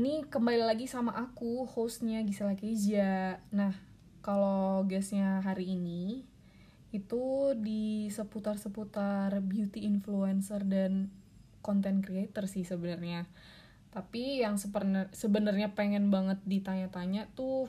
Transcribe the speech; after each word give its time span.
Ini 0.00 0.24
kembali 0.32 0.64
lagi 0.64 0.88
sama 0.88 1.12
aku, 1.12 1.68
hostnya 1.68 2.24
Gisela 2.24 2.56
Keja. 2.56 3.36
Nah, 3.52 3.76
kalau 4.24 4.80
guestnya 4.88 5.44
hari 5.44 5.76
ini 5.76 6.24
itu 6.88 7.52
di 7.52 8.08
seputar-seputar 8.08 9.44
beauty 9.44 9.84
influencer 9.84 10.64
dan 10.64 11.12
content 11.60 12.00
creator 12.00 12.48
sih 12.48 12.64
sebenarnya. 12.64 13.28
Tapi 13.92 14.40
yang 14.40 14.56
sebenarnya 15.12 15.76
pengen 15.76 16.08
banget 16.08 16.40
ditanya-tanya 16.48 17.28
tuh 17.36 17.68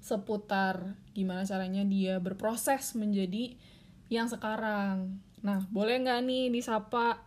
seputar 0.00 0.96
gimana 1.12 1.44
caranya 1.44 1.84
dia 1.84 2.16
berproses 2.16 2.96
menjadi 2.96 3.60
yang 4.08 4.32
sekarang. 4.32 5.20
Nah, 5.44 5.68
boleh 5.68 6.00
nggak 6.00 6.24
nih 6.24 6.48
disapa 6.48 7.20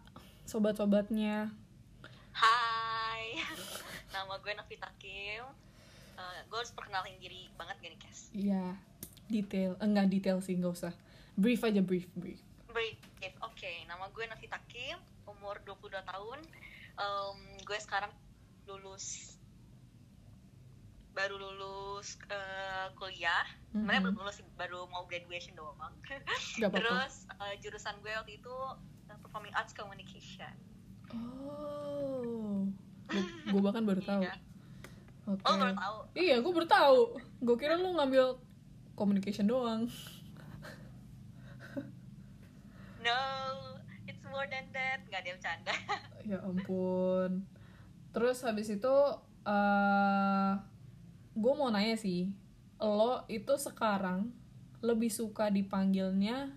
sobat-sobatnya? 0.50 1.54
Nama 4.30 4.46
gue 4.46 4.54
Novita 4.62 4.90
Kim. 5.02 5.42
Uh, 6.14 6.40
gue 6.46 6.58
harus 6.62 6.70
perkenalin 6.70 7.18
diri 7.18 7.50
banget 7.58 7.82
gak 7.82 7.90
nih, 7.90 8.02
Kes? 8.06 8.20
Iya, 8.30 8.78
detail. 9.26 9.74
Enggak 9.82 10.06
detail 10.06 10.38
sih, 10.38 10.54
nggak 10.54 10.70
usah. 10.70 10.94
Brief 11.34 11.66
aja, 11.66 11.82
brief, 11.82 12.06
brief. 12.14 12.38
Brief, 12.70 13.02
oke. 13.42 13.72
Nama 13.90 14.06
gue 14.14 14.30
Novita 14.30 14.62
Kim, 14.70 15.02
umur 15.26 15.58
22 15.66 15.98
tahun. 16.06 16.46
Um, 17.02 17.42
gue 17.66 17.74
sekarang 17.82 18.14
lulus 18.70 19.34
baru 21.18 21.42
lulus 21.42 22.22
uh, 22.30 22.94
kuliah. 23.02 23.50
Sebenarnya 23.74 23.98
Mhm. 23.98 24.06
belum 24.14 24.18
lulus, 24.22 24.38
baru 24.54 24.86
mau 24.94 25.10
graduation 25.10 25.58
doang. 25.58 25.74
Gak. 26.06 26.70
Terus 26.70 27.26
uh, 27.34 27.58
jurusan 27.66 27.98
gue 28.06 28.14
waktu 28.14 28.38
itu 28.38 28.54
uh, 29.10 29.18
Performing 29.26 29.58
Arts 29.58 29.74
Communication. 29.74 30.54
Oh, 31.18 32.70
gue 33.50 33.62
bahkan 33.62 33.84
baru 33.84 34.02
tahu. 34.06 34.22
Iya. 34.24 34.36
Oke. 35.30 35.42
Oh, 35.46 35.56
baru 35.58 35.76
tahu. 35.78 35.98
Iya, 36.18 36.36
gue 36.42 36.52
baru 36.54 36.68
tahu. 36.70 37.00
Gue 37.46 37.56
kira 37.58 37.78
lu 37.78 37.94
ngambil 37.98 38.38
communication 38.94 39.50
doang. 39.50 39.86
No, 43.00 43.16
it's 44.04 44.20
more 44.28 44.44
than 44.52 44.68
that. 44.76 45.00
Gak 45.08 45.24
ada 45.24 45.32
bercanda. 45.40 45.74
ya 46.30 46.38
ampun. 46.44 47.48
Terus 48.12 48.44
habis 48.44 48.68
itu, 48.68 48.96
eh 49.48 50.52
gue 51.32 51.54
mau 51.56 51.72
nanya 51.72 51.96
sih, 51.96 52.28
lo 52.76 53.24
itu 53.32 53.56
sekarang 53.56 54.36
lebih 54.84 55.08
suka 55.08 55.48
dipanggilnya 55.48 56.52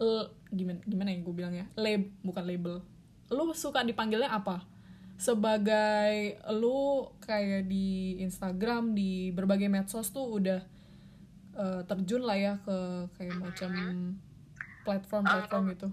l- 0.00 0.30
gimana 0.50 0.78
gimana 0.86 1.08
ya 1.14 1.18
gue 1.22 1.34
bilangnya 1.34 1.66
lab 1.74 2.02
bukan 2.22 2.44
label 2.46 2.76
lu 3.30 3.42
suka 3.54 3.82
dipanggilnya 3.82 4.30
apa 4.30 4.62
sebagai 5.20 6.40
lu 6.56 7.12
kayak 7.20 7.68
di 7.68 8.16
Instagram 8.24 8.96
di 8.96 9.28
berbagai 9.36 9.68
medsos 9.68 10.08
tuh 10.08 10.40
udah 10.40 10.64
eh, 11.60 11.82
terjun 11.84 12.24
lah 12.24 12.38
ya 12.40 12.54
ke 12.64 12.78
kayak 13.20 13.36
macam 13.36 13.72
platform-platform 14.88 15.64
gitu. 15.76 15.88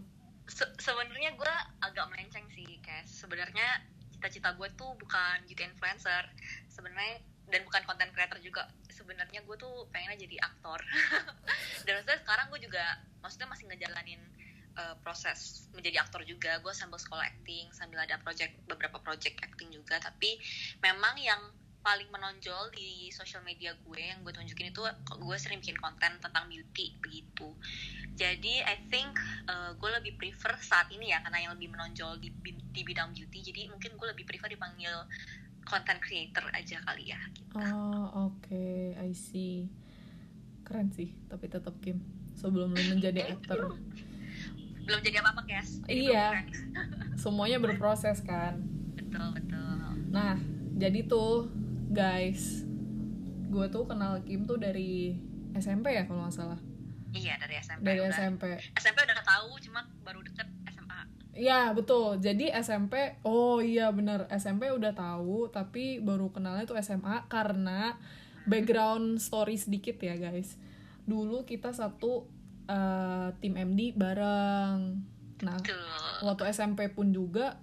Se- 0.47 0.73
sebenarnya 0.79 1.35
gue 1.35 1.53
agak 1.83 2.07
melenceng 2.07 2.47
sih 2.55 2.79
guys 2.79 3.11
sebenarnya 3.11 3.83
cita-cita 4.15 4.55
gue 4.55 4.71
tuh 4.79 4.95
bukan 4.95 5.43
beauty 5.43 5.67
influencer 5.67 6.23
sebenarnya 6.71 7.19
dan 7.51 7.61
bukan 7.67 7.83
content 7.83 8.11
creator 8.15 8.39
juga. 8.39 8.71
Sebenarnya 8.87 9.43
gue 9.43 9.55
tuh 9.59 9.87
pengennya 9.91 10.19
jadi 10.19 10.35
aktor. 10.43 10.79
Dan 11.87 11.91
maksudnya 11.99 12.19
sekarang 12.19 12.45
gue 12.51 12.59
juga 12.59 12.83
maksudnya 13.23 13.47
masih 13.47 13.71
ngejalanin 13.71 14.19
uh, 14.77 14.95
proses 15.01 15.67
menjadi 15.73 16.05
aktor 16.05 16.21
juga. 16.23 16.61
Gue 16.61 16.71
sambil 16.71 17.01
sekolah 17.01 17.25
acting 17.25 17.67
sambil 17.73 18.05
ada 18.05 18.21
project 18.21 18.53
beberapa 18.69 19.01
project 19.01 19.41
acting 19.41 19.73
juga. 19.73 19.97
Tapi 19.97 20.37
memang 20.79 21.17
yang 21.17 21.41
paling 21.81 22.09
menonjol 22.11 22.67
di 22.75 23.07
sosial 23.15 23.39
media 23.47 23.71
gue 23.71 24.01
yang 24.01 24.19
gue 24.19 24.33
tunjukin 24.35 24.75
itu 24.75 24.83
gue 25.07 25.37
sering 25.39 25.63
bikin 25.63 25.79
konten 25.79 26.19
tentang 26.19 26.45
beauty 26.51 26.99
begitu. 26.99 27.55
Jadi 28.17 28.59
I 28.59 28.75
think 28.91 29.15
uh, 29.47 29.71
gue 29.77 29.89
lebih 29.95 30.19
prefer 30.19 30.57
saat 30.59 30.91
ini 30.91 31.15
ya 31.15 31.23
karena 31.23 31.47
yang 31.47 31.51
lebih 31.55 31.71
menonjol 31.71 32.19
di, 32.19 32.33
di 32.73 32.81
bidang 32.83 33.15
beauty. 33.15 33.39
Jadi 33.39 33.71
mungkin 33.71 33.95
gue 33.95 34.07
lebih 34.11 34.27
prefer 34.27 34.51
dipanggil 34.51 34.93
content 35.67 35.99
creator 35.99 36.43
aja 36.55 36.79
kali 36.83 37.11
ya 37.11 37.19
gitu. 37.35 37.55
Oh, 37.59 38.31
oke, 38.31 38.95
I 38.95 39.11
see. 39.11 39.67
Keren 40.63 40.91
sih, 40.91 41.15
tapi 41.27 41.47
tetap 41.47 41.75
Kim. 41.79 42.03
Sebelum 42.35 42.75
lu 42.75 42.83
menjadi 42.91 43.27
aktor, 43.31 43.75
belum 44.87 44.99
jadi 45.01 45.19
apa 45.19 45.29
apa 45.31 45.41
guys 45.43 45.83
Jadi 45.83 46.07
Iya. 46.07 46.27
semuanya 47.21 47.59
berproses 47.59 48.23
kan. 48.23 48.55
betul 48.93 49.27
betul 49.33 49.75
Nah, 50.07 50.39
jadi 50.73 51.03
tuh, 51.03 51.51
guys, 51.89 52.63
gue 53.45 53.65
tuh 53.67 53.83
kenal 53.83 54.23
Kim 54.23 54.43
tuh 54.43 54.55
dari 54.55 55.19
SMP 55.53 55.91
ya 55.91 56.03
kalau 56.03 56.23
nggak 56.23 56.33
salah. 56.33 56.59
iya 57.09 57.35
dari 57.35 57.55
SMP 57.57 57.83
Dari 57.83 57.99
udah. 57.99 58.13
SMP. 58.13 58.43
SMP 58.73 58.97
udah 59.01 59.17
tahu 59.21 59.49
cuma 59.59 59.79
baru 60.01 60.19
deket 60.21 60.47
SMA 60.67 60.99
Iya 61.33 61.71
betul. 61.71 62.17
Jadi 62.17 62.49
SMP, 62.51 62.93
oh 63.21 63.59
iya 63.59 63.89
bener 63.89 64.25
SMP 64.31 64.69
udah 64.69 64.91
tahu, 64.91 65.47
tapi 65.47 65.99
baru 65.99 66.29
kenalnya 66.29 66.63
tuh 66.63 66.77
SMA 66.77 67.27
karena 67.27 67.99
background 68.43 69.17
story 69.17 69.55
sedikit 69.55 69.99
ya 69.99 70.15
guys. 70.15 70.55
Dulu 71.03 71.43
kita 71.43 71.71
satu 71.71 72.25
eh, 72.67 73.27
tim 73.39 73.53
MD 73.55 73.95
bareng. 73.95 75.01
Nah 75.43 75.57
tuh 75.63 75.79
waktu 76.25 76.51
SMP 76.51 76.91
pun 76.91 77.09
juga 77.15 77.57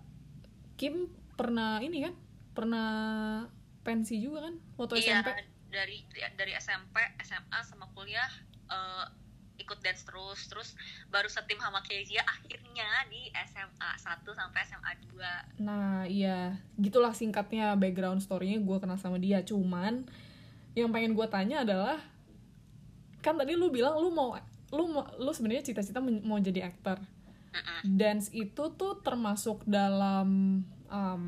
Kim 0.75 1.06
pernah 1.38 1.78
ini 1.78 2.03
kan, 2.03 2.15
pernah 2.54 2.91
pensi 3.84 4.16
juga 4.19 4.48
kan 4.48 4.54
waktu 4.81 5.04
iya 5.04 5.20
SMP. 5.20 5.31
dari 5.69 5.98
dari 6.34 6.53
SMP 6.56 6.97
SMA 7.20 7.59
sama 7.62 7.87
kuliah 7.92 8.26
eh, 8.72 9.04
ikut 9.54 9.78
dance 9.84 10.03
terus 10.03 10.41
terus 10.50 10.69
baru 11.12 11.31
setim 11.31 11.62
sama 11.62 11.78
Kezia 11.86 12.26
akhirnya 12.26 13.06
di 13.06 13.31
SMA 13.47 13.91
1 14.03 14.26
sampai 14.26 14.60
SMA 14.66 14.92
2 15.15 15.62
Nah 15.62 16.10
iya, 16.10 16.59
gitulah 16.75 17.15
singkatnya 17.15 17.78
background 17.78 18.19
story-nya 18.19 18.59
gue 18.59 18.76
kenal 18.82 18.98
sama 18.98 19.22
dia. 19.22 19.47
Cuman 19.47 20.03
yang 20.75 20.91
pengen 20.91 21.15
gue 21.15 21.26
tanya 21.31 21.62
adalah 21.62 22.03
kan 23.22 23.38
tadi 23.38 23.54
lu 23.54 23.71
bilang 23.71 23.94
lu 24.03 24.10
mau 24.10 24.34
lu 24.73 24.89
mau 24.89 25.05
lu 25.21 25.31
sebenarnya 25.35 25.67
cita-cita 25.73 26.01
mau 26.01 26.41
jadi 26.41 26.71
aktor. 26.71 27.03
Dance 27.87 28.35
itu 28.35 28.65
tuh 28.75 28.99
termasuk 29.05 29.63
dalam 29.63 30.61
um, 30.91 31.23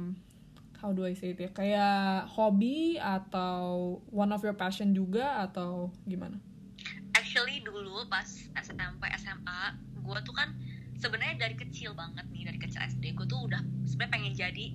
how 0.83 0.91
do 0.91 1.07
I 1.07 1.15
say 1.15 1.37
it 1.37 1.39
ya? 1.39 1.51
Kayak 1.55 2.27
hobi 2.33 2.99
atau 2.99 3.99
one 4.11 4.35
of 4.35 4.43
your 4.43 4.57
passion 4.59 4.91
juga 4.91 5.45
atau 5.47 5.95
gimana? 6.09 6.43
actually 7.37 7.61
dulu 7.65 8.05
pas 8.09 8.25
SMP 8.57 9.03
SMA 9.21 9.61
gue 10.01 10.19
tuh 10.25 10.33
kan 10.37 10.57
sebenarnya 10.97 11.37
dari 11.49 11.57
kecil 11.57 11.97
banget 11.97 12.25
nih 12.33 12.49
dari 12.49 12.57
kecil 12.57 12.81
SD 12.81 13.13
gue 13.13 13.27
tuh 13.29 13.45
udah 13.45 13.61
sebenarnya 13.89 14.13
pengen 14.13 14.33
jadi 14.33 14.67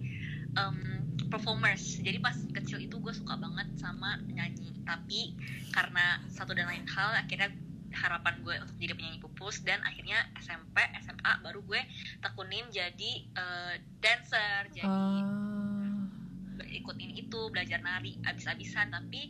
um, 0.60 0.78
performers 1.30 2.02
jadi 2.06 2.22
pas 2.22 2.38
kecil 2.54 2.86
itu 2.86 3.02
gue 3.02 3.14
suka 3.14 3.34
banget 3.38 3.66
sama 3.82 4.22
nyanyi 4.30 4.78
tapi 4.86 5.34
karena 5.74 6.20
satu 6.30 6.54
dan 6.54 6.68
lain 6.68 6.86
hal 6.86 7.18
akhirnya 7.18 7.50
harapan 7.92 8.40
gue 8.42 8.56
untuk 8.64 8.76
jadi 8.80 8.94
penyanyi 8.96 9.20
pupus 9.20 9.62
dan 9.68 9.84
akhirnya 9.84 10.24
SMP 10.40 10.80
SMA 11.04 11.34
baru 11.44 11.60
gue 11.64 11.82
tekunin 12.24 12.66
jadi 12.72 13.12
eh, 13.36 13.74
dancer. 14.00 14.72
Jadi 14.72 14.88
Ah, 14.88 16.08
ikut 16.72 16.96
ini 16.98 17.28
itu 17.28 17.40
belajar 17.52 17.84
nari 17.84 18.16
abis-abisan. 18.24 18.92
Tapi 18.92 19.22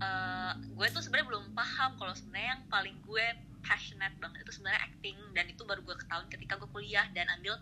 eh, 0.00 0.52
gue 0.56 0.86
tuh 0.90 1.02
sebenarnya 1.04 1.26
belum 1.28 1.44
paham 1.52 2.00
kalau 2.00 2.14
sebenarnya 2.16 2.56
yang 2.56 2.62
paling 2.72 2.96
gue 3.04 3.26
passionate 3.62 4.16
banget 4.18 4.44
itu 4.48 4.52
sebenarnya 4.56 4.80
acting. 4.88 5.16
Dan 5.36 5.44
itu 5.52 5.62
baru 5.68 5.84
gue 5.84 5.96
ketahui 5.96 6.26
ketika 6.32 6.56
gue 6.56 6.68
kuliah 6.72 7.06
dan 7.12 7.28
ambil 7.36 7.60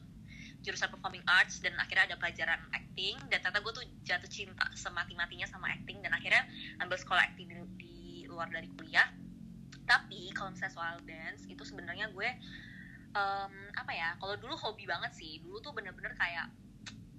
jurusan 0.64 0.88
performing 0.88 1.20
arts 1.28 1.60
dan 1.60 1.76
akhirnya 1.76 2.14
ada 2.14 2.16
pelajaran 2.16 2.60
acting. 2.70 3.18
Dan 3.28 3.42
ternyata 3.42 3.60
gue 3.60 3.72
tuh 3.74 3.84
jatuh 4.06 4.30
cinta 4.30 4.64
semati-matinya 4.78 5.50
sama 5.50 5.68
acting 5.74 5.98
dan 6.00 6.14
akhirnya 6.14 6.46
ambil 6.80 6.96
sekolah 6.96 7.22
acting 7.26 7.50
di, 7.50 7.56
di 7.76 7.94
luar 8.30 8.48
dari 8.50 8.66
kuliah 8.74 9.06
tapi 9.84 10.32
kalau 10.32 10.50
misalnya 10.50 10.72
soal 10.72 10.96
dance 11.04 11.44
itu 11.44 11.60
sebenarnya 11.60 12.08
gue 12.10 12.28
em, 13.12 13.52
apa 13.76 13.92
ya 13.92 14.16
kalau 14.18 14.34
dulu 14.36 14.54
hobi 14.56 14.84
banget 14.84 15.12
sih. 15.14 15.38
Dulu 15.40 15.60
tuh 15.60 15.72
bener-bener 15.72 16.12
kayak 16.16 16.48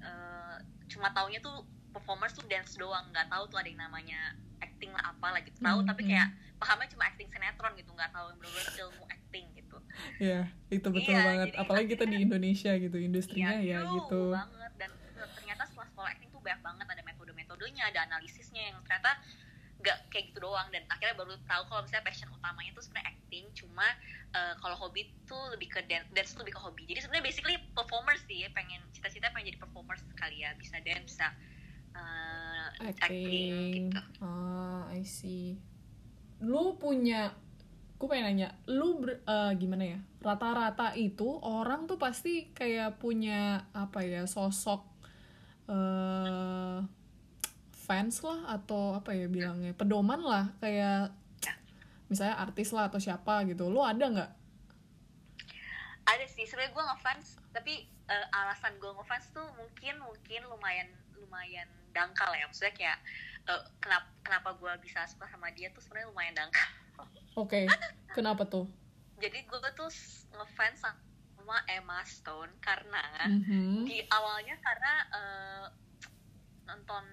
eh, 0.01 0.55
cuma 0.89 1.09
taunya 1.11 1.39
tuh 1.39 1.63
performers 1.93 2.33
tuh 2.33 2.43
dance 2.45 2.75
doang. 2.75 3.05
Nggak 3.13 3.29
tahu 3.29 3.43
tuh 3.47 3.57
ada 3.61 3.69
yang 3.69 3.79
namanya 3.79 4.35
acting 4.59 4.91
lah 4.91 5.13
apa 5.13 5.27
lagi 5.35 5.51
tahu 5.55 5.79
Hmm, 5.83 5.87
tapi 5.87 6.01
hmm. 6.03 6.09
kayak 6.11 6.29
pahamnya 6.55 6.87
cuma 6.91 7.03
acting 7.07 7.27
sinetron 7.29 7.73
gitu. 7.77 7.91
Nggak 7.93 8.11
tahu 8.11 8.25
yang 8.33 8.37
bener-bener 8.41 8.73
ilmu 8.81 9.03
acting 9.07 9.45
gitu. 9.55 9.77
Ya 10.19 10.39
itu 10.67 10.87
betul 10.91 11.13
Iya, 11.15 11.23
banget. 11.23 11.47
jadi 11.53 11.57
Apalagi 11.63 11.87
kita 11.95 12.05
di 12.07 12.17
Indonesia 12.27 12.71
gitu, 12.75 12.97
industrinya 12.99 13.55
ya 13.61 13.79
jauh 13.85 13.93
gitu. 14.03 14.21
banget. 14.35 14.71
Dan 14.75 14.91
ternyata 15.37 15.63
setelah 15.69 15.87
sekolah 15.93 16.09
acting 16.11 16.29
tuh 16.33 16.41
banyak 16.43 16.61
banget. 16.65 16.85
Ada 16.91 17.03
metode-metodenya 17.05 17.83
ada 17.93 17.99
analisisnya 18.09 18.61
yang 18.73 18.77
ternyata 18.83 19.11
nggak 19.85 20.09
kayak 20.09 20.33
gitu 20.33 20.41
doang. 20.41 20.65
Dan 20.73 20.81
akhirnya 20.89 21.13
baru 21.13 21.37
tahu 21.45 21.63
kalau 21.69 21.81
misalnya 21.85 22.05
passion 22.09 22.29
utamanya 22.33 22.73
tuh 22.73 22.81
sebenarnya 22.81 23.13
acting. 23.13 23.45
Cuma 23.53 23.85
eh, 24.33 24.53
kalau 24.57 24.75
hobi 24.81 25.13
tuh 25.29 25.53
lebih 25.53 25.69
ke 25.69 25.85
dance 25.85 26.09
dance 26.09 26.33
tuh 26.33 26.41
lebih 26.41 26.57
ke 26.57 26.61
hobi. 26.65 26.83
Jadi 26.89 27.05
sebenarnya 27.05 27.25
basically 27.29 27.55
performers 27.77 28.25
sih 28.25 28.41
pengen 28.51 28.81
cita-cita 28.97 29.29
pengen 29.29 29.53
jadi 29.53 29.59
performers 29.61 30.01
kali 30.17 30.41
ya. 30.41 30.57
Bisa 30.57 30.81
dance 30.81 31.05
bisa 31.13 31.27
eh, 31.93 32.65
acting, 32.89 33.05
acting 33.05 33.93
gitu. 33.93 33.99
ah 34.25 34.89
I 34.89 35.05
see. 35.05 35.61
Lu 36.41 36.75
punya 36.81 37.29
gue 37.95 38.07
pengen 38.11 38.25
nanya 38.27 38.49
lu 38.67 38.99
ber- 38.99 39.21
eh, 39.23 39.51
gimana 39.55 39.83
ya? 39.85 39.99
Rata-rata 40.19 40.97
itu 40.97 41.37
orang 41.45 41.85
tuh 41.85 42.01
pasti 42.01 42.49
kayak 42.51 42.97
punya 42.97 43.69
apa 43.77 44.01
ya 44.01 44.25
sosok 44.25 44.81
eh 45.65 47.04
fans 47.85 48.25
lah 48.25 48.57
atau 48.57 48.97
apa 48.97 49.13
ya 49.13 49.29
bilangnya 49.29 49.77
pedoman 49.77 50.17
lah 50.17 50.49
kayak 50.57 51.13
misalnya 52.05 52.37
artis 52.37 52.69
lah 52.73 52.89
atau 52.89 52.97
siapa 52.97 53.45
gitu. 53.45 53.69
Lu 53.69 53.81
ada 53.81 54.05
nggak? 54.05 54.31
Ada 56.05 56.25
sih 56.29 56.45
sebenarnya 56.45 56.73
gue 56.73 56.83
ngefans 56.85 57.27
tapi 57.49 57.73
eh, 57.85 58.27
alasan 58.33 58.77
gue 58.77 58.91
ngefans 58.93 59.33
tuh 59.33 59.45
mungkin 59.57 60.01
mungkin 60.01 60.41
lumayan 60.49 60.89
lumayan 61.17 61.65
dangkal 61.93 62.29
ya. 62.33 62.45
Maksudnya 62.45 62.73
kayak 62.73 62.97
eh, 63.49 63.61
kenapa 63.81 64.07
kenapa 64.21 64.49
gue 64.57 64.71
bisa 64.85 65.05
suka 65.09 65.25
sama 65.29 65.49
dia 65.53 65.69
tuh 65.73 65.81
sebenarnya 65.81 66.09
lumayan 66.13 66.33
dangkal. 66.37 66.69
Oke 67.37 67.65
kenapa 68.13 68.45
tuh? 68.45 68.69
Jadi 69.17 69.45
gue 69.45 69.59
tuh 69.73 69.89
ngefans 70.33 70.85
sama 70.85 71.57
Emma 71.65 72.01
Stone 72.05 72.53
karena 72.61 73.01
Mhm. 73.25 73.85
di 73.85 74.01
awalnya 74.13 74.57
karena 74.61 74.93
eh, 75.09 75.65
nonton 76.65 77.05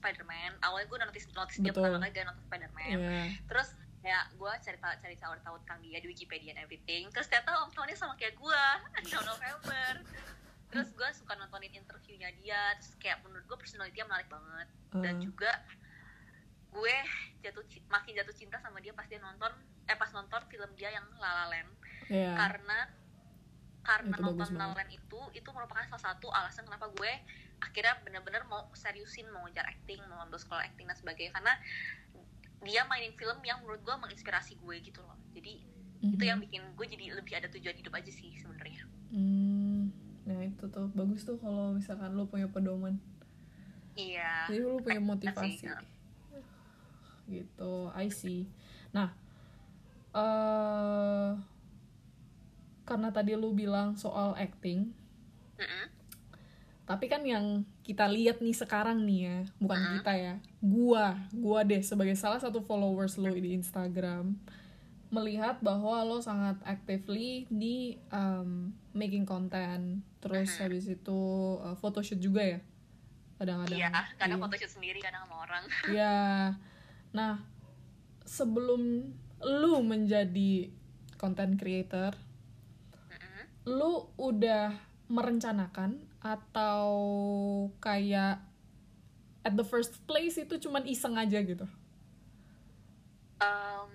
Spider-Man 0.00 0.50
awalnya 0.60 0.86
gue 0.86 0.98
notice 0.98 1.26
notice 1.30 1.58
dia 1.58 1.70
pertama 1.70 2.00
kali 2.00 2.10
dia 2.10 2.24
nonton 2.24 2.42
Spider-Man 2.42 2.88
Iya. 2.90 3.22
terus 3.46 3.68
ya 4.00 4.24
gue 4.30 4.52
cari 4.58 4.78
tahu 4.78 4.92
cari 4.98 5.16
tahu 5.16 5.32
tahu 5.38 5.56
tentang 5.62 5.78
dia 5.82 5.98
di 5.98 6.08
Wikipedia 6.08 6.50
and 6.50 6.60
everything 6.60 7.06
terus 7.10 7.28
ternyata 7.28 7.52
om 7.60 7.68
tahunnya 7.68 7.94
sama 7.94 8.16
kayak 8.16 8.32
gue 8.34 8.62
6 9.04 9.12
November 9.30 9.92
terus 10.66 10.88
gue 10.90 11.08
suka 11.12 11.34
nontonin 11.34 11.68
interviewnya 11.70 12.32
dia 12.34 12.72
terus 12.74 12.96
kayak 12.96 13.20
menurut 13.20 13.44
gue 13.44 13.58
personality 13.58 14.00
menarik 14.00 14.26
banget 14.26 14.68
dan 14.96 15.14
Ah. 15.14 15.20
juga 15.20 15.52
gue 16.70 16.96
jatuh 17.40 17.60
makin 17.88 18.12
jatuh 18.14 18.32
cinta 18.32 18.56
sama 18.56 18.78
dia 18.78 18.90
pas 18.90 19.04
dia 19.04 19.18
nonton 19.18 19.50
eh 19.84 19.98
pas 19.98 20.08
nonton 20.10 20.38
film 20.46 20.70
dia 20.74 20.88
yang 20.88 21.04
La 21.16 21.30
La 21.34 21.46
Land 21.48 21.70
Iya. 22.06 22.32
karena 22.34 22.78
karena 23.80 24.14
Itu 24.14 24.22
nonton 24.22 24.48
La 24.54 24.66
La. 24.66 24.74
Land 24.74 24.90
itu 24.90 25.20
itu 25.32 25.48
merupakan 25.48 25.82
salah 25.84 26.04
satu 26.08 26.30
alasan 26.30 26.64
kenapa 26.64 26.88
gue 26.90 27.12
akhirnya 27.60 27.94
bener-bener 28.04 28.42
mau 28.48 28.66
seriusin 28.72 29.28
mau 29.32 29.44
ngejar 29.46 29.68
acting 29.68 30.00
mau 30.08 30.24
ambil 30.24 30.40
sekolah 30.40 30.64
acting 30.64 30.88
dan 30.88 30.96
sebagainya 30.96 31.32
karena 31.36 31.52
dia 32.60 32.84
mainin 32.88 33.12
film 33.16 33.40
yang 33.40 33.60
menurut 33.64 33.80
gue 33.80 33.94
menginspirasi 33.96 34.60
gue 34.60 34.76
gitu 34.84 35.00
loh 35.00 35.16
jadi 35.32 35.52
itu 36.00 36.24
Mhm. 36.24 36.28
yang 36.28 36.38
bikin 36.40 36.62
gue 36.76 36.86
jadi 36.88 37.04
lebih 37.16 37.34
ada 37.36 37.48
tujuan 37.52 37.76
hidup 37.76 37.92
aja 37.96 38.10
sih 38.12 38.32
sebenarnya 38.40 38.84
Hmm, 39.10 39.90
nah 40.22 40.38
itu 40.46 40.64
tuh 40.70 40.86
bagus 40.94 41.26
tuh 41.26 41.34
kalau 41.42 41.74
misalkan 41.74 42.14
lu 42.14 42.30
punya 42.30 42.46
pedoman. 42.46 42.94
iya 43.98 44.46
Jadi 44.46 44.60
lu 44.62 44.78
punya 44.78 45.02
Motivasi, 45.02 45.66
ya. 45.66 45.76
Gitu, 47.30 47.72
I 47.94 48.06
see. 48.10 48.46
Nah, 48.90 49.10
eh 50.14 51.30
karena 52.86 53.08
tadi 53.14 53.38
lu 53.38 53.54
bilang 53.54 53.94
soal 53.94 54.34
acting, 54.34 54.90
Mm-mm. 55.58 55.86
Tapi 56.90 57.06
kan 57.06 57.22
yang 57.22 57.62
kita 57.80 58.10
lihat 58.10 58.42
nih 58.42 58.50
sekarang 58.52 59.06
nih 59.06 59.20
ya, 59.22 59.38
bukan 59.56 59.78
Mm-mm. 59.78 59.94
kita 59.96 60.12
ya. 60.12 60.34
Gua, 60.58 61.14
gua 61.30 61.62
deh 61.62 61.78
sebagai 61.80 62.18
salah 62.18 62.42
satu 62.42 62.58
followers 62.60 63.14
lu 63.14 63.30
di 63.30 63.54
Instagram 63.54 64.34
melihat 65.08 65.58
bahwa 65.58 66.02
lo 66.02 66.18
sangat 66.18 66.58
actively 66.62 67.46
di 67.46 67.94
um, 68.10 68.70
making 68.90 69.22
content, 69.22 70.02
terus 70.18 70.50
Mhm. 70.54 70.60
habis 70.60 70.86
itu 70.86 71.20
uh, 71.58 71.74
photoshoot 71.74 72.18
juga 72.18 72.42
ya. 72.42 72.58
Kadang-kadang. 73.34 73.78
iya 73.78 73.88
kadang 74.14 74.38
Iya. 74.38 74.44
photoshoot 74.44 74.72
sendiri 74.72 74.98
kadang 74.98 75.22
sama 75.24 75.46
orang 75.46 75.62
Ya, 75.98 76.18
nah 77.10 77.38
sebelum 78.22 79.10
lu 79.40 79.74
menjadi 79.80 80.70
content 81.16 81.54
creator, 81.54 82.14
Mm-mm. 83.10 83.44
lu 83.66 83.94
udah 84.14 84.89
merencanakan 85.10 85.98
atau 86.22 86.86
kayak 87.82 88.38
at 89.42 89.52
the 89.52 89.66
first 89.66 89.98
place 90.06 90.38
itu 90.38 90.56
cuman 90.56 90.86
iseng 90.86 91.18
aja 91.18 91.42
gitu? 91.42 91.66
Em, 93.40 93.90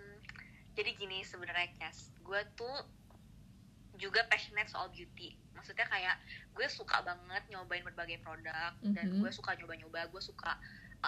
jadi 0.73 0.91
gini 0.97 1.21
sebenarnya 1.21 1.71
Cass 1.77 2.11
gue 2.19 2.41
tuh 2.57 2.75
juga 3.95 4.25
passionate 4.27 4.67
soal 4.67 4.91
beauty 4.91 5.37
maksudnya 5.55 5.87
kayak 5.87 6.19
gue 6.51 6.67
suka 6.67 6.99
banget 6.99 7.45
nyobain 7.47 7.85
berbagai 7.85 8.19
produk 8.19 8.73
dan 8.83 9.07
Mhm. 9.07 9.23
gue 9.23 9.31
suka 9.31 9.55
nyoba-nyoba 9.55 10.09
gue 10.09 10.21
suka 10.21 10.57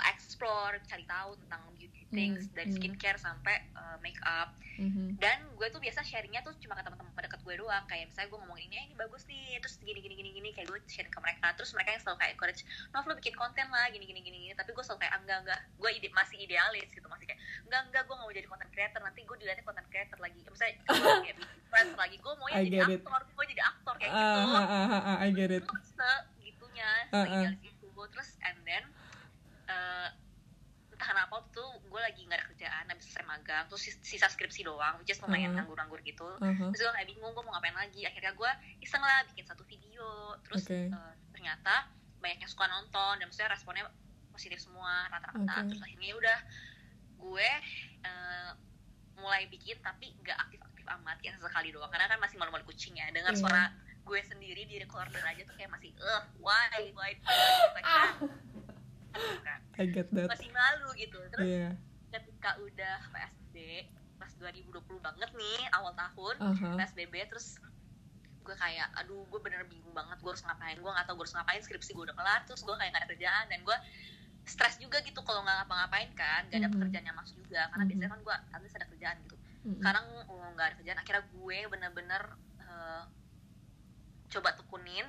explore 0.05 0.77
cari 0.83 1.03
tahu 1.03 1.33
tentang 1.39 1.61
beauty 1.73 2.03
things 2.07 2.45
Hmm, 2.45 2.55
dari 2.55 2.69
hmm. 2.69 2.77
skincare 2.77 3.17
sampai 3.17 3.55
uh, 3.73 3.97
make 3.99 4.19
up 4.21 4.53
Mhm. 4.77 5.17
dan 5.17 5.41
gue 5.51 5.67
tuh 5.67 5.81
biasa 5.81 6.05
sharingnya 6.05 6.39
tuh 6.39 6.53
cuma 6.57 6.77
ke 6.77 6.85
teman-teman 6.85 7.09
dekat 7.17 7.41
gue 7.41 7.55
doang. 7.57 7.81
Kayak 7.83 8.13
misalnya 8.13 8.29
gue 8.29 8.39
ngomongin 8.39 8.63
ini 8.63 8.75
"Eh, 8.75 8.83
ini 8.85 8.95
bagus 8.95 9.25
nih 9.25 9.57
terus 9.57 9.81
gini 9.81 9.97
gini 9.97 10.13
gini 10.13 10.29
gini 10.31 10.49
kayak 10.53 10.69
gue 10.69 10.77
sharing 10.85 11.09
ke 11.09 11.17
mereka. 11.17 11.49
Terus 11.57 11.73
mereka 11.73 11.89
yang 11.91 12.01
selalu 12.05 12.17
kayak 12.19 12.31
encourage 12.31 12.61
Nov 12.93 13.03
lo 13.03 13.13
bikin 13.15 13.33
konten 13.33 13.65
lah 13.67 13.89
gini 13.89 14.05
gini 14.05 14.21
gini 14.21 14.37
gini. 14.39 14.53
Tapi 14.53 14.69
gue 14.71 14.83
selalu 14.85 15.01
kayak 15.01 15.13
"Ah, 15.13 15.19
enggak 15.19 15.37
enggak. 15.41 15.59
Gue 15.75 15.89
ide 15.91 16.09
masih 16.11 16.37
idealis 16.37 16.87
gitu 16.87 17.07
masih 17.07 17.25
kayak 17.25 17.41
enggak 17.65 17.81
enggak 17.89 18.01
gue 18.05 18.13
gak 18.13 18.21
mau 18.21 18.31
jadi 18.31 18.47
content 18.47 18.71
creator. 18.71 19.01
Nanti 19.01 19.19
gue 19.23 19.35
dilihatnya 19.35 19.65
content 19.65 19.87
creator 19.89 20.17
lagi. 20.21 20.39
Misalnya 20.45 20.73
gue 20.85 21.13
kayak 21.25 21.37
bikin 21.41 21.87
lagi 21.97 22.15
gue 22.17 22.33
mau 22.35 22.47
I 22.47 22.53
jadi 22.63 22.77
aktor 23.01 23.21
gue 23.27 23.45
jadi 23.49 23.63
aktor 23.65 23.93
kayak 23.97 24.11
Ah, 24.11 24.21
gitu. 24.21 24.39
ah, 24.45 24.61
ah, 24.61 24.85
ah, 24.85 25.01
ah, 25.09 25.17
I 25.19 25.29
get 25.31 25.49
it. 25.49 25.65
itu 25.65 25.73
segitunya 25.89 26.89
Uh-uh. 27.09 27.25
seidealis 27.25 27.61
itu 27.65 27.87
terus 28.07 28.29
and 28.45 28.57
then 28.61 28.85
eh, 29.77 30.09
entah 30.89 31.07
kenapa 31.07 31.31
waktu 31.37 31.53
itu 31.53 31.61
gue 31.85 32.01
lagi 32.01 32.21
nggak 32.23 32.37
ada 32.37 32.45
kerjaan 32.47 32.83
habis 32.87 33.05
selesai 33.05 33.21
magang 33.23 33.63
terus 33.67 33.81
sis- 33.83 34.01
sisa 34.01 34.25
skripsi 34.25 34.65
doang 34.65 34.97
which 34.97 35.09
is 35.09 35.21
lumayan 35.21 35.47
Uh-huh. 35.47 35.61
nganggur-nganggur 35.61 36.01
gitu 36.01 36.25
Uh-huh. 36.35 36.69
terus 36.69 36.81
gue 36.81 36.91
kayak 36.91 37.07
bingung 37.07 37.31
gue 37.31 37.43
mau 37.43 37.53
ngapain 37.53 37.77
lagi 37.77 38.01
akhirnya 38.03 38.33
gue 38.33 38.51
iseng 38.81 38.99
lah 38.99 39.21
bikin 39.27 39.45
satu 39.45 39.61
video 39.63 40.07
terus 40.41 40.65
Oke. 40.65 40.89
eh, 40.89 41.13
ternyata 41.29 41.85
banyak 42.17 42.41
yang 42.41 42.49
suka 42.49 42.65
nonton 42.65 43.13
dan 43.15 43.25
maksudnya 43.25 43.51
responnya 43.51 43.85
positif 44.27 44.57
semua 44.57 45.05
rata-rata 45.07 45.37
Oke. 45.55 45.69
terus 45.69 45.81
akhirnya 45.83 46.07
ya 46.07 46.15
udah 46.17 46.39
gue 47.19 47.49
eh, 48.03 48.51
mulai 49.15 49.45
bikin 49.47 49.77
tapi 49.79 50.13
nggak 50.15 50.37
aktif-aktif 50.39 50.85
amat 50.91 51.17
ya 51.19 51.33
sekali 51.35 51.69
doang 51.69 51.89
karena 51.89 52.05
kan 52.05 52.17
masih 52.17 52.37
malu-malu 52.37 52.65
kucing 52.65 52.93
ya 52.93 53.05
dengar 53.09 53.33
Iya. 53.33 53.39
suara 53.39 53.63
gue 54.01 54.19
sendiri 54.23 54.63
di 54.63 54.77
recorder 54.77 55.19
aja 55.19 55.41
tuh 55.43 55.53
kayak 55.53 55.67
masih 55.67 55.91
eh 55.91 56.21
why 56.39 56.65
why 56.91 57.11
gitu 57.11 57.27
kan. 57.75 58.13
Aduh, 59.17 59.41
kan. 59.41 59.59
I 59.75 59.85
get 59.87 60.07
that. 60.11 60.29
masih 60.29 60.49
malu 60.49 60.89
gitu 60.93 61.19
terus 61.29 61.47
Iya. 61.47 61.69
ketika 62.09 62.55
udah 62.57 62.97
PSBB 63.07 63.57
pas 64.17 64.31
2020 64.33 64.73
banget 64.97 65.29
nih 65.31 65.59
awal 65.71 65.93
tahun 65.93 66.35
Aha. 66.39 66.69
PSBB 66.75 67.13
terus 67.27 67.61
gue 68.41 68.55
kayak 68.55 68.87
aduh 68.95 69.27
gue 69.27 69.39
bener 69.39 69.67
bingung 69.67 69.91
banget 69.91 70.17
gue 70.17 70.31
harus 70.31 70.41
ngapain 70.41 70.73
gue 70.73 70.87
gak 70.87 71.05
tau 71.05 71.13
gue 71.13 71.21
harus 71.21 71.35
ngapain 71.35 71.59
skripsi 71.59 71.91
gue 71.91 72.03
udah 72.05 72.15
kelar 72.15 72.41
terus 72.43 72.63
gue 72.63 72.71
kayak 72.71 72.89
gak 72.89 73.01
ada 73.03 73.09
kerjaan 73.11 73.45
dan 73.47 73.59
gue 73.61 73.77
stres 74.47 74.79
juga 74.79 75.03
gitu 75.03 75.19
kalau 75.21 75.43
nggak 75.43 75.57
ngapa-ngapain 75.61 76.09
kan 76.15 76.47
gak 76.47 76.55
ada 76.55 76.65
Mhm. 76.65 76.73
pekerjaan 76.73 77.05
yang 77.05 77.17
masuk 77.17 77.35
juga 77.37 77.67
karena 77.67 77.83
Mhm. 77.83 77.89
biasanya 77.91 78.09
kan 78.09 78.21
gue 78.23 78.35
habis 78.49 78.71
ada 78.73 78.85
kerjaan 78.87 79.17
gitu 79.21 79.35
Mm-mm. 79.67 79.77
sekarang 79.77 80.05
oh, 80.25 80.47
nggak 80.55 80.65
ada 80.65 80.75
kerjaan 80.79 80.97
akhirnya 80.97 81.23
gue 81.27 81.57
bener-bener 81.67 82.23
eh, 82.63 83.03
coba 84.27 84.49
tekunin 84.53 85.07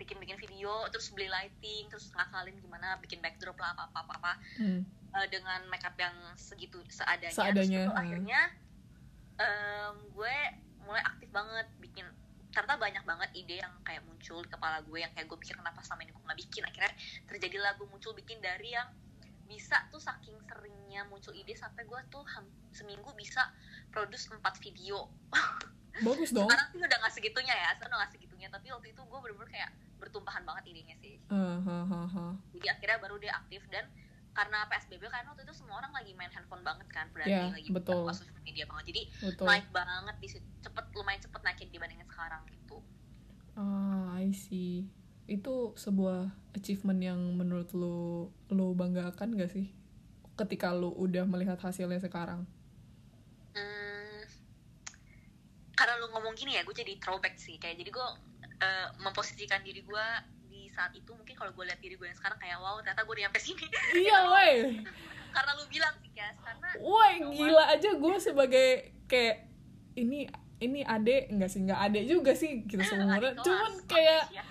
bikin-bikin 0.00 0.40
video 0.40 0.88
terus 0.88 1.12
beli 1.12 1.28
lighting 1.28 1.92
terus 1.92 2.08
ngakalin 2.16 2.56
gimana 2.56 2.96
bikin 3.04 3.20
backdrop 3.20 3.60
lah 3.60 3.76
apa 3.76 3.92
apa 3.92 3.98
apa, 4.00 4.12
apa. 4.16 4.32
Hmm. 4.56 4.80
eh, 4.88 5.26
dengan 5.28 5.60
makeup 5.68 5.94
yang 6.00 6.16
segitu 6.40 6.80
seadanya, 6.88 7.36
Seadanya, 7.36 7.80
Terus 7.84 7.92
ah. 7.92 8.00
akhirnya 8.00 8.40
em, 9.36 9.94
gue 10.16 10.36
mulai 10.88 11.02
aktif 11.04 11.28
banget 11.28 11.66
bikin. 11.78 12.08
Ternyata 12.50 12.82
banyak 12.82 13.04
banget 13.06 13.30
ide 13.38 13.62
yang 13.62 13.74
kayak 13.86 14.02
muncul 14.02 14.42
di 14.42 14.50
kepala 14.50 14.82
gue 14.82 14.98
yang 14.98 15.12
kayak 15.14 15.30
gue 15.30 15.38
pikir 15.38 15.54
kenapa 15.54 15.84
selama 15.86 16.02
ini 16.08 16.12
gue 16.16 16.24
nggak 16.24 16.40
bikin. 16.48 16.62
Akhirnya 16.66 16.92
terjadilah 17.30 17.70
gue 17.78 17.86
muncul 17.86 18.12
bikin 18.16 18.42
dari 18.42 18.74
yang 18.74 18.88
bisa 19.50 19.82
tuh 19.90 19.98
saking 19.98 20.38
seringnya 20.46 21.02
muncul 21.10 21.34
ide 21.34 21.58
sampai 21.58 21.82
gue 21.82 22.00
tuh 22.10 22.22
seminggu 22.70 23.10
bisa 23.18 23.50
produce 23.90 24.30
4 24.30 24.38
video 24.62 25.10
Bagus 26.00 26.30
dong. 26.30 26.46
sekarang 26.46 26.66
sih 26.68 26.78
udah 26.78 26.98
nggak 26.98 27.12
segitunya 27.12 27.54
ya 27.54 27.68
sekarang 27.72 27.90
udah 27.90 28.00
nggak 28.00 28.12
segitunya 28.12 28.48
tapi 28.48 28.66
waktu 28.68 28.88
itu 28.88 29.02
gue 29.02 29.18
bener-bener 29.18 29.50
kayak 29.50 29.70
bertumpahan 29.96 30.42
banget 30.42 30.64
idenya 30.68 30.96
sih 30.96 31.14
Hahaha. 31.26 32.38
jadi 32.50 32.66
akhirnya 32.70 32.98
baru 32.98 33.16
dia 33.16 33.32
aktif 33.34 33.60
dan 33.68 33.84
karena 34.30 34.62
PSBB 34.64 35.02
kan 35.04 35.26
waktu 35.26 35.42
itu 35.42 35.52
semua 35.52 35.76
orang 35.76 35.90
lagi 35.90 36.14
main 36.14 36.30
handphone 36.30 36.62
banget 36.62 36.86
kan 36.88 37.10
berarti 37.10 37.28
Ya, 37.28 37.50
lagi 37.50 37.68
betul. 37.68 38.00
buka 38.00 38.14
social 38.14 38.38
media 38.40 38.64
banget 38.64 38.84
jadi 38.88 39.02
Betul. 39.26 39.44
naik 39.44 39.66
banget 39.70 40.16
di 40.16 40.28
situ 40.30 40.46
cepet 40.60 40.84
lumayan 40.92 41.20
cepet 41.20 41.40
naikin 41.40 41.68
dibandingin 41.68 42.06
sekarang 42.06 42.42
gitu 42.46 42.78
Ah, 43.52 44.16
I 44.16 44.30
see. 44.30 44.86
Itu 45.26 45.74
sebuah 45.76 46.26
achievement 46.52 46.96
yang 46.98 47.18
menurut 47.34 47.68
lu 47.72 47.98
lu 48.48 48.72
banggakan 48.72 49.34
gak 49.34 49.50
sih? 49.50 49.68
Ketika 50.34 50.72
lu 50.72 50.88
udah 50.90 51.22
melihat 51.24 51.58
hasilnya 51.58 51.98
sekarang. 51.98 52.46
hmm, 53.52 53.79
ngomong 56.10 56.34
gini 56.34 56.54
ya 56.54 56.62
gue 56.62 56.72
jadi 56.72 56.98
throwback 56.98 57.34
sih. 57.36 57.56
Kayak 57.56 57.80
jadi 57.80 57.90
gue 57.90 58.06
eh, 58.60 58.86
memposisikan 58.98 59.60
diri 59.60 59.80
gue 59.80 60.06
di 60.46 60.68
saat 60.68 60.90
itu 60.92 61.10
mungkin 61.10 61.32
kalau 61.32 61.50
gue 61.50 61.64
lihat 61.64 61.78
diri 61.78 61.94
gue 61.94 62.04
yang 62.04 62.14
sekarang 62.14 62.36
kayak 62.36 62.58
wow 62.58 62.78
ternyata 62.78 63.02
gue 63.02 63.12
udah 63.12 63.24
nyampe 63.24 63.38
sini. 63.38 63.66
Iya 64.02 64.18
woi 64.26 64.52
karena 65.30 65.50
lu 65.54 65.64
bilang 65.66 65.94
sih 65.96 66.10
Kes 66.10 66.36
karena 66.42 66.68
woi 66.76 67.12
gila 67.30 67.64
aja 67.70 67.90
gue 67.94 68.16
sebagai 68.18 68.68
kayak 69.06 69.46
ini 69.94 70.26
ini 70.58 70.82
ade 70.82 71.30
enggak 71.30 71.48
sih 71.48 71.62
enggak 71.62 71.80
ade 71.80 72.00
juga 72.04 72.34
sih 72.34 72.62
kita 72.68 72.82
adik 72.82 72.98
kelas, 73.32 73.46
cuman 73.46 73.72
kayak 73.86 74.22
ya. 74.28 74.42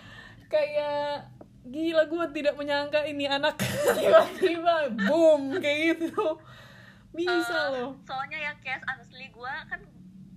kayak 0.48 1.30
gila 1.62 2.04
gue 2.08 2.25
tidak 2.34 2.56
menyangka 2.56 3.06
ini 3.06 3.28
anak. 3.28 3.60
Tiba-tiba 4.00 4.89
boom 5.06 5.60
kayak 5.60 6.00
gitu. 6.01 6.39
Bisa 7.12 7.51
Eh, 7.51 7.68
loh. 7.75 7.92
soalnya 8.01 8.39
ya 8.39 8.54
Kes 8.58 8.82
honestly 8.86 9.30
gue 9.30 9.54
kan 9.68 9.82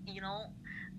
you 0.04 0.20
know 0.20 0.50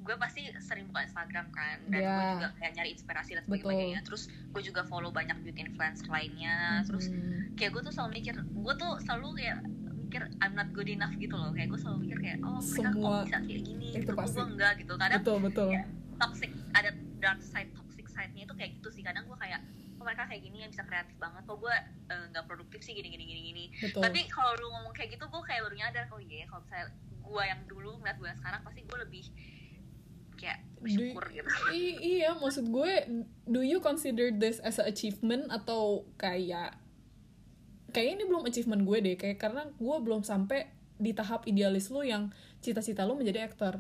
gue 0.04 0.16
pasti 0.18 0.42
sering 0.60 0.86
buka 0.86 1.02
Instagram 1.02 1.48
kan 1.50 1.78
dan 1.88 2.00
gue 2.00 2.04
Iya. 2.04 2.32
juga 2.36 2.48
kayak 2.54 2.72
nyari 2.76 2.90
inspirasi 2.92 3.32
dan 3.34 3.44
Betul. 3.44 3.56
sebagainya 3.64 4.00
terus 4.04 4.24
gue 4.28 4.62
juga 4.62 4.82
follow 4.84 5.10
banyak 5.10 5.38
beauty 5.42 5.64
influencer 5.64 6.08
lainnya. 6.08 6.84
Terus 6.84 7.08
Hmm. 7.08 7.56
kayak 7.56 7.72
gue 7.72 7.82
tuh 7.82 7.94
selalu 7.94 8.12
mikir 8.14 8.36
gue 8.38 8.74
tuh 8.76 8.92
selalu 9.02 9.28
kayak 9.38 9.58
mikir 10.04 10.22
I'm 10.40 10.54
not 10.54 10.70
good 10.72 10.88
enough 10.88 11.16
gitu 11.16 11.34
loh. 11.34 11.50
Kayak 11.50 11.68
gue 11.70 11.80
selalu 11.80 11.98
mikir 12.04 12.18
kayak 12.20 12.38
oh 12.42 12.60
mereka 12.60 12.90
Semua 12.92 12.92
kok 12.94 13.24
bisa 13.26 13.38
kayak 13.42 13.62
gini? 13.64 13.88
itu 13.90 13.98
gitu 13.98 14.12
kok 14.12 14.20
pasti. 14.20 14.36
gue 14.36 14.46
enggak 14.46 14.74
gitu. 14.78 14.94
Kadang 14.94 15.20
betul 15.20 15.38
betul. 15.42 15.68
ya, 15.70 15.82
toxic 16.18 16.52
ada 16.74 16.90
dark 17.18 17.40
side 17.42 17.72
toxic 17.74 18.06
side-nya 18.08 18.44
itu 18.44 18.54
kayak 18.54 18.72
gitu 18.78 18.90
sih. 18.92 19.02
Kadang 19.02 19.24
gue 19.26 19.38
kayak 19.38 19.64
oh 19.96 20.04
mereka 20.04 20.28
kayak 20.28 20.42
gini 20.44 20.58
ya 20.60 20.68
bisa 20.68 20.84
kreatif 20.84 21.16
banget. 21.18 21.42
Kok 21.44 21.58
gue 21.58 21.76
eh, 22.10 22.24
nggak 22.30 22.46
produktif 22.46 22.80
sih 22.80 22.92
gini 22.92 23.08
gini 23.08 23.24
gini 23.26 23.42
gini. 23.46 23.66
Betul. 23.80 24.04
Tapi 24.04 24.20
kalau 24.28 24.52
lu 24.54 24.68
ngomong 24.70 24.92
kayak 24.92 25.16
gitu 25.16 25.26
gue 25.26 25.42
kayak 25.42 25.62
baru 25.64 25.76
nyadar 25.76 26.06
oh 26.10 26.20
iya 26.20 26.44
kalau 26.46 26.62
misalnya 26.62 26.88
gue 27.24 27.44
yang 27.46 27.62
dulu 27.66 27.92
ngeliat 27.98 28.18
gue 28.20 28.28
yang 28.28 28.38
sekarang 28.38 28.62
pasti 28.62 28.80
gue 28.84 28.98
lebih 29.00 29.26
kayak 30.36 30.60
bersyukur 30.80 31.24
gitu. 31.30 31.48
I- 31.72 32.00
iya 32.20 32.36
maksud 32.36 32.68
gue 32.68 32.92
do 33.46 33.62
you 33.62 33.80
consider 33.80 34.30
this 34.30 34.60
as 34.60 34.78
a 34.78 34.86
achievement 34.86 35.48
atau 35.48 36.04
kayak 36.16 36.76
kayak 37.90 38.10
ini 38.18 38.24
belum 38.26 38.44
achievement 38.44 38.84
gue 38.84 38.98
deh 39.00 39.16
kayak 39.16 39.38
karena 39.38 39.70
gue 39.70 39.98
belum 40.02 40.22
sampai 40.22 40.68
di 40.98 41.12
tahap 41.12 41.46
idealis 41.46 41.88
lu 41.88 42.02
yang 42.02 42.34
cita-cita 42.60 43.04
lu 43.04 43.14
menjadi 43.14 43.44
aktor. 43.44 43.80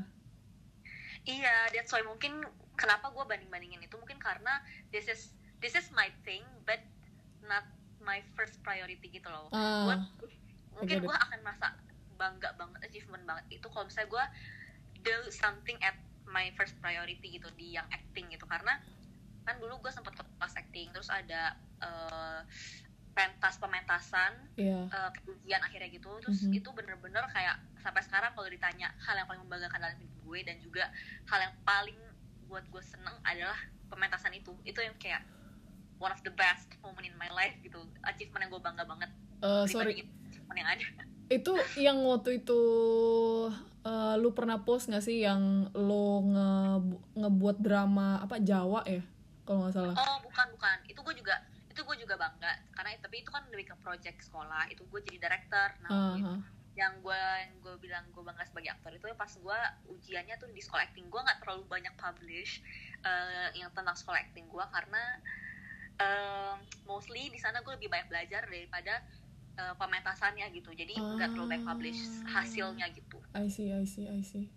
Iya 1.23 1.71
that's 1.71 1.89
why 1.89 2.03
mungkin 2.03 2.43
kenapa 2.75 3.09
gue 3.09 3.23
banding 3.23 3.47
bandingin 3.47 3.79
itu 3.79 3.95
mungkin 3.95 4.19
karena 4.19 4.59
this 4.89 5.07
is 5.07 5.31
this 5.59 5.73
is 5.73 5.87
my 5.91 6.11
thing 6.23 6.43
but 6.63 6.79
not 7.43 7.63
my 7.99 8.19
first 8.35 8.59
priority 8.59 9.07
gitu 9.07 9.27
loh. 9.27 9.47
Ah 9.49 9.87
Gua- 9.87 10.07
mungkin 10.73 10.99
gue 10.99 11.15
akan 11.15 11.39
merasa 11.41 11.75
bangga 12.13 12.53
banget 12.55 12.79
achievement 12.83 13.23
banget 13.23 13.45
itu 13.51 13.67
kalau 13.67 13.85
misalnya 13.85 14.09
gue 14.09 14.25
do 15.03 15.15
something 15.29 15.77
at 15.79 15.95
my 16.29 16.51
first 16.55 16.77
priority 16.79 17.37
gitu 17.39 17.49
di 17.55 17.75
yang 17.75 17.87
acting 17.91 18.29
gitu. 18.31 18.45
Karena 18.47 18.79
kan 19.43 19.59
dulu 19.59 19.75
gue 19.83 19.91
sempet 19.91 20.15
ke 20.15 20.23
kelas 20.23 20.55
acting 20.55 20.87
terus 20.95 21.11
ada 21.11 21.55
eh, 21.83 22.41
pentas 23.13 23.61
pementasan 23.61 24.33
iya. 24.57 24.89
eh, 24.89 25.09
ujian 25.29 25.61
akhirnya 25.61 25.89
gitu. 25.91 26.09
Terus 26.23 26.47
Mhm. 26.47 26.53
itu 26.63 26.69
bener-bener 26.73 27.23
kayak 27.29 27.59
sampai 27.83 28.01
sekarang 28.01 28.31
kalau 28.33 28.49
ditanya 28.49 28.89
hal 29.03 29.19
yang 29.19 29.27
paling 29.29 29.43
membanggakan 29.45 29.79
dalam 29.83 29.97
hidup 29.99 30.15
gue 30.23 30.39
dan 30.47 30.55
juga 30.63 30.89
hal 31.29 31.39
yang 31.43 31.53
paling 31.67 31.99
buat 32.47 32.65
gue 32.71 32.83
seneng 32.83 33.13
adalah 33.27 33.57
pementasan 33.91 34.33
itu. 34.33 34.55
Itu 34.65 34.81
yang 34.81 34.95
kayak 34.97 35.21
one 36.01 36.09
of 36.09 36.19
the 36.25 36.33
best 36.33 36.71
moment 36.81 37.05
in 37.05 37.13
my 37.19 37.29
life 37.31 37.53
gitu. 37.61 37.83
Achievement 38.07 38.47
yang 38.47 38.51
gue 38.51 38.61
bangga 38.63 38.83
banget. 38.87 39.09
Eh, 39.43 39.65
sorry. 39.69 40.07
Yang 40.53 40.67
ada. 40.69 40.85
Itu 41.33 41.53
yang 41.81 41.97
waktu 42.05 42.45
itu 42.45 42.61
eh, 43.83 44.15
lu 44.19 44.31
pernah 44.31 44.63
post 44.63 44.87
gak 44.87 45.03
sih 45.03 45.23
yang 45.23 45.67
lu 45.75 46.31
nge 46.31 46.51
ngebuat 47.19 47.57
drama 47.59 48.23
apa 48.23 48.39
Jawa 48.39 48.83
ya 48.87 49.03
kalau 49.43 49.67
nggak 49.67 49.75
salah? 49.75 49.95
Oh 49.99 50.17
bukan 50.23 50.47
bukan. 50.55 50.77
Itu 50.87 50.99
gue 51.03 51.15
juga 51.19 51.35
itu 51.67 51.81
gue 51.83 51.97
juga 51.99 52.15
bangga. 52.15 52.53
Karena 52.71 52.95
tapi 52.99 53.23
itu 53.23 53.29
kan 53.29 53.43
lebih 53.51 53.71
ke 53.71 53.75
project 53.83 54.23
sekolah. 54.23 54.71
Itu 54.71 54.87
gue 54.87 54.99
jadi 55.03 55.19
director. 55.19 55.67
Nah 55.83 56.15
Aha. 56.15 56.35
yang 56.73 56.93
gue 57.05 57.23
yang 57.37 57.53
gue 57.61 57.75
bilang 57.83 58.05
gue 58.09 58.23
bangga 58.23 58.47
sebagai 58.49 58.73
aktor 58.73 58.95
itu 58.95 59.05
pas 59.13 59.29
gue 59.29 59.59
ujiannya 59.91 60.35
tuh 60.39 60.49
di 60.55 60.63
sekolah 60.63 60.87
acting. 60.87 61.11
Gue 61.11 61.21
nggak 61.21 61.43
terlalu 61.43 61.67
banyak 61.67 61.93
publish 61.99 62.63
eh, 63.03 63.51
yang 63.59 63.69
tentang 63.75 63.99
sekolah 63.99 64.19
acting 64.23 64.47
gue 64.47 64.65
karena 64.71 65.03
eh, 65.99 66.55
mostly 66.87 67.27
di 67.27 67.39
sana 67.39 67.59
gue 67.59 67.73
lebih 67.75 67.91
banyak 67.91 68.07
belajar 68.07 68.47
daripada 68.47 69.03
eh, 69.53 69.73
pementasannya 69.75 70.45
gitu. 70.51 70.69
Jadi 70.69 70.93
nggak 70.93 71.29
terlalu 71.29 71.47
banyak 71.51 71.65
publish 71.65 71.99
Ah. 72.23 72.41
hasilnya 72.41 72.85
gitu. 72.89 73.17
I 73.31 73.47
see, 73.47 73.69
I 73.69 73.83
see, 73.83 74.05
I 74.05 74.21
see. 74.21 74.49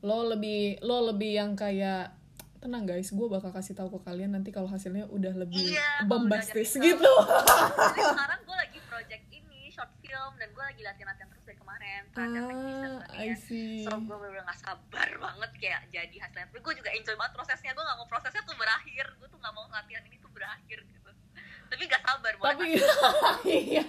Lo 0.00 0.26
lebih 0.26 0.78
lo 0.80 1.08
lebih 1.08 1.32
yang 1.32 1.54
kayak 1.54 2.14
tenang 2.58 2.86
guys, 2.86 3.10
gue 3.10 3.26
bakal 3.26 3.50
kasih 3.50 3.74
tahu 3.74 3.90
ke 3.92 4.06
kalian 4.06 4.32
nanti 4.32 4.50
kalau 4.50 4.66
hasilnya 4.66 5.06
udah 5.08 5.34
lebih 5.34 5.74
Iya, 5.74 5.82
udah 6.02 6.06
bombastis 6.06 6.70
gitu. 6.72 7.02
jadi 7.90 8.02
sekarang 8.06 8.40
gue 8.40 8.54
lagi 8.56 8.78
project 8.86 9.24
ini 9.28 9.66
short 9.68 9.90
film 9.98 10.32
dan 10.38 10.46
gue 10.48 10.62
lagi 10.62 10.78
latihan-latihan 10.80 11.26
terus 11.26 11.42
dari 11.42 11.58
kemarin. 11.58 12.02
Dan 12.14 12.30
ah, 12.38 13.18
I 13.18 13.34
see. 13.34 13.82
so 13.82 13.98
gue 13.98 14.14
bener-bener 14.14 14.46
gak 14.46 14.58
sabar 14.58 15.10
banget 15.10 15.50
kayak 15.58 15.80
jadi 15.90 16.16
hasilnya. 16.20 16.46
Tapi 16.48 16.62
gue 16.62 16.74
juga 16.76 16.90
enjoy 16.94 17.14
banget 17.18 17.32
prosesnya. 17.34 17.74
Gue 17.74 17.82
gak 17.82 17.98
mau 17.98 18.06
prosesnya 18.06 18.42
tuh 18.42 18.54
berakhir. 18.54 19.06
Gue 19.18 19.26
tuh 19.26 19.38
gak 19.38 19.52
mau 19.52 19.66
latihan 19.66 20.02
ini 20.02 20.16
tuh 20.18 20.30
berakhir 20.30 20.78
gitu 20.82 21.10
tapi 21.72 21.88
gak 21.88 22.04
sabar 22.04 22.34
mau 22.36 22.44
Tapi 22.52 22.68
iya. 23.72 23.86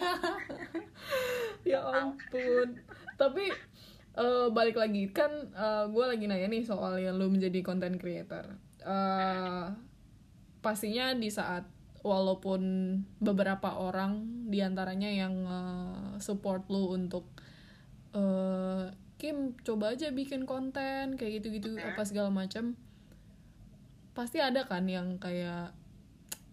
ya 1.67 1.79
ampun. 1.83 2.79
Tapi 3.19 3.45
eh, 4.15 4.47
balik 4.55 4.79
lagi 4.79 5.11
kan 5.11 5.51
gue 5.91 6.05
lagi 6.07 6.25
nanya 6.31 6.47
nih 6.47 6.63
soal 6.63 6.95
yang 6.95 7.19
lu 7.19 7.27
menjadi 7.27 7.59
content 7.59 7.99
creator. 7.99 8.55
Eh, 8.83 9.65
pastinya 10.63 11.11
di 11.11 11.27
saat 11.27 11.67
walaupun 12.03 12.61
beberapa 13.23 13.79
orang 13.79 14.43
di 14.51 14.59
antaranya 14.59 15.07
yang 15.07 15.35
eh, 15.47 16.11
support 16.19 16.67
lu 16.67 16.91
untuk 16.91 17.27
eh, 18.15 18.91
Kim 19.15 19.55
coba 19.63 19.95
aja 19.95 20.11
bikin 20.11 20.43
konten 20.43 21.15
kayak 21.15 21.39
gitu-gitu 21.39 21.79
apa 21.79 22.03
segala 22.03 22.27
macam 22.27 22.75
pasti 24.11 24.43
ada 24.43 24.67
kan 24.67 24.83
yang 24.83 25.15
kayak 25.15 25.71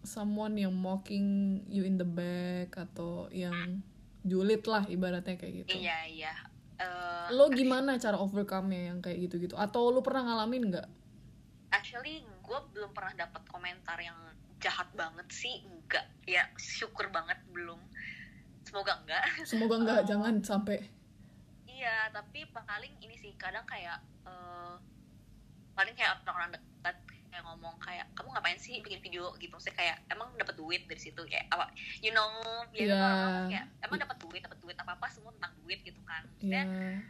someone 0.01 0.57
yang 0.57 0.73
mocking 0.73 1.61
you 1.69 1.85
in 1.85 1.97
the 1.97 2.07
back 2.07 2.73
atau 2.77 3.29
yang 3.29 3.81
julid 4.21 4.65
lah 4.65 4.85
ibaratnya 4.89 5.37
kayak 5.37 5.65
gitu. 5.65 5.81
Iya 5.81 5.97
iya. 6.09 6.33
Eh, 6.81 7.25
lo 7.37 7.49
gimana 7.53 7.97
cara 8.01 8.17
overcome-nya 8.17 8.93
yang 8.93 8.99
kayak 9.01 9.29
gitu-gitu? 9.29 9.53
Atau 9.57 9.93
lo 9.93 10.01
pernah 10.01 10.25
ngalamin 10.33 10.73
nggak? 10.73 10.87
Actually 11.73 12.25
gue 12.25 12.59
belum 12.73 12.91
pernah 12.91 13.13
dapat 13.15 13.45
komentar 13.47 13.97
yang 14.01 14.17
jahat 14.57 14.89
banget 14.97 15.25
sih. 15.29 15.61
Enggak 15.65 16.09
ya 16.25 16.49
syukur 16.57 17.09
banget 17.13 17.37
belum. 17.53 17.77
Semoga 18.65 18.97
enggak 19.05 19.23
semoga 19.45 19.75
nggak 19.81 19.99
Oh. 20.05 20.07
jangan 20.09 20.33
sampai. 20.41 20.81
Iya, 21.65 22.13
tapi 22.13 22.45
paling 22.53 22.93
ini 23.01 23.17
sih 23.17 23.33
kadang 23.41 23.65
kayak 23.65 24.01
eh, 24.25 24.75
paling 25.73 25.93
kayak 25.97 26.21
orang-orang 26.25 26.57
dekat 26.57 26.97
kayak 27.41 27.57
ngomong 27.57 27.75
kayak 27.81 28.05
kamu 28.13 28.29
ngapain 28.37 28.59
sih 28.61 28.77
bikin 28.85 29.01
video? 29.01 29.33
Gitu. 29.41 29.55
Sih 29.57 29.73
kayak 29.73 29.97
emang 30.13 30.29
dapat 30.37 30.53
duit 30.53 30.85
dari 30.85 31.01
situ? 31.01 31.17
Kayak 31.25 31.49
apa 31.49 31.65
you 32.05 32.13
know 32.13 32.29
biasanya 32.69 32.93
Iya. 32.93 33.01
orang-orang 33.01 33.45
kayak 33.49 33.65
emang 33.81 33.97
dapat 33.97 34.17
duit 34.21 34.41
dapat 34.45 34.59
duit 34.61 34.77
apa 34.77 34.91
apa 34.93 35.07
semua 35.09 35.33
tentang 35.33 35.53
duit 35.65 35.79
gitu 35.81 36.01
kan. 36.05 36.21
Ya 36.37 36.61
maksudnya 36.61 37.01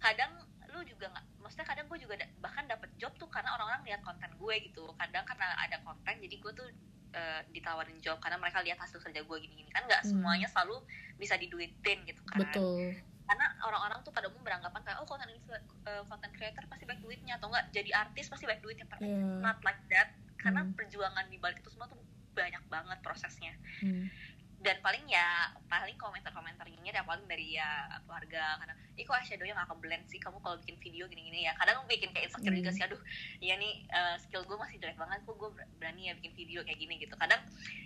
kadang 0.00 0.32
lu 0.70 0.80
juga 0.86 1.10
nggak 1.10 1.24
maksudnya 1.42 1.66
kadang 1.66 1.86
gue 1.90 1.98
juga 1.98 2.14
da- 2.14 2.32
bahkan 2.38 2.64
dapat 2.70 2.88
job 2.94 3.10
tuh 3.18 3.26
karena 3.26 3.50
orang-orang 3.58 3.82
lihat 3.90 4.00
konten 4.06 4.30
gue 4.38 4.54
gitu. 4.70 4.86
Kadang 4.94 5.26
karena 5.26 5.50
ada 5.58 5.76
konten 5.82 6.14
jadi 6.22 6.36
gue 6.38 6.52
tuh 6.54 6.68
eh, 7.10 7.42
ditawarin 7.50 7.98
job 7.98 8.22
karena 8.22 8.38
mereka 8.38 8.62
lihat 8.62 8.78
hasil 8.78 9.02
kerja 9.02 9.26
gue 9.26 9.36
gini-gini. 9.42 9.66
Kan 9.74 9.82
nggak 9.90 10.06
Hmm. 10.06 10.14
semuanya 10.14 10.46
selalu 10.46 10.78
bisa 11.18 11.34
diduitin 11.34 12.06
gitu 12.06 12.22
kan. 12.22 12.38
Betul 12.46 13.02
karena 13.30 13.46
orang-orang 13.62 14.02
tuh 14.02 14.10
pada 14.10 14.26
umum 14.26 14.42
beranggapan 14.42 14.82
kayak 14.82 14.98
oh 14.98 15.06
konten 15.06 15.30
influ- 15.30 15.54
eh, 15.86 16.02
content 16.02 16.34
creator 16.34 16.66
pasti 16.66 16.82
baik 16.82 16.98
duitnya 16.98 17.38
atau 17.38 17.46
enggak 17.46 17.70
jadi 17.70 17.90
artis 17.94 18.26
pasti 18.26 18.42
baik 18.42 18.58
duitnya 18.58 18.82
it's 18.98 19.38
not 19.38 19.62
like 19.62 19.78
that 19.86 20.10
karena 20.34 20.66
Hmm. 20.66 20.74
perjuangan 20.74 21.30
di 21.30 21.38
balik 21.38 21.62
itu 21.62 21.70
semua 21.70 21.86
tuh 21.86 21.94
banyak 22.32 22.58
banget 22.66 22.98
prosesnya 23.00 23.54
Hmm. 23.78 24.10
dan 24.58 24.82
paling 24.82 25.06
ya 25.06 25.46
paling 25.64 25.94
komentar-komentar 25.94 26.66
ini 26.66 26.90
ya 26.90 27.00
paling 27.00 27.22
dari 27.24 27.54
ya 27.54 27.70
keluarga 28.02 28.58
karena 28.58 28.74
ih 28.92 29.06
kok 29.06 29.14
eyeshadownya 29.14 29.54
nggak 29.54 29.70
keblend 29.70 30.04
sih 30.04 30.18
kamu 30.18 30.36
kalau 30.38 30.58
bikin 30.58 30.76
video 30.76 31.06
gini-gini 31.06 31.46
ya 31.46 31.54
kadang 31.54 31.86
bikin 31.86 32.10
kayak 32.10 32.28
insecure 32.28 32.50
juga 32.52 32.68
Hmm. 32.68 32.76
sih 32.76 32.84
aduh 32.84 33.00
iya 33.38 33.54
nih 33.54 33.86
eh, 33.86 34.16
skill 34.18 34.42
gue 34.42 34.58
masih 34.58 34.76
jelek 34.76 34.98
banget 34.98 35.22
kok 35.22 35.38
gue 35.38 35.50
berani 35.78 36.10
ya 36.10 36.18
bikin 36.18 36.34
video 36.34 36.60
kayak 36.60 36.76
gini 36.76 36.98
gitu 36.98 37.14
kadang 37.14 37.38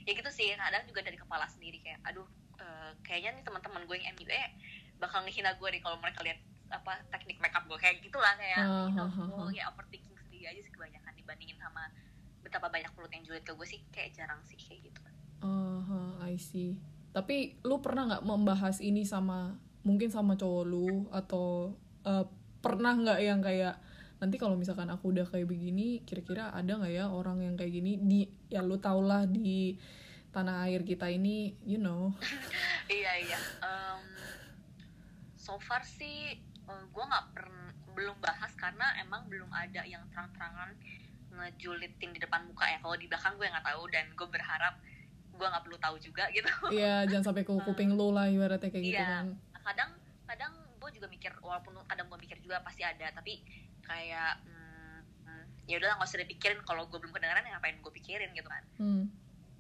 ya 0.03 0.13
gitu 0.15 0.31
sih 0.33 0.57
kadang 0.57 0.89
juga 0.89 1.05
dari 1.05 1.15
kepala 1.15 1.45
sendiri 1.47 1.79
kayak 1.79 2.01
aduh 2.03 2.25
eh, 2.59 2.91
kayaknya 3.03 3.37
nih 3.37 3.45
teman-teman 3.45 3.85
gue 3.85 3.95
yang 3.95 4.17
MUA 4.17 4.43
bakal 4.99 5.23
ngehina 5.27 5.55
gue 5.57 5.69
deh 5.69 5.83
kalau 5.83 5.99
mereka 6.01 6.23
lihat 6.23 6.39
apa 6.71 7.01
teknik 7.11 7.39
makeup 7.39 7.65
gue. 7.67 7.79
Kayak 7.79 8.03
gitulah 8.03 8.35
kayak 8.39 8.61
ngehina 8.63 9.03
ah, 9.05 9.11
ah, 9.11 9.29
gue 9.29 9.47
ah. 9.47 9.53
ya 9.53 9.65
overthinking 9.71 10.17
sendiri 10.19 10.45
aja 10.51 10.61
sih 10.61 10.73
kebanyakan 10.73 11.13
dibandingin 11.15 11.59
sama 11.59 11.89
betapa 12.45 12.69
banyak 12.69 12.91
mulut 12.95 13.11
yang 13.13 13.25
julid 13.25 13.45
ke 13.45 13.53
gue 13.53 13.67
sih. 13.69 13.81
Kayak 13.91 14.11
jarang 14.17 14.41
sih 14.47 14.59
kayak 14.59 14.91
gitu. 14.91 15.01
Aha, 15.45 16.25
I 16.31 16.41
see. 16.41 16.81
Tapi 17.15 17.61
lu 17.63 17.79
pernah 17.79 18.11
nggak 18.11 18.25
membahas 18.27 18.83
ini 18.83 19.07
sama 19.07 19.55
mungkin 19.85 20.09
sama 20.09 20.35
cowok 20.35 20.65
lu 20.65 21.07
atau 21.13 21.77
eh, 22.09 22.27
pernah 22.65 22.97
nggak 22.97 23.21
yang 23.21 23.45
kayak 23.45 23.77
nanti 24.25 24.41
kalau 24.41 24.57
misalkan 24.57 24.89
aku 24.89 25.13
udah 25.13 25.29
kayak 25.29 25.45
begini 25.45 26.01
kira-kira 26.09 26.49
ada 26.49 26.81
nggak 26.81 26.97
ya 26.97 27.13
orang 27.13 27.45
yang 27.45 27.55
kayak 27.61 27.77
gini 27.77 28.01
di 28.01 28.25
ya 28.49 28.65
lu 28.65 28.81
tau 28.81 29.05
lah 29.05 29.29
di 29.29 29.77
tanah 30.33 30.65
air 30.67 30.81
kita 30.83 31.13
ini 31.13 31.55
you 31.69 31.77
know. 31.77 32.11
Iya 32.85 33.13
iya. 33.17 33.41
Um, 33.65 34.01
so 35.45 35.61
far 35.61 35.85
sih 35.85 36.41
uh, 36.65 36.85
gue 36.89 37.05
nggak 37.05 37.27
pernah 37.37 37.69
belum 37.93 38.17
bahas 38.19 38.49
karena 38.57 38.97
emang 38.99 39.29
belum 39.29 39.53
ada 39.53 39.85
yang 39.85 40.01
terang-terangan 40.09 40.73
ngejulitin 41.35 42.11
di 42.11 42.21
depan 42.23 42.49
muka 42.49 42.65
ya. 42.65 42.79
Kalau 42.81 42.97
di 42.97 43.07
belakang 43.07 43.37
gue 43.37 43.47
nggak 43.47 43.67
tahu 43.69 43.83
dan 43.93 44.07
gue 44.09 44.29
berharap 44.33 44.75
gue 45.35 45.47
nggak 45.47 45.65
perlu 45.69 45.79
tahu 45.79 45.97
juga 46.01 46.25
gitu. 46.33 46.49
Iya 46.73 47.05
jangan 47.11 47.25
sampai 47.31 47.45
ke 47.45 47.53
kuping 47.69 47.93
lu 47.93 48.09
lah 48.11 48.27
ibaratnya 48.27 48.73
kayak 48.73 48.85
gitu 48.89 48.97
Iya. 48.97 49.07
kan. 49.21 49.27
kadang 49.65 49.91
kadang 50.29 50.53
gue 50.81 50.91
juga 50.93 51.07
mikir 51.09 51.33
walaupun 51.41 51.73
kadang 51.89 52.07
gue 52.09 52.19
mikir 52.21 52.37
juga 52.45 52.61
pasti 52.61 52.85
ada 52.85 53.09
tapi 53.17 53.41
kayak 53.81 54.41
hmm, 54.45 54.99
hmm, 55.25 55.45
ya 55.69 55.77
udah 55.81 56.01
nggak 56.01 56.09
usah 56.09 56.21
dipikirin. 56.25 56.59
Kalau 56.65 56.89
gue 56.89 56.99
belum 56.99 57.13
kedengeran 57.13 57.45
ya 57.45 57.61
ngapain 57.61 57.77
gue 57.85 57.93
pikirin 58.01 58.31
gitu 58.33 58.49
kan. 58.49 58.65
Hmm, 58.81 59.03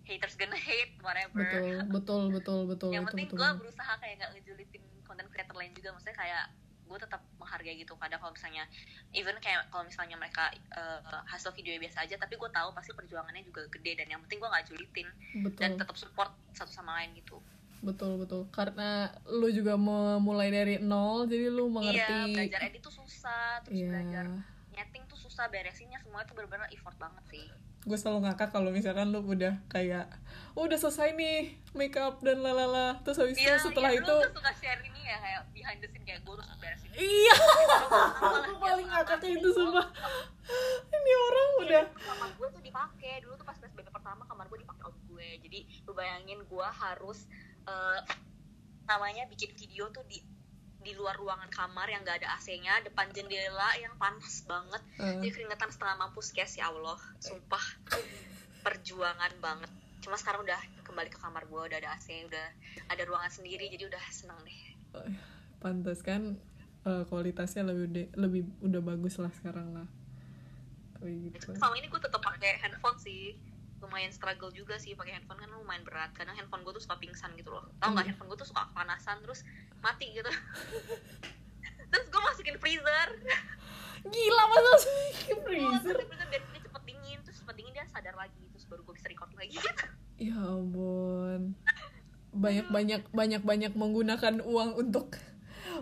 haters 0.09 0.35
gonna 0.41 0.57
hate 0.57 0.97
whatever. 1.05 1.45
Betul 1.45 1.69
betul 1.93 2.23
betul 2.33 2.59
betul 2.73 2.91
yang 2.97 3.05
itu 3.05 3.11
penting 3.13 3.29
betul. 3.29 3.39
gue 3.43 3.51
berusaha 3.61 3.93
kayak 4.01 4.15
gak 4.25 4.31
ngejulitin 4.39 4.83
konten 5.05 5.27
creator 5.31 5.57
lain 5.57 5.73
juga 5.77 5.93
maksudnya 5.93 6.17
kayak 6.17 6.45
gue 6.85 6.99
tetap 7.01 7.25
menghargai 7.41 7.81
gitu. 7.81 7.97
Kadang 7.97 8.21
kalau 8.21 8.33
misalnya 8.37 8.65
even 9.17 9.37
kayak 9.41 9.65
kalau 9.73 9.89
misalnya 9.89 10.21
mereka 10.21 10.53
eh, 10.53 11.01
hasil 11.33 11.57
video 11.57 11.81
biasa 11.81 12.05
aja 12.05 12.21
tapi 12.21 12.37
gue 12.37 12.51
tahu 12.53 12.69
pasti 12.77 12.93
perjuangannya 12.93 13.41
juga 13.45 13.65
gede 13.73 14.05
dan 14.05 14.07
yang 14.13 14.21
penting 14.29 14.39
gue 14.41 14.51
nggak 14.53 14.67
julitin 14.69 15.09
dan 15.57 15.73
betul. 15.73 15.81
tetap 15.81 15.97
support 15.97 16.31
satu 16.53 16.69
sama 16.73 17.01
lain 17.01 17.17
gitu. 17.17 17.41
Betul 17.81 18.21
betul. 18.21 18.49
Karena 18.53 19.09
lu 19.29 19.49
juga 19.49 19.77
memulai 19.81 20.49
dari 20.53 20.77
nol 20.81 21.25
jadi 21.25 21.49
lu 21.49 21.73
mengerti 21.73 22.01
iya 22.01 22.29
belajar 22.29 22.61
edit 22.69 22.81
tuh 22.85 22.93
susah 22.93 23.61
terus 23.65 23.81
Iya. 23.81 23.89
belajar 23.93 24.25
nyeting 24.75 25.05
tuh 25.07 25.17
susah 25.17 25.47
beresinnya 25.49 26.03
semua 26.03 26.27
itu 26.27 26.35
benar-benar 26.35 26.67
effort 26.75 26.99
banget 26.99 27.25
sih 27.31 27.47
gue 27.85 27.99
selalu 28.01 28.25
ngakak 28.25 28.49
kalau 28.49 28.73
misalkan 28.73 29.13
lu 29.13 29.21
udah 29.21 29.61
kayak 29.69 30.09
oh, 30.57 30.65
udah 30.65 30.81
selesai 30.81 31.13
nih 31.13 31.61
makeup 31.77 32.17
dan 32.25 32.41
lalala. 32.41 32.97
Terus 33.05 33.21
habis 33.21 33.37
itu 33.37 33.53
setelah 33.61 33.93
iya, 33.93 34.01
itu 34.01 34.15
lu 34.17 34.33
suka 34.33 34.53
share 34.57 34.81
ini 34.81 35.01
ya 35.05 35.17
kayak 35.21 35.41
behind 35.53 35.79
the 35.85 35.89
scene 35.93 36.05
kayak 36.09 36.21
gue 36.25 36.33
harus 36.33 36.49
beresin 36.57 36.91
iya. 36.97 37.35
Aku 38.41 38.53
paling 38.65 38.89
ngakak 38.89 39.21
itu 39.29 39.49
sumpah. 39.53 39.87
Ini 40.89 41.13
orang 41.13 41.49
udah 41.61 41.85
kamar 41.93 42.31
gue 42.33 42.49
tuh 42.57 42.63
dipakai 42.65 43.13
dulu 43.21 43.35
tuh 43.37 43.47
pas 43.47 43.57
PSBB 43.61 43.89
pertama 43.93 44.25
kamar 44.25 44.49
gue 44.49 44.59
dipakai 44.65 44.85
om 44.89 44.97
gue. 45.13 45.29
Jadi 45.45 45.61
lu 45.85 45.93
bayangin 45.93 46.41
gue 46.49 46.67
harus 46.81 47.29
eh, 47.69 48.01
namanya 48.89 49.29
bikin 49.29 49.53
video 49.53 49.93
tuh 49.93 50.05
di 50.09 50.25
di 50.85 50.93
luar 50.93 51.17
ruangan 51.17 51.49
kamar 51.49 51.89
yang 51.89 52.05
gak 52.05 52.21
ada 52.21 52.37
AC-nya 52.37 52.85
depan 52.85 53.09
jendela 53.11 53.73
yang 53.81 53.97
panas 53.97 54.45
banget. 54.45 54.83
Eh, 55.01 55.25
jadi 55.25 55.31
keringetan 55.33 55.73
setengah 55.73 55.97
mampus 55.97 56.37
guys. 56.37 56.53
Ya 56.55 56.69
Allah 56.69 57.01
sumpah. 57.19 57.65
Perjuangan 58.61 59.33
banget. 59.41 59.73
Cuma 60.05 60.21
sekarang 60.21 60.45
udah 60.45 60.61
kembali 60.85 61.09
ke 61.09 61.19
kamar 61.19 61.49
gue 61.49 61.63
udah 61.73 61.79
ada 61.81 61.97
AC 61.97 62.29
udah 62.29 62.47
ada 62.93 63.03
ruangan 63.09 63.33
sendiri 63.33 63.73
jadi 63.73 63.89
udah 63.89 64.05
seneng 64.13 64.37
deh. 64.45 64.61
Pantas 65.59 66.05
kan 66.05 66.37
eh, 66.85 67.05
kualitasnya 67.09 67.65
lebih 67.65 67.85
udah, 67.89 68.07
lebih 68.21 68.43
udah 68.61 68.81
bagus 68.85 69.17
lah 69.17 69.33
sekarang 69.33 69.73
lah. 69.73 69.89
Kayak 71.01 71.33
gitu. 71.33 71.57
Selama 71.57 71.75
ini 71.81 71.89
gue 71.89 72.01
tetap 72.05 72.21
pakai 72.21 72.61
handphone 72.61 73.01
sih 73.01 73.35
lumayan 73.85 74.11
struggle 74.11 74.49
juga 74.49 74.75
sih 74.77 74.93
pakai 74.93 75.15
handphone 75.15 75.39
kan 75.39 75.51
lumayan 75.51 75.85
berat. 75.85 76.11
Kadang 76.13 76.35
handphone 76.35 76.65
gue 76.65 76.73
tuh 76.73 76.83
suka 76.83 76.97
pingsan 76.97 77.37
gitu 77.37 77.53
loh. 77.53 77.69
Tau 77.79 77.93
nggak 77.93 78.03
Iya. 78.03 78.09
handphone 78.13 78.29
gue 78.33 78.39
tuh 78.41 78.49
suka 78.49 78.63
kepanasan 78.69 79.21
terus 79.21 79.45
mati 79.79 80.11
gitu. 80.11 80.27
Terus 81.85 82.07
gue 82.11 82.21
masukin 82.21 82.57
freezer. 82.59 83.09
Gila 84.03 84.43
masa 84.45 84.61
gue 84.61 84.75
freezer 84.75 84.99
masukin 85.15 85.39
freezer? 85.47 85.97
biar 86.27 86.43
dia 86.43 86.61
cepet 86.61 86.83
dingin. 86.85 87.19
Terus 87.23 87.37
cepet 87.39 87.55
dingin 87.55 87.73
dia 87.73 87.87
sadar 87.87 88.15
lagi 88.15 88.43
terus 88.51 88.65
baru 88.65 88.83
gue 88.83 88.95
bisa 88.97 89.07
record 89.07 89.31
lagi. 89.35 89.57
Ya 90.15 90.31
ampun. 90.39 91.59
Banyak 92.31 92.71
banyak 92.71 93.03
banyak 93.11 93.43
banyak 93.43 93.73
menggunakan 93.75 94.43
uang 94.43 94.71
untuk 94.79 95.19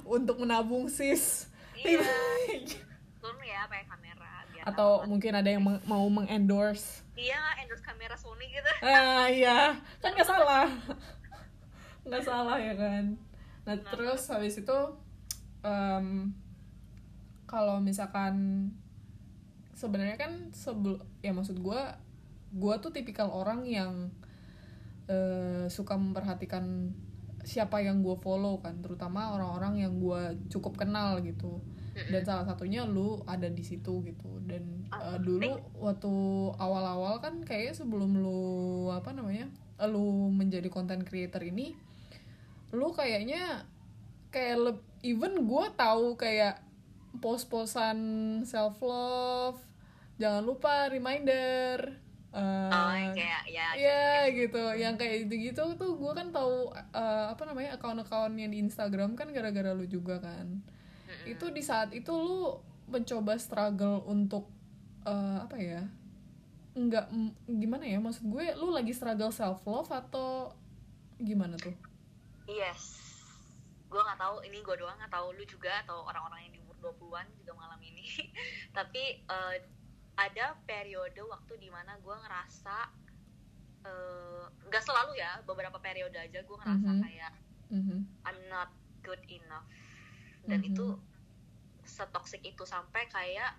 untuk 0.05 0.41
menabung 0.41 0.88
sis. 0.88 1.53
Iya. 1.77 2.01
Turun 3.21 3.38
ya 3.41 3.69
pakai 3.69 3.85
kamera 3.85 4.33
biar 4.49 4.65
atau 4.67 5.05
mungkin 5.05 5.37
ada 5.37 5.47
yang 5.47 5.61
mau 5.85 6.07
mengendorse 6.09 7.02
iya 7.16 7.40
endorse 7.61 7.85
kamera 7.85 8.16
Sony 8.16 8.48
gitu. 8.48 8.72
Ah 8.87 9.29
iya. 9.29 9.77
Kan 10.01 10.16
nggak 10.16 10.29
salah. 10.29 10.68
Nggak 12.09 12.25
salah 12.27 12.59
ya 12.59 12.75
kan. 12.75 13.14
Nah 13.62 13.77
terus 13.79 14.27
habis 14.27 14.59
itu 14.59 14.79
em, 15.62 16.35
kalau 17.46 17.79
misalkan 17.79 18.66
sebenarnya 19.77 20.18
kan 20.18 20.51
sebelum 20.51 20.98
ya 21.22 21.31
maksud 21.31 21.62
gue 21.62 21.83
gue 22.53 22.75
tuh 22.83 22.90
tipikal 22.90 23.31
orang 23.31 23.62
yang 23.66 24.11
eh, 25.07 25.70
suka 25.70 25.94
memperhatikan 25.94 26.90
siapa 27.42 27.83
yang 27.83 28.03
gue 28.07 28.14
follow 28.22 28.62
kan 28.62 28.79
terutama 28.83 29.35
orang-orang 29.35 29.83
yang 29.83 29.98
gue 29.98 30.46
cukup 30.51 30.79
kenal 30.79 31.18
gitu 31.22 31.59
dan 31.93 32.23
salah 32.25 32.45
satunya 32.49 32.85
lu 32.85 33.21
ada 33.29 33.49
di 33.49 33.61
situ 33.61 34.01
gitu. 34.03 34.31
Dan 34.45 34.89
eh, 34.89 35.19
dulu 35.21 35.41
waktu 35.77 36.13
awal-awal 36.57 37.21
kan 37.21 37.45
kayak 37.45 37.77
sebelum 37.77 38.17
lu 38.17 38.43
apa 38.89 39.13
namanya 39.13 39.49
lu 39.83 40.31
menjadi 40.31 40.71
content 40.71 41.03
creator 41.03 41.43
ini 41.43 41.75
lu 42.73 42.95
kayaknya 42.95 43.67
kayak 44.33 44.57
leb- 44.57 44.89
even 45.05 45.45
gue 45.45 45.65
tahu 45.77 46.17
kayak 46.17 46.63
pos-posan 47.21 47.99
self 48.47 48.81
love 48.81 49.61
jangan 50.17 50.41
lupa 50.41 50.89
reminder 50.89 51.99
eh, 52.33 52.73
oh 52.73 52.97
kayak 53.13 53.43
ya 53.45 53.67
Iya 53.77 54.05
gitu, 54.33 54.63
yang 54.81 54.97
kayak 54.97 55.29
gitu-gitu 55.29 55.77
tuh 55.77 55.93
gue 56.01 56.13
kan 56.17 56.33
tahu 56.33 56.73
eh, 56.73 57.27
apa 57.29 57.43
namanya 57.45 57.77
akun-akunnya 57.77 58.49
di 58.49 58.65
Instagram 58.65 59.19
kan 59.21 59.29
gara-gara 59.37 59.77
lu 59.77 59.85
juga 59.85 60.17
kan. 60.17 60.65
Itu 61.25 61.51
di 61.51 61.63
saat 61.63 61.91
itu 61.93 62.11
lu 62.11 62.59
mencoba 62.87 63.39
struggle 63.39 64.03
untuk 64.05 64.51
eh, 65.03 65.39
apa 65.41 65.57
ya? 65.57 65.83
Enggak 66.73 67.09
m- 67.09 67.37
gimana 67.47 67.85
ya 67.85 68.01
maksud 68.01 68.27
gue 68.27 68.57
lu 68.57 68.73
lagi 68.73 68.91
struggle 68.91 69.31
self 69.31 69.63
love 69.65 69.89
atau 69.89 70.51
gimana 71.19 71.55
tuh? 71.57 71.75
Yes. 72.45 72.99
Gue 73.87 74.01
nggak 74.01 74.19
tahu 74.19 74.41
ini 74.43 74.59
gue 74.59 74.77
doang 74.77 74.97
nggak 74.97 75.13
tahu 75.13 75.37
lu 75.37 75.45
juga 75.45 75.85
atau 75.85 76.03
orang-orang 76.03 76.49
yang 76.49 76.53
di 76.53 76.61
umur 76.61 76.77
20-an 76.81 77.29
juga 77.37 77.53
mengalami 77.53 77.87
ini. 77.93 78.07
Tapi 78.77 79.03
eh, 79.21 79.57
ada 80.13 80.57
periode 80.65 81.21
waktu 81.23 81.53
di 81.57 81.69
mana 81.69 81.97
gue 81.97 82.17
ngerasa 82.19 82.77
eh, 83.83 84.45
nggak 84.65 84.83
selalu 84.83 85.19
ya, 85.19 85.43
beberapa 85.43 85.77
periode 85.77 86.15
aja 86.15 86.39
gue 86.41 86.57
ngerasa 86.57 86.89
Mhm. 86.89 87.01
kayak 87.03 87.33
Mhm. 87.69 87.99
I'm 88.23 88.41
not 88.49 88.71
good 89.01 89.21
enough. 89.27 89.67
Dan 90.43 90.61
Mhm. 90.61 90.69
itu 90.69 90.87
setoksik 91.93 92.41
itu 92.41 92.65
sampai 92.65 93.05
kayak 93.07 93.53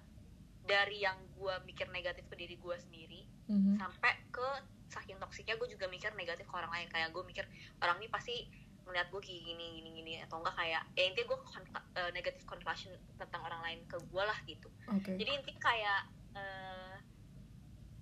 dari 0.65 1.04
yang 1.04 1.19
gue 1.38 1.54
mikir 1.69 1.86
negatif 1.93 2.26
ke 2.26 2.36
diri 2.36 2.58
gue 2.58 2.76
sendiri 2.80 3.22
Mhm. 3.46 3.76
sampai 3.78 4.12
ke 4.32 4.48
saking 4.88 5.19
toksiknya 5.19 5.60
gue 5.60 5.67
juga 5.67 5.86
mikir 5.91 6.15
negatif 6.15 6.48
ke 6.48 6.56
orang 6.56 6.72
lain 6.72 6.88
kayak 6.89 7.12
gue 7.12 7.24
mikir 7.28 7.46
orang 7.84 8.00
ini 8.00 8.08
pasti 8.08 8.48
melihat 8.84 9.12
gue 9.12 9.19
kayak 9.19 9.43
gini 9.43 9.65
gini 9.80 9.89
gini 9.96 10.13
atau 10.24 10.39
enggak 10.39 10.56
kayak 10.56 10.84
ya 10.96 11.04
intinya 11.04 11.28
gue 11.30 11.39
negatif 12.12 12.43
conclusion 12.43 12.91
tentang 13.15 13.41
orang 13.43 13.62
lain 13.63 13.80
ke 13.86 13.96
gue 14.00 14.24
lah 14.24 14.39
gitu 14.48 14.69
Oke. 14.91 15.13
jadi 15.19 15.32
intinya 15.39 15.62
kayak 15.62 16.02
eh, 16.34 16.96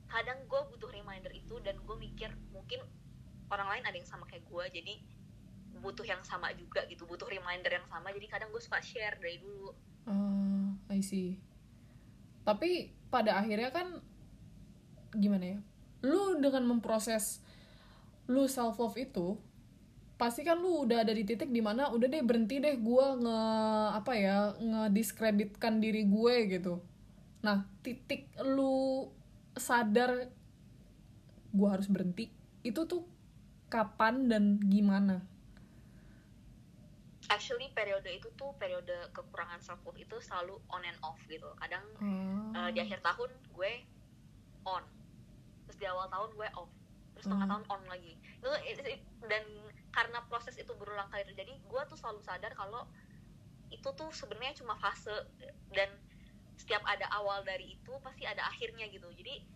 kadang 0.08 0.40
gue 0.46 0.62
butuh 0.70 0.90
reminder 0.92 1.32
itu 1.32 1.56
dan 1.64 1.80
gue 1.80 1.96
mikir 1.98 2.30
mungkin 2.52 2.84
orang 3.50 3.68
lain 3.78 3.84
ada 3.88 3.96
yang 3.96 4.08
sama 4.08 4.28
kayak 4.28 4.44
gue 4.46 4.64
jadi 4.70 4.94
butuh 5.80 6.04
yang 6.06 6.22
sama 6.22 6.52
juga 6.54 6.84
gitu 6.92 7.08
butuh 7.08 7.26
reminder 7.26 7.72
yang 7.72 7.88
sama 7.88 8.12
jadi 8.12 8.28
kadang 8.28 8.52
gue 8.52 8.60
suka 8.62 8.84
share 8.84 9.16
dari 9.18 9.40
dulu 9.40 9.72
Ah, 10.10 10.74
I 10.90 11.00
see. 11.06 11.38
Tapi 12.42 12.90
pada 13.14 13.38
akhirnya 13.38 13.70
kan 13.70 14.02
gimana 15.14 15.58
ya? 15.58 15.60
Lu 16.08 16.40
dengan 16.42 16.66
memproses 16.66 17.44
lu 18.32 18.48
self 18.48 18.80
love 18.80 18.96
itu 18.96 19.36
pasti 20.16 20.46
kan 20.46 20.62
lu 20.62 20.86
udah 20.86 21.02
ada 21.02 21.12
di 21.18 21.26
titik 21.26 21.50
di 21.50 21.66
mana 21.66 21.90
udah 21.90 22.06
deh 22.06 22.22
berhenti 22.22 22.62
deh 22.62 22.78
gua 22.78 23.18
nge 23.18 23.40
apa 23.98 24.14
ya 24.14 24.38
ngediskreditkan 24.62 25.82
diri 25.82 26.06
gue 26.06 26.36
gitu. 26.46 26.78
Nah 27.42 27.66
titik 27.82 28.30
lu 28.46 29.10
sadar 29.58 30.30
gua 31.50 31.74
harus 31.74 31.90
berhenti 31.90 32.30
itu 32.62 32.86
tuh 32.86 33.02
kapan 33.74 34.30
dan 34.30 34.62
gimana? 34.62 35.26
Actually 37.32 37.72
periode 37.72 38.12
itu 38.12 38.28
tuh 38.36 38.52
periode 38.60 38.92
kekurangan 39.16 39.64
self 39.64 39.80
love 39.88 39.96
itu 39.96 40.20
selalu 40.20 40.60
on 40.68 40.84
and 40.84 41.00
off 41.00 41.18
gitu. 41.26 41.48
Kadang 41.56 41.84
Ah, 42.52 42.68
Eh, 42.68 42.76
di 42.76 42.80
akhir 42.84 43.00
tahun 43.00 43.32
gue 43.56 43.72
on. 44.68 44.84
Terus 45.66 45.78
di 45.80 45.88
awal 45.88 46.12
tahun 46.12 46.36
gue 46.36 46.50
off. 46.60 46.68
Terus 47.16 47.26
tengah 47.32 47.48
Hmm. 47.48 47.54
tahun 47.56 47.66
on 47.72 47.82
lagi. 47.88 48.14
Itu 48.20 48.50
it- 48.68 48.84
it- 48.84 49.08
dan 49.24 49.44
karena 49.96 50.20
proses 50.28 50.60
itu 50.60 50.76
berulang 50.76 51.08
kali 51.08 51.24
terjadi 51.24 51.56
gue 51.56 51.82
tuh 51.88 51.96
selalu 51.96 52.20
sadar 52.20 52.52
kalau 52.52 52.84
itu 53.72 53.88
tuh 53.96 54.12
sebenarnya 54.12 54.60
cuma 54.60 54.76
fase. 54.76 55.16
Dan 55.72 55.88
setiap 56.60 56.84
setiap 56.84 56.84
ada 56.86 57.08
awal 57.16 57.42
dari 57.42 57.80
itu 57.80 57.94
pasti 58.04 58.28
ada 58.28 58.44
akhirnya 58.44 58.92
gitu. 58.92 59.08
Jadi 59.16 59.48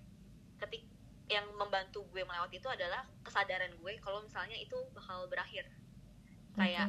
ketik 0.56 0.88
yang 1.28 1.44
membantu 1.58 2.08
gue 2.08 2.24
melewati 2.24 2.58
itu 2.58 2.70
adalah 2.72 3.04
kesadaran 3.20 3.76
gue 3.76 3.94
kalau 4.00 4.24
misalnya 4.24 4.56
itu 4.56 4.78
bakal 4.96 5.28
berakhir. 5.28 5.68
Kayak 6.56 6.88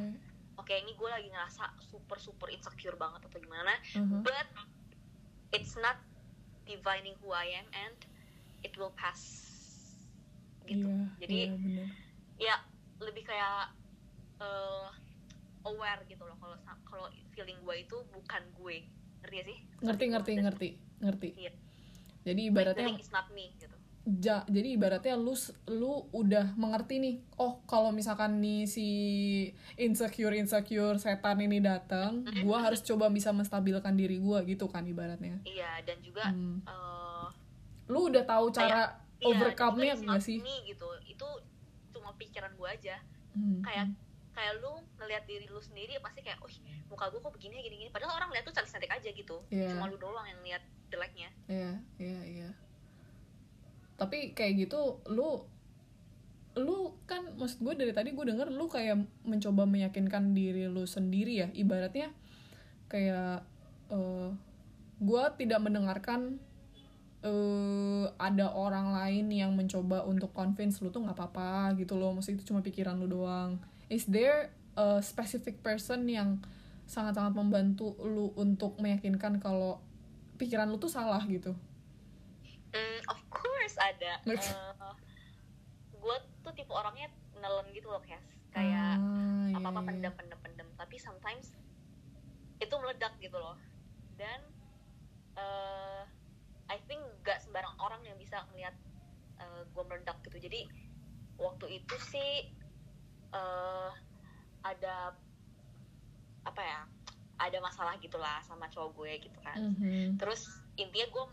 oke 0.56 0.64
Oke. 0.64 0.74
ini 0.74 0.92
gue 0.92 1.08
lagi 1.08 1.28
ngerasa 1.28 1.64
super 1.78 2.16
super 2.16 2.48
insecure 2.48 2.96
banget 2.96 3.24
atau 3.24 3.38
gimana 3.38 3.72
Mhm. 3.94 4.24
but 4.24 4.46
it's 5.52 5.76
not 5.76 5.96
defining 6.64 7.14
who 7.20 7.30
I 7.30 7.54
am 7.54 7.66
and 7.72 7.96
it 8.60 8.74
will 8.74 8.92
pass 8.92 9.22
gitu 10.66 10.82
Iya, 10.82 11.06
jadi 11.22 11.38
iya, 11.46 11.54
bener. 11.54 11.86
ya 12.36 12.56
lebih 12.98 13.22
kayak 13.22 13.70
eh, 14.36 14.88
aware 15.62 16.02
gitu 16.04 16.22
loh 16.22 16.36
kalau 16.36 16.56
kalau 16.84 17.06
feeling 17.30 17.56
gue 17.62 17.76
itu 17.80 17.96
bukan 18.10 18.42
gue 18.52 18.76
ngerti 19.22 19.36
gak 19.36 19.46
sih 19.46 19.58
ngerti 19.80 20.04
ngerti 20.10 20.32
ngerti 20.40 20.68
ngerti 20.98 21.28
Iya. 21.36 21.52
jadi 22.24 22.42
the 22.42 22.50
ibaratnya 22.50 22.86
thing 22.90 22.98
is 22.98 23.10
not 23.10 23.26
me 23.30 23.54
gitu 23.56 23.76
ja, 24.06 24.46
jadi 24.46 24.78
ibaratnya 24.78 25.18
lu 25.18 25.34
lu 25.66 26.06
udah 26.14 26.54
mengerti 26.54 27.02
nih 27.02 27.14
oh 27.36 27.58
kalau 27.66 27.90
misalkan 27.90 28.38
nih 28.38 28.62
si 28.64 28.86
insecure 29.74 30.30
insecure 30.32 30.94
setan 30.96 31.42
ini 31.42 31.58
datang 31.58 32.22
gua 32.46 32.62
harus 32.62 32.80
coba 32.80 33.10
bisa 33.10 33.34
menstabilkan 33.34 33.98
diri 33.98 34.22
gua 34.22 34.46
gitu 34.46 34.70
kan 34.70 34.86
ibaratnya. 34.86 35.42
Iya 35.42 35.82
dan 35.82 35.98
juga 36.00 36.30
Hmm. 36.30 36.62
eh, 36.62 37.26
lu 37.86 38.10
udah 38.10 38.22
tahu 38.22 38.50
cara 38.50 38.94
iya, 39.18 39.26
overcome-nya 39.26 39.94
nggak 39.98 40.22
sih? 40.22 40.38
me 40.38 40.54
gitu 40.66 40.86
itu 41.06 41.28
cuma 41.90 42.14
pikiran 42.14 42.50
gue 42.54 42.68
aja. 42.68 42.96
Hmm, 43.34 43.62
kayak 43.62 43.90
kayak 44.34 44.52
lu 44.60 44.70
ngelihat 45.00 45.24
diri 45.24 45.46
lu 45.48 45.58
sendiri 45.58 45.96
pasti 45.98 46.20
kayak 46.20 46.38
oh 46.42 46.50
muka 46.86 47.10
gue 47.10 47.18
kok 47.18 47.32
begini 47.34 47.58
gini 47.58 47.76
gini. 47.82 47.90
Padahal 47.90 48.18
orang 48.18 48.30
lihat 48.30 48.44
tuh 48.44 48.54
cantik 48.54 48.70
cantik 48.70 48.92
aja 48.92 49.08
gitu 49.10 49.42
Iya. 49.50 49.74
cuma 49.74 49.90
lu 49.90 49.98
doang 49.98 50.26
yang 50.26 50.40
lihat 50.46 50.62
jeleknya. 50.90 51.30
Iya, 51.50 51.72
iya, 51.98 52.20
iya. 52.22 52.48
Tapi 53.96 54.36
kayak 54.36 54.68
gitu, 54.68 55.00
lu, 55.08 55.44
lu 56.56 56.96
kan, 57.08 57.36
maksud 57.36 57.64
gue 57.64 57.74
dari 57.76 57.92
tadi 57.92 58.12
gue 58.12 58.24
denger 58.24 58.52
lu 58.52 58.68
kayak 58.68 59.00
mencoba 59.24 59.64
meyakinkan 59.64 60.36
diri 60.36 60.68
lu 60.68 60.84
sendiri 60.84 61.44
ya. 61.44 61.48
Ibaratnya 61.52 62.12
kayak 62.86 63.42
eh 63.92 64.30
gue 64.96 65.24
tidak 65.36 65.60
mendengarkan 65.60 66.40
eh 67.24 68.06
ada 68.20 68.52
orang 68.54 68.94
lain 68.94 69.26
yang 69.32 69.52
mencoba 69.52 70.06
untuk 70.06 70.30
convince 70.32 70.80
lu 70.80 70.92
tuh 70.92 71.04
nggak 71.04 71.16
apa-apa 71.16 71.74
gitu 71.80 71.96
loh. 71.96 72.12
Maksudnya 72.16 72.40
itu 72.40 72.52
cuma 72.52 72.60
pikiran 72.60 72.96
lu 73.00 73.08
doang. 73.08 73.58
Is 73.88 74.04
there 74.08 74.52
a 74.76 75.00
specific 75.00 75.64
person 75.64 76.04
yang 76.06 76.44
sangat-sangat 76.86 77.34
membantu 77.34 77.98
lu 78.06 78.30
untuk 78.38 78.78
meyakinkan 78.78 79.42
kalau 79.42 79.82
pikiran 80.38 80.70
lu 80.70 80.78
tuh 80.78 80.92
salah 80.92 81.20
gitu? 81.26 81.56
Hmm, 82.70 83.00
of 83.10 83.18
ada 83.88 84.12
Oke. 84.26 84.50
gue 85.96 86.16
tuh 86.40 86.52
tipe 86.52 86.70
orangnya 86.70 87.06
nelen 87.36 87.66
gitu 87.70 87.88
loh 87.88 88.00
Kes 88.00 88.22
kayak 88.50 88.96
Ah, 88.96 89.46
iya, 89.46 89.56
apa 89.56 89.68
apa 89.68 89.80
iya. 89.80 89.86
pendem 89.86 90.12
pendem 90.14 90.38
pendem 90.40 90.68
tapi 90.74 90.96
sometimes 90.96 91.52
itu 92.56 92.74
meledak 92.74 93.12
gitu 93.18 93.36
loh 93.36 93.56
dan 94.14 94.40
eh 95.36 96.02
I 96.66 96.78
think 96.84 96.98
gak 97.22 97.38
sembarang 97.38 97.76
orang 97.76 98.02
yang 98.02 98.16
bisa 98.16 98.42
ngeliat 98.50 98.74
gue 99.68 99.84
meledak 99.84 100.16
gitu 100.24 100.40
jadi 100.40 100.64
waktu 101.36 101.66
itu 101.76 101.94
sih 102.08 102.48
eh 103.28 103.90
ada 104.62 105.12
apa 106.42 106.62
ya 106.62 106.80
ada 107.36 107.58
masalah 107.60 108.00
gitulah 108.00 108.40
sama 108.40 108.66
cowok 108.66 108.96
gue 108.96 109.12
gitu 109.28 109.38
kan 109.44 109.58
Mhm. 109.60 110.16
terus 110.16 110.48
intinya 110.74 111.06
gue 111.06 111.24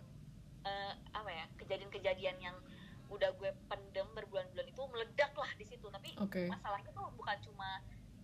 eh, 0.63 0.93
apa 1.12 1.30
ya 1.30 1.45
kejadian-kejadian 1.58 2.38
yang 2.39 2.56
udah 3.08 3.30
gue 3.34 3.52
pendem 3.67 4.08
berbulan-bulan 4.12 4.65
itu 4.65 4.82
meledak 4.88 5.32
lah 5.34 5.52
di 5.54 5.63
situ 5.63 5.86
tapi 5.88 6.15
Oke. 6.17 6.47
masalahnya 6.47 6.89
tuh 6.89 7.12
bukan 7.13 7.38
cuma 7.41 7.84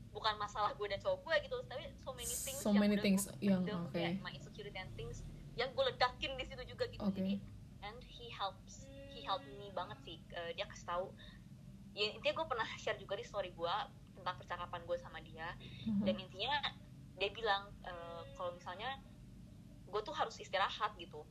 bukan 0.10 0.34
masalah 0.36 0.73
gue 0.73 0.88
dan 0.88 0.97
cowok 0.97 1.19
gue 1.21 1.36
gitu 1.45 1.58
tapi 1.63 1.84
so 1.95 2.12
many 2.12 2.34
things 2.34 2.58
So 2.58 2.71
yang 2.71 2.82
many 2.82 2.97
things 2.97 3.30
gue 3.30 3.45
yang- 3.45 3.63
oke. 3.67 3.93
kayak 3.93 4.17
my 4.19 4.32
insecurity 4.32 4.73
and 4.73 4.89
things 4.95 5.21
yang 5.54 5.69
gue 5.69 5.84
ledakin 5.86 6.34
di 6.34 6.43
situ 6.43 6.63
juga 6.65 6.88
gitu 6.88 7.04
Oke. 7.04 7.13
jadi 7.15 7.34
and 7.82 7.99
he 8.02 8.28
helps 8.30 8.89
he 9.08 9.21
helped 9.21 9.45
me 9.54 9.69
banget 9.69 9.99
sih 10.02 10.17
Eh, 10.32 10.52
dia 10.54 10.65
kasih 10.65 10.88
tahu 10.88 11.06
ya 11.91 12.10
intinya 12.10 12.34
gue 12.36 12.47
pernah 12.47 12.67
share 12.73 12.97
juga 12.97 13.13
di 13.13 13.23
story 13.23 13.52
gue 13.52 13.75
tentang 14.15 14.36
percakapan 14.36 14.82
gue 14.84 14.97
sama 14.97 15.19
dia 15.19 15.54
Mhm. 15.86 16.02
dan 16.04 16.15
intinya 16.17 16.54
dia 17.15 17.30
bilang 17.30 17.69
eh, 17.84 18.21
kalau 18.34 18.52
misalnya 18.52 18.97
gue 19.86 20.02
tuh 20.02 20.13
harus 20.13 20.34
istirahat 20.36 20.95
gitu 20.95 21.21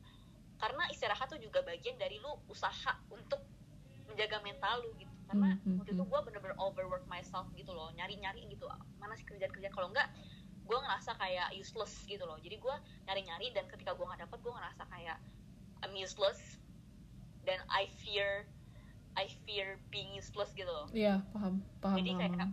karena 0.59 0.83
istirahat 0.87 1.25
tuh 1.25 1.39
juga 1.39 1.63
bagian 1.63 1.95
dari 1.95 2.19
lu 2.19 2.35
usaha 2.45 2.91
untuk 3.09 3.39
menjaga 4.05 4.37
mental 4.41 4.83
lu 4.83 4.91
gitu 4.95 5.11
karena 5.25 5.55
Hmm, 5.55 5.61
hmm, 5.63 5.77
waktu 5.79 5.91
itu 5.93 6.01
hmm. 6.01 6.11
gue 6.11 6.19
bener-bener 6.25 6.57
overwork 6.57 7.05
myself 7.05 7.47
gitu 7.53 7.71
loh 7.71 7.89
nyari-nyari 7.93 8.43
gitu 8.45 8.65
mana 8.97 9.13
sih 9.13 9.23
kerjaan-kerjaan 9.23 9.71
kalau 9.71 9.87
enggak 9.87 10.09
gue 10.61 10.77
ngerasa 10.77 11.15
kayak 11.15 11.49
useless 11.53 12.03
gitu 12.03 12.21
loh 12.23 12.37
jadi 12.37 12.57
gue 12.57 12.75
nyari-nyari 13.05 13.49
dan 13.51 13.65
ketika 13.65 13.93
gue 13.93 14.03
nggak 14.03 14.21
dapet 14.21 14.37
gue 14.39 14.51
ngerasa 14.51 14.83
kayak 14.87 15.17
I'm 15.79 15.93
useless 15.93 16.37
dan 17.41 17.61
I 17.69 17.87
fear 18.01 18.45
I 19.15 19.25
fear 19.43 19.79
being 19.87 20.13
useless 20.13 20.51
gitu 20.53 20.67
loh 20.67 20.89
Iya, 20.91 21.21
paham, 21.31 21.61
paham, 21.79 21.97
Jadi 21.97 22.11
kayak- 22.15 22.35
paham. 22.35 22.51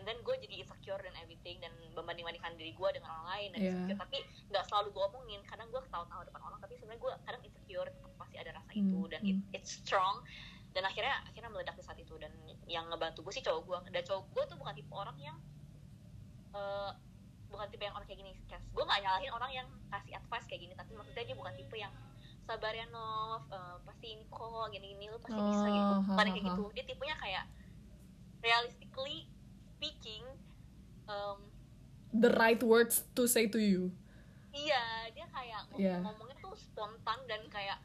And 0.00 0.08
then 0.08 0.16
gue 0.18 0.32
jadi 0.40 0.64
insecure 0.64 0.96
dan 0.96 1.12
everything 1.20 1.60
dan 1.60 1.68
membanding-bandingkan 1.92 2.56
diri 2.56 2.72
gue 2.72 2.88
dengan 2.90 3.12
orang 3.12 3.28
lain 3.30 3.48
dan 3.52 3.60
insecure. 3.68 4.00
Tapi 4.00 4.18
nggak 4.48 4.64
selalu 4.64 4.88
gue 4.90 5.04
omongin 5.06 5.40
kadang 5.44 5.68
gue 5.68 5.80
ketawa-tawa 5.84 6.24
depan 6.24 6.40
orang 6.40 6.58
tapi 6.58 6.72
sebenarnya 6.74 7.00
gue 7.04 7.12
kadang 7.22 7.42
insecure 7.44 7.84
tetap 7.86 8.12
pasti 8.16 8.36
ada 8.36 8.50
rasa 8.56 8.70
itu 8.72 8.80
Hmm, 8.96 9.12
dan 9.12 9.20
it- 9.22 9.44
it's 9.52 9.70
strong. 9.78 10.24
Dan 10.72 10.82
akhirnya 10.82 11.20
akhirnya 11.22 11.50
meledak 11.50 11.76
di 11.76 11.84
saat 11.84 11.98
itu 11.98 12.16
dan 12.16 12.32
yang 12.64 12.88
ngebantu 12.88 13.20
gue 13.20 13.32
sih 13.32 13.44
cowok 13.44 13.60
gue. 13.60 13.78
Dan 13.92 14.00
cowok 14.00 14.24
gue 14.32 14.44
tuh 14.48 14.56
bukan 14.56 14.72
tipe 14.72 14.92
orang 14.96 15.18
yang 15.20 15.36
eh, 16.50 16.90
bukan 17.46 17.66
tipe 17.68 17.82
yang 17.82 17.92
orang 17.92 18.06
kayak 18.06 18.20
gini 18.20 18.32
Kes. 18.46 18.62
gue 18.64 18.80
nggak 18.80 19.00
nyalahin 19.02 19.30
orang 19.30 19.50
yang 19.52 19.66
kasih 19.86 20.14
advice 20.14 20.46
kayak 20.46 20.62
gini 20.62 20.74
tapi 20.74 20.94
maksudnya 20.94 21.22
dia 21.22 21.34
bukan 21.34 21.52
tipe 21.52 21.76
yang 21.76 21.90
sabar 22.40 22.70
ya 22.70 22.86
Nov 22.88 23.42
eh, 23.50 23.76
pasti 23.84 24.06
ini 24.14 24.24
kok 24.26 24.66
gini-gini 24.70 25.06
lu 25.06 25.18
pasti 25.18 25.36
bisa 25.36 25.66
gitu. 25.68 25.92
Oh, 25.92 26.00
bukan 26.08 26.26
kayak 26.26 26.44
gitu. 26.48 26.64
Dia 26.72 26.84
tipenya 26.84 27.16
kayak 27.18 27.44
realistically 28.40 29.28
The 32.12 32.30
right 32.32 32.58
words 32.60 33.06
to 33.12 33.24
say 33.24 33.46
to 33.46 33.58
you. 33.58 33.94
iya 34.50 34.82
dia 35.08 35.26
kayak 35.26 35.62
Iya. 35.72 36.02
ngomongnya 36.02 36.34
tuh 36.36 36.50
spontan 36.52 37.18
dan 37.24 37.38
kayak 37.46 37.78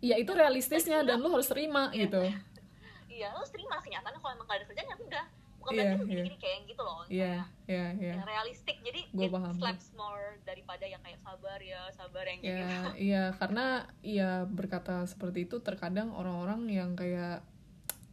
Ya 0.00 0.16
itu 0.16 0.32
realistisnya 0.32 1.00
dan 1.00 1.16
lu 1.18 1.28
harus 1.28 1.44
terima 1.46 1.88
Iya. 1.90 2.08
gitu. 2.08 2.22
iya 3.10 3.28
lu 3.30 3.44
terima 3.46 3.76
kenyataannya 3.78 4.16
kalau 4.16 4.32
emang 4.32 4.46
gak 4.46 4.58
ada 4.58 4.66
kerjaan 4.66 4.88
ya 4.90 4.96
udah 4.98 5.24
bukan 5.54 5.70
Iya, 5.70 5.80
berarti 5.82 5.96
iya. 5.98 6.08
gini-gini 6.10 6.38
kayak 6.38 6.54
yang 6.54 6.64
gitu 6.66 6.82
loh 6.82 7.00
Iya, 7.06 7.34
iya, 7.66 7.86
iya. 7.94 8.12
yang 8.14 8.24
realistik 8.26 8.76
jadi 8.80 9.00
Gua 9.10 9.22
it 9.22 9.30
paham. 9.30 9.54
slaps 9.54 9.86
more 9.94 10.26
daripada 10.42 10.84
yang 10.84 11.00
kayak 11.00 11.20
sabar 11.20 11.58
ya 11.58 11.80
sabar 11.90 12.24
yang 12.26 12.40
Ya, 12.40 12.48
gitu 12.50 12.64
iya 13.08 13.22
karena 13.34 13.66
ya 14.00 14.30
berkata 14.46 15.04
seperti 15.04 15.44
itu 15.44 15.56
terkadang 15.58 16.10
orang-orang 16.10 16.64
yang 16.66 16.90
kayak 16.94 17.44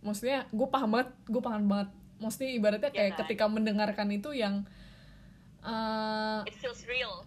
maksudnya 0.02 0.44
gue 0.50 0.66
paham 0.66 0.92
banget, 0.92 1.10
gue 1.26 1.40
paham 1.40 1.64
banget. 1.66 1.90
Maksudnya 2.18 2.50
ibaratnya 2.52 2.90
Iya 2.90 2.98
kayak 2.98 3.12
kan? 3.12 3.20
ketika 3.22 3.46
mendengarkan 3.48 4.10
itu 4.10 4.34
yang 4.34 4.66
eh, 5.64 6.40
it 6.50 6.56
feels 6.58 6.84
real. 6.86 7.26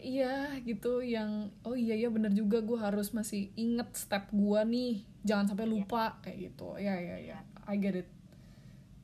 iya 0.00 0.56
gitu 0.64 1.04
yang 1.04 1.52
oh 1.68 1.76
iya 1.76 1.92
iya 1.92 2.08
bener 2.08 2.32
juga 2.32 2.64
gue 2.64 2.80
harus 2.80 3.12
masih 3.12 3.52
inget 3.54 3.92
step 3.92 4.32
gue 4.32 4.60
nih. 4.64 5.04
Jangan 5.20 5.52
sampai 5.52 5.68
Iya. 5.68 5.72
lupa 5.76 6.16
kayak 6.24 6.38
gitu. 6.48 6.80
Ya 6.80 6.96
ya 6.96 7.16
ya 7.20 7.38
I 7.68 7.76
get 7.76 7.92
it. 7.94 8.08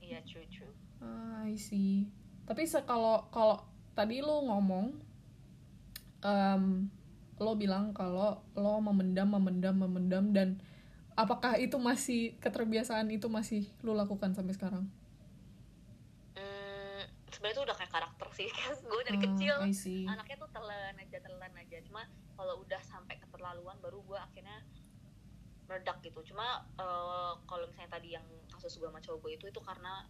Iya 0.00 0.24
true 0.24 0.48
true. 0.48 0.72
Ah, 1.04 1.44
I 1.44 1.60
see. 1.60 2.08
Tapi 2.48 2.64
kalau 2.88 3.28
kalau 3.28 3.60
tadi 3.92 4.24
lo 4.24 4.40
ngomong 4.48 4.96
em, 6.24 6.88
lo 7.36 7.52
bilang 7.54 7.92
kalau 7.92 8.40
lo 8.56 8.80
memendam 8.80 9.28
memendam 9.28 9.76
memendam 9.76 10.24
dan 10.32 10.56
apakah 11.12 11.60
itu 11.60 11.76
masih 11.76 12.32
keterbiasaan 12.40 13.12
itu 13.12 13.28
masih 13.28 13.68
lo 13.84 13.92
lakukan 13.92 14.32
sampai 14.32 14.56
sekarang? 14.56 14.84
Hmm, 16.32 17.02
sebenarnya 17.28 17.54
itu 17.56 17.62
udah 17.68 17.76
kayak 17.76 17.92
karakter 17.92 18.15
sih 18.36 18.48
gue 18.90 19.02
dari 19.02 19.18
Ah, 19.18 19.24
kecil 19.26 19.54
anaknya 20.06 20.36
tuh 20.36 20.50
telan 20.52 20.94
aja 20.94 21.18
telan 21.18 21.52
aja. 21.52 21.76
Cuma 21.82 22.02
kalau 22.32 22.60
udah 22.60 22.80
sampai 22.82 23.16
keterlaluan 23.16 23.80
baru 23.80 23.98
gue 24.02 24.18
akhirnya 24.18 24.60
meledak 25.66 25.98
gitu. 26.00 26.20
Cuma 26.22 26.46
eh, 26.76 27.32
kalau 27.44 27.64
misalnya 27.66 27.90
tadi 27.90 28.14
yang 28.14 28.26
kasus 28.48 28.76
gue 28.76 28.86
sama 28.86 29.00
cowok 29.00 29.18
gue 29.20 29.30
itu 29.34 29.44
itu 29.48 29.60
karena 29.60 30.06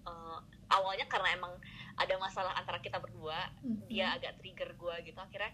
eh, 0.00 0.38
awalnya 0.68 1.04
karena 1.06 1.34
emang 1.34 1.52
ada 1.96 2.14
masalah 2.16 2.52
antara 2.54 2.78
kita 2.78 2.96
berdua 2.96 3.50
Mhm. 3.60 3.88
dia 3.88 4.14
agak 4.14 4.38
trigger 4.38 4.70
gue 4.72 4.94
gitu. 5.04 5.18
Akhirnya 5.18 5.50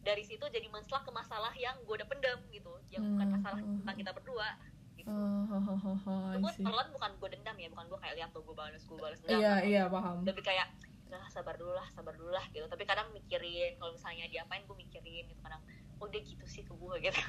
dari 0.00 0.24
situ 0.24 0.40
jadi 0.46 0.64
menslak 0.68 1.04
ke 1.04 1.12
masalah 1.12 1.52
yang 1.54 1.76
gue 1.82 1.94
udah 1.96 2.08
pendam 2.08 2.40
gitu. 2.50 2.72
Yang 2.88 3.02
bukan 3.08 3.26
Hmm, 3.26 3.34
masalah 3.36 3.58
hmm, 3.58 3.76
tentang 3.82 3.94
hmm. 3.96 4.02
kita 4.04 4.12
berdua 4.14 4.48
gitu. 4.96 5.08
Ha, 5.10 5.56
ha, 5.56 5.72
ha, 5.80 6.14
I 6.32 6.38
gue 6.38 6.52
telan 6.60 6.88
bukan 6.92 7.10
gue 7.16 7.28
dendam 7.32 7.56
ya 7.56 7.68
bukan 7.68 7.84
gue 7.88 7.98
kayak 7.98 8.14
lihat 8.16 8.30
tuh 8.30 8.42
gue 8.44 8.52
balas 8.52 8.82
gue 8.84 8.96
balas 8.96 9.18
dendam. 9.20 9.40
iya 9.40 9.54
iya 9.60 9.82
paham. 9.86 10.24
Lebih 10.24 10.44
kayak 10.44 10.68
nah 11.10 11.26
sabar 11.28 11.58
dulu 11.58 11.74
lah 11.74 11.86
sabar 11.92 12.14
dulu 12.14 12.30
lah 12.30 12.44
gitu. 12.54 12.64
Tapi 12.70 12.86
kadang 12.86 13.10
mikirin 13.12 13.76
kalau 13.76 13.92
misalnya 13.92 14.30
diapain 14.30 14.62
gue 14.64 14.76
mikirin 14.78 15.26
gitu. 15.26 15.40
Kadang 15.42 15.62
oh 16.00 16.08
dia 16.08 16.22
gitu 16.24 16.46
sih 16.48 16.62
ke 16.64 16.72
gue 16.72 16.94
gitu. 17.10 17.20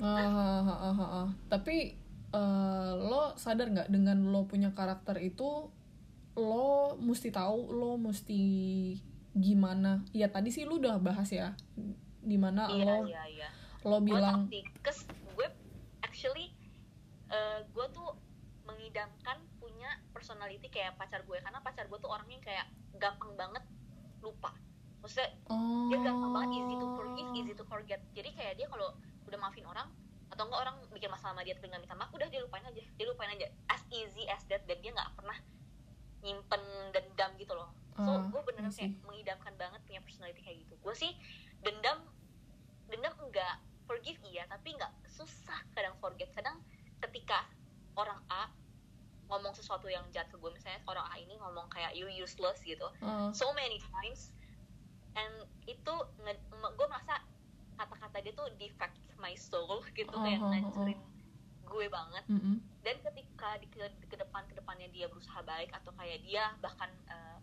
Ah, 0.00 0.62
ah, 0.64 0.92
ah, 0.92 1.02
ah. 1.02 1.28
tapi 1.50 1.96
eh, 2.32 2.90
lo 2.96 3.34
sadar 3.36 3.68
nggak 3.72 3.88
dengan 3.92 4.28
lo 4.28 4.48
punya 4.48 4.72
karakter 4.72 5.20
itu 5.20 5.68
lo 6.36 6.96
mesti 7.00 7.28
tahu 7.32 7.72
lo 7.72 8.00
mesti 8.00 8.42
gimana? 9.36 10.04
Ya 10.16 10.32
tadi 10.32 10.48
sih 10.48 10.64
lo 10.64 10.80
udah 10.80 10.96
bahas 11.00 11.28
ya 11.28 11.52
di 12.26 12.34
mana 12.34 12.66
iya 12.74 12.82
lo 12.82 12.96
iya 13.06 13.22
iya. 13.30 13.48
lo 13.86 14.02
bilang 14.02 14.50
gue 14.50 15.48
actually 16.02 16.50
eh, 17.30 17.62
gue 17.70 17.86
tuh 17.94 18.18
mengidamkan 18.66 19.38
personality 20.26 20.66
kayak 20.66 20.98
pacar 20.98 21.22
gue 21.22 21.38
karena 21.38 21.62
pacar 21.62 21.86
gue 21.86 21.98
tuh 22.02 22.10
orangnya 22.10 22.42
kayak 22.42 22.66
gampang 22.98 23.30
banget 23.38 23.62
lupa. 24.18 24.50
Maksudnya 24.98 25.30
oh. 25.46 25.86
dia 25.86 26.02
gampang 26.02 26.34
banget 26.34 26.50
easy 26.58 26.74
to 26.74 26.86
forgive 26.98 27.28
easy 27.38 27.52
to 27.54 27.64
forget. 27.70 28.00
Jadi 28.10 28.34
kayak 28.34 28.58
dia 28.58 28.66
kalau 28.66 28.90
udah 29.30 29.38
maafin 29.38 29.62
orang 29.70 29.86
atau 30.26 30.42
enggak 30.50 30.60
orang 30.66 30.76
bikin 30.90 31.06
masalah 31.06 31.38
sama 31.38 31.46
dia 31.46 31.54
tapi 31.54 31.70
nggak 31.70 31.86
minta 31.86 31.94
maaf 31.94 32.10
udah 32.10 32.26
dia 32.26 32.42
lupain 32.42 32.66
aja. 32.66 32.82
Dia 32.98 33.06
lupain 33.06 33.30
aja. 33.30 33.46
As 33.70 33.86
easy 33.94 34.26
as 34.26 34.42
that 34.50 34.66
dan 34.66 34.82
dia 34.82 34.90
nggak 34.90 35.14
pernah 35.14 35.38
nyimpen 36.26 36.62
dendam 36.90 37.30
gitu 37.38 37.54
loh. 37.54 37.70
So 37.94 38.10
Ah, 38.10 38.26
gue 38.26 38.40
beneran 38.42 38.74
kayak 38.74 38.98
mengidamkan 39.06 39.54
banget 39.54 39.78
punya 39.86 40.02
personality 40.02 40.42
kayak 40.42 40.58
gitu. 40.66 40.74
Gue 40.82 40.94
sih 40.98 41.14
dendam 41.62 42.02
dendam 42.90 43.14
enggak. 43.22 43.62
Forgive 43.86 44.18
iya 44.26 44.42
tapi 44.50 44.74
enggak 44.74 44.90
susah 45.06 45.62
kadang 45.70 45.94
forget. 46.02 46.26
Kadang 46.34 46.58
ketika 46.98 47.46
orang 47.94 48.18
A 48.26 48.50
ngomong 49.26 49.52
sesuatu 49.52 49.90
yang 49.90 50.06
jahat 50.10 50.30
ke 50.30 50.38
gue. 50.38 50.50
Misalnya 50.50 50.78
orang 50.86 51.06
A 51.10 51.18
ini 51.18 51.34
ngomong 51.34 51.66
kayak 51.66 51.92
you 51.94 52.06
useless 52.06 52.62
gitu. 52.62 52.86
Ah, 53.02 53.30
so 53.34 53.50
many 53.52 53.78
times. 53.82 54.30
And 55.16 55.32
itu 55.66 55.94
gue 56.52 56.86
merasa 56.86 57.18
kata-kata 57.74 58.22
dia 58.22 58.32
tuh 58.32 58.46
defect 58.56 58.94
my 59.18 59.34
soul 59.34 59.82
gitu. 59.90 60.12
Kayak 60.12 60.40
Oh, 60.40 60.46
oh, 60.46 60.46
oh, 60.46 60.50
ngancurin 60.52 61.00
gue 61.66 61.86
banget. 61.90 62.24
Mm-mm. 62.30 62.56
dan 62.86 63.02
ketika 63.02 63.58
di 63.58 63.66
ke, 63.66 63.82
ke 64.06 64.14
depan 64.14 64.46
ke 64.46 64.54
depannya 64.54 64.86
dia 64.94 65.10
berusaha 65.10 65.42
baik 65.42 65.74
atau 65.74 65.90
kayak 65.98 66.22
dia 66.22 66.54
bahkan 66.62 66.86
eh, 67.10 67.38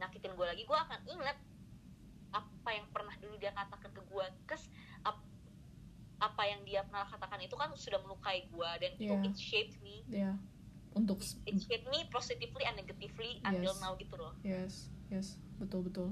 nyakitin 0.00 0.32
gue 0.32 0.46
lagi 0.48 0.64
gue 0.64 0.72
akan 0.72 1.00
inget 1.04 1.36
apa 2.32 2.70
yang 2.72 2.88
pernah 2.88 3.12
dulu 3.20 3.36
dia 3.36 3.52
katakan 3.52 3.92
ke 3.92 4.00
gue. 4.00 4.26
Kes 4.48 4.72
ap- 5.04 5.28
apa 6.16 6.42
yang 6.48 6.64
dia 6.64 6.80
pernah 6.88 7.04
katakan 7.04 7.44
itu 7.44 7.52
kan 7.60 7.68
sudah 7.76 8.00
melukai 8.00 8.48
gue 8.48 8.70
dan 8.80 8.90
itu 8.96 9.04
Yeah. 9.12 9.28
it 9.28 9.36
shaped 9.36 9.76
me. 9.84 10.00
Ya 10.08 10.32
untuk 10.96 11.20
it 11.44 11.60
shaped 11.60 11.86
me 11.86 12.08
positively 12.08 12.64
and 12.64 12.74
negatively 12.74 13.38
until 13.42 13.70
Yes. 13.70 13.78
now 13.78 13.92
gitu 13.94 14.14
loh. 14.16 14.32
Yes 14.40 14.88
yes. 15.06 15.36
Betul 15.56 15.84
betul. 15.84 16.08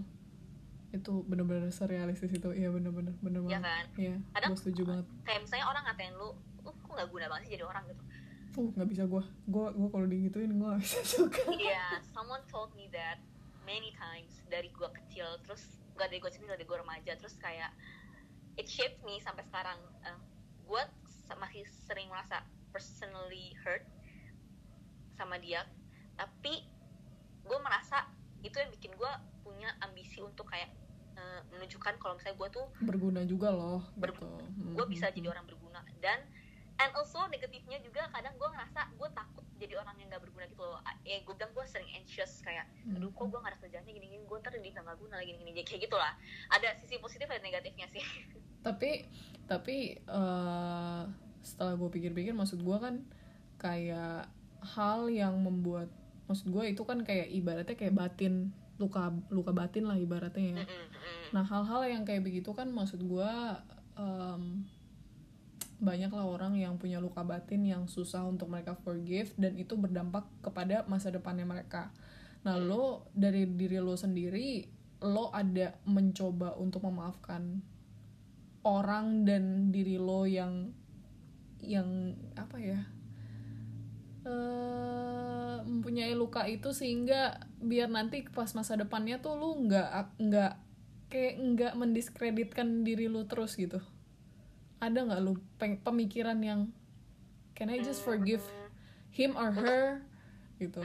Itu 0.90 1.24
bener-bener 1.24 1.68
surrealistis 1.68 2.30
itu. 2.30 2.48
Iya 2.50 2.68
bener-bener 2.70 3.16
bener 3.18 3.40
ya 3.42 3.58
banget. 3.58 3.64
kan? 3.64 3.84
Iya 3.96 4.16
Kadang- 4.30 4.50
gue 4.50 4.58
setuju 4.60 4.82
banget. 4.86 5.06
kayak 5.24 5.40
misalnya 5.42 5.66
orang 5.66 5.82
ngatain 5.84 6.14
lu 6.14 6.28
uh 6.62 6.74
kok 6.74 6.92
nggak 6.92 7.08
guna 7.08 7.26
banget 7.26 7.42
sih 7.42 7.52
jadi 7.52 7.64
orang? 7.64 7.84
gitu. 7.86 8.02
Uh 8.54 8.68
nggak 8.70 8.88
bisa 8.88 9.02
gue 9.04 9.22
gue 9.46 9.66
gue 9.72 9.88
kalau 9.90 10.06
digituin 10.06 10.52
gue 10.52 10.62
nggak 10.62 10.80
bisa 10.80 11.00
suka 11.02 11.42
Iya, 11.50 11.84
someone 12.06 12.44
told 12.46 12.70
me 12.72 12.86
that 12.88 13.18
many 13.64 13.90
times 13.94 14.30
dari 14.46 14.68
gua 14.70 14.92
kecil, 14.92 15.24
terus 15.40 15.64
gak 15.94 16.06
dari 16.06 16.20
gua 16.20 16.28
kecil, 16.28 16.44
dari 16.46 16.62
gua 16.62 16.78
remaja, 16.78 17.16
terus 17.16 17.32
kayak 17.34 17.72
it 18.54 18.68
shaped 18.68 19.00
me 19.00 19.16
sampai 19.18 19.40
sekarang. 19.42 19.74
Eh, 20.02 20.18
gua 20.62 20.84
se- 21.08 21.32
masih 21.34 21.64
sering 21.82 22.06
merasa 22.06 22.44
personally 22.70 23.56
hurt 23.58 23.88
sama 25.14 25.36
dia, 25.36 25.62
tapi 26.14 26.64
gua 27.42 27.58
merasa 27.58 28.06
itu 28.40 28.54
yang 28.54 28.70
bikin 28.70 28.92
gua 28.94 29.10
punya 29.40 29.70
ambisi 29.80 30.18
untuk 30.18 30.46
kayak 30.46 30.70
eh, 31.14 31.40
menunjukkan 31.48 31.94
kalau 31.96 32.14
misalnya 32.14 32.36
gua 32.36 32.48
tuh 32.50 32.66
berguna 32.80 33.22
juga 33.22 33.48
loh 33.48 33.86
Ber- 33.94 34.10
gitu. 34.10 34.26
gue 34.74 34.86
bisa 34.88 35.08
Mhm. 35.08 35.14
jadi 35.14 35.26
orang 35.30 35.46
berguna. 35.46 35.80
Dan 35.98 36.18
and 36.74 36.90
also 36.92 37.22
negatifnya 37.28 37.78
juga 37.78 38.10
kadang 38.10 38.34
gue 38.34 38.48
ngerasa 38.50 38.90
gue 38.92 39.08
takut 39.08 39.46
jadi 39.54 39.78
orang 39.78 39.94
yang 39.94 40.10
gak 40.10 40.18
berguna 40.20 40.50
gitu 40.50 40.58
loh. 40.60 40.82
Ya 41.06 41.22
gue 41.22 41.30
bilang 41.30 41.54
gue 41.54 41.62
sering 41.64 41.86
anxious 41.94 42.42
kayak 42.42 42.66
aduh 42.90 43.08
kok 43.08 43.30
gue 43.30 43.38
gak 43.38 43.46
ada 43.46 43.58
kerjaannya 43.62 43.92
gini-gini 43.94 44.26
gue 44.26 44.36
ntar 44.42 44.50
di 44.52 44.68
gak 44.68 44.82
guna 44.98 45.14
lagi 45.14 45.32
gini-gini. 45.32 45.62
Kayak 45.62 45.86
gitu 45.86 45.94
lah. 45.94 46.18
Ada 46.50 46.74
sisi 46.82 46.98
positif 46.98 47.30
dan 47.30 47.38
negatifnya 47.40 47.86
sih. 47.88 48.02
Tapi 48.66 49.06
tapi 49.46 49.76
eh, 49.96 51.02
setelah 51.40 51.74
gue 51.76 51.88
pikir-pikir 51.92 52.34
maksud 52.34 52.58
gue 52.58 52.76
kan 52.76 53.06
kayak 53.54 54.26
hal 54.64 55.12
yang 55.12 55.36
membuat 55.44 55.92
maksud 56.24 56.48
gue 56.48 56.72
itu 56.72 56.82
kan 56.88 57.04
kayak 57.04 57.28
ibaratnya 57.28 57.76
kayak 57.76 57.94
batin 57.94 58.50
luka 58.80 59.14
luka 59.30 59.52
batin 59.54 59.86
lah 59.86 59.94
ibaratnya 59.94 60.58
ya. 60.58 60.64
Nah 61.30 61.44
hal-hal 61.46 61.86
yang 61.86 62.02
kayak 62.02 62.26
begitu 62.26 62.50
kan 62.56 62.72
maksud 62.72 63.04
gue 63.06 63.30
em, 63.94 64.66
banyak 65.78 66.10
lah 66.10 66.26
orang 66.26 66.56
yang 66.56 66.80
punya 66.80 66.98
luka 66.98 67.22
batin 67.22 67.62
yang 67.68 67.84
susah 67.86 68.24
untuk 68.24 68.48
mereka 68.50 68.74
forgive 68.82 69.30
dan 69.36 69.54
itu 69.60 69.76
berdampak 69.76 70.26
kepada 70.42 70.82
masa 70.90 71.12
depannya 71.12 71.46
mereka. 71.46 71.92
Nah 72.42 72.58
lo 72.58 73.06
dari 73.14 73.46
diri 73.46 73.78
lo 73.78 73.94
sendiri 73.94 74.64
lo 75.04 75.28
ada 75.30 75.76
mencoba 75.84 76.56
untuk 76.56 76.88
memaafkan 76.88 77.60
orang 78.64 79.28
dan 79.28 79.68
diri 79.70 80.00
lo 80.00 80.24
yang 80.24 80.72
yang 81.60 82.16
apa 82.36 82.56
ya 82.60 82.80
eh 84.24 85.56
mempunyai 85.64 86.16
luka 86.16 86.48
itu 86.48 86.72
sehingga 86.72 87.44
biar 87.60 87.88
nanti 87.92 88.24
pas 88.28 88.48
masa 88.56 88.76
depannya 88.76 89.20
tuh 89.20 89.36
lu 89.36 89.68
nggak 89.68 90.16
nggak 90.20 90.52
kayak 91.12 91.34
nggak 91.40 91.72
mendiskreditkan 91.76 92.84
diri 92.84 93.08
lu 93.08 93.28
terus 93.28 93.56
gitu. 93.56 93.80
Ada 94.80 95.04
nggak 95.04 95.20
lu 95.24 95.36
pemikiran 95.60 96.40
yang 96.40 96.60
can 97.52 97.68
I 97.68 97.80
just 97.84 98.00
forgive 98.00 98.44
him 99.12 99.36
or 99.36 99.52
her? 99.52 100.04
gitu. 100.58 100.82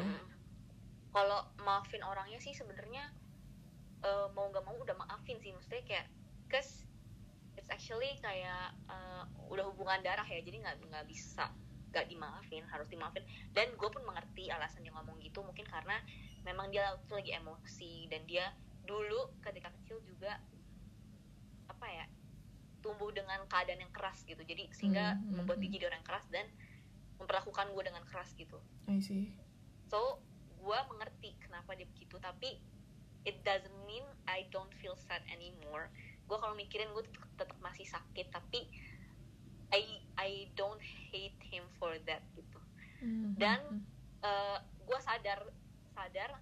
Kalau 1.10 1.46
maafin 1.64 2.02
orangnya 2.04 2.38
sih 2.42 2.54
sebenarnya 2.54 3.10
eh, 4.04 4.28
mau 4.34 4.50
nggak 4.50 4.64
mau 4.66 4.78
udah 4.78 4.96
maafin 5.00 5.38
sih. 5.42 5.56
Maksudnya 5.56 5.84
kayak 5.86 6.08
cause 6.50 6.86
it's 7.56 7.70
actually 7.72 8.16
kayak 8.20 8.74
eh, 8.90 9.24
udah 9.50 9.66
hubungan 9.74 10.02
darah 10.04 10.26
ya 10.26 10.40
jadi 10.42 10.64
nggak 10.64 10.76
nggak 10.90 11.06
bisa 11.10 11.50
nggak 11.90 12.06
dimaafin 12.10 12.64
harus 12.70 12.88
dimaafin. 12.90 13.26
Dan 13.54 13.74
gue 13.74 13.90
pun 13.90 14.02
mengerti 14.06 14.50
alasan 14.54 14.86
dia 14.86 14.94
ngomong 14.94 15.18
gitu 15.22 15.42
mungkin 15.42 15.66
karena 15.66 15.98
memang 16.46 16.70
dia 16.70 16.96
lagi 17.10 17.32
emosi 17.34 18.08
dan 18.08 18.24
dia 18.30 18.50
dulu 18.86 19.34
ketika 19.46 19.70
kecil 19.82 20.02
juga 20.06 20.42
apa 21.70 21.88
ya 21.90 22.06
tumbuh 22.80 23.12
dengan 23.12 23.44
keadaan 23.50 23.84
yang 23.84 23.94
keras 23.94 24.24
gitu. 24.24 24.40
Jadi 24.42 24.72
sehingga 24.72 25.18
Hmm, 25.18 25.22
hmm, 25.26 25.36
membuat 25.44 25.58
dia 25.60 25.68
hmm. 25.70 25.76
jadi 25.76 25.86
orang 25.92 26.04
keras 26.06 26.26
dan 26.32 26.46
memperlakukan 27.20 27.68
gue 27.76 27.84
dengan 27.84 28.04
keras 28.08 28.32
gitu. 28.40 28.58
I 28.88 29.04
see. 29.04 29.36
So 29.92 30.24
gue 30.60 30.80
mengerti 30.92 31.36
kenapa 31.44 31.76
dia 31.76 31.88
begitu 31.92 32.20
tapi 32.20 32.60
it 33.28 33.44
doesn't 33.44 33.76
mean 33.84 34.06
I 34.30 34.48
don't 34.54 34.72
feel 34.80 34.96
sad 34.96 35.22
anymore. 35.28 35.92
Gue 36.30 36.38
kalau 36.40 36.56
mikirin 36.56 36.94
gue 36.96 37.04
tetap 37.36 37.58
masih 37.60 37.84
sakit 37.84 38.32
tapi 38.32 38.70
I 39.70 39.82
I 40.16 40.30
don't 40.54 40.82
hate 40.82 41.38
him 41.44 41.64
for 41.76 41.94
that 42.06 42.22
gitu. 42.34 42.60
Mhm. 43.00 43.36
Dan- 43.36 43.86
gue 44.84 45.00
sadar 45.00 45.40
sadar 45.94 46.42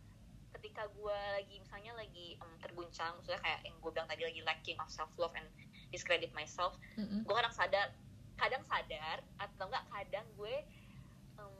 ketika 0.50 0.88
gue 0.90 1.18
lagi 1.36 1.60
misalnya 1.60 1.94
lagi 1.94 2.34
em, 2.36 2.52
terguncang 2.58 3.13
maksudnya 3.13 3.38
kayak 3.38 3.60
yang 3.62 3.76
gue 3.78 3.92
bilang 3.92 4.08
tadi 4.08 4.24
lagi 4.24 4.42
lacking 4.42 4.78
of 4.80 4.88
self 4.88 5.12
love 5.16 5.36
and 5.36 5.46
discredit 5.88 6.32
myself 6.32 6.74
gue 6.98 7.36
kadang 7.36 7.52
sadar 7.52 7.92
kadang 8.34 8.63
sadar 8.66 9.20
atau 9.38 9.68
enggak 9.68 9.86
kadang 9.88 10.26
gue 10.34 10.56
em, 11.36 11.54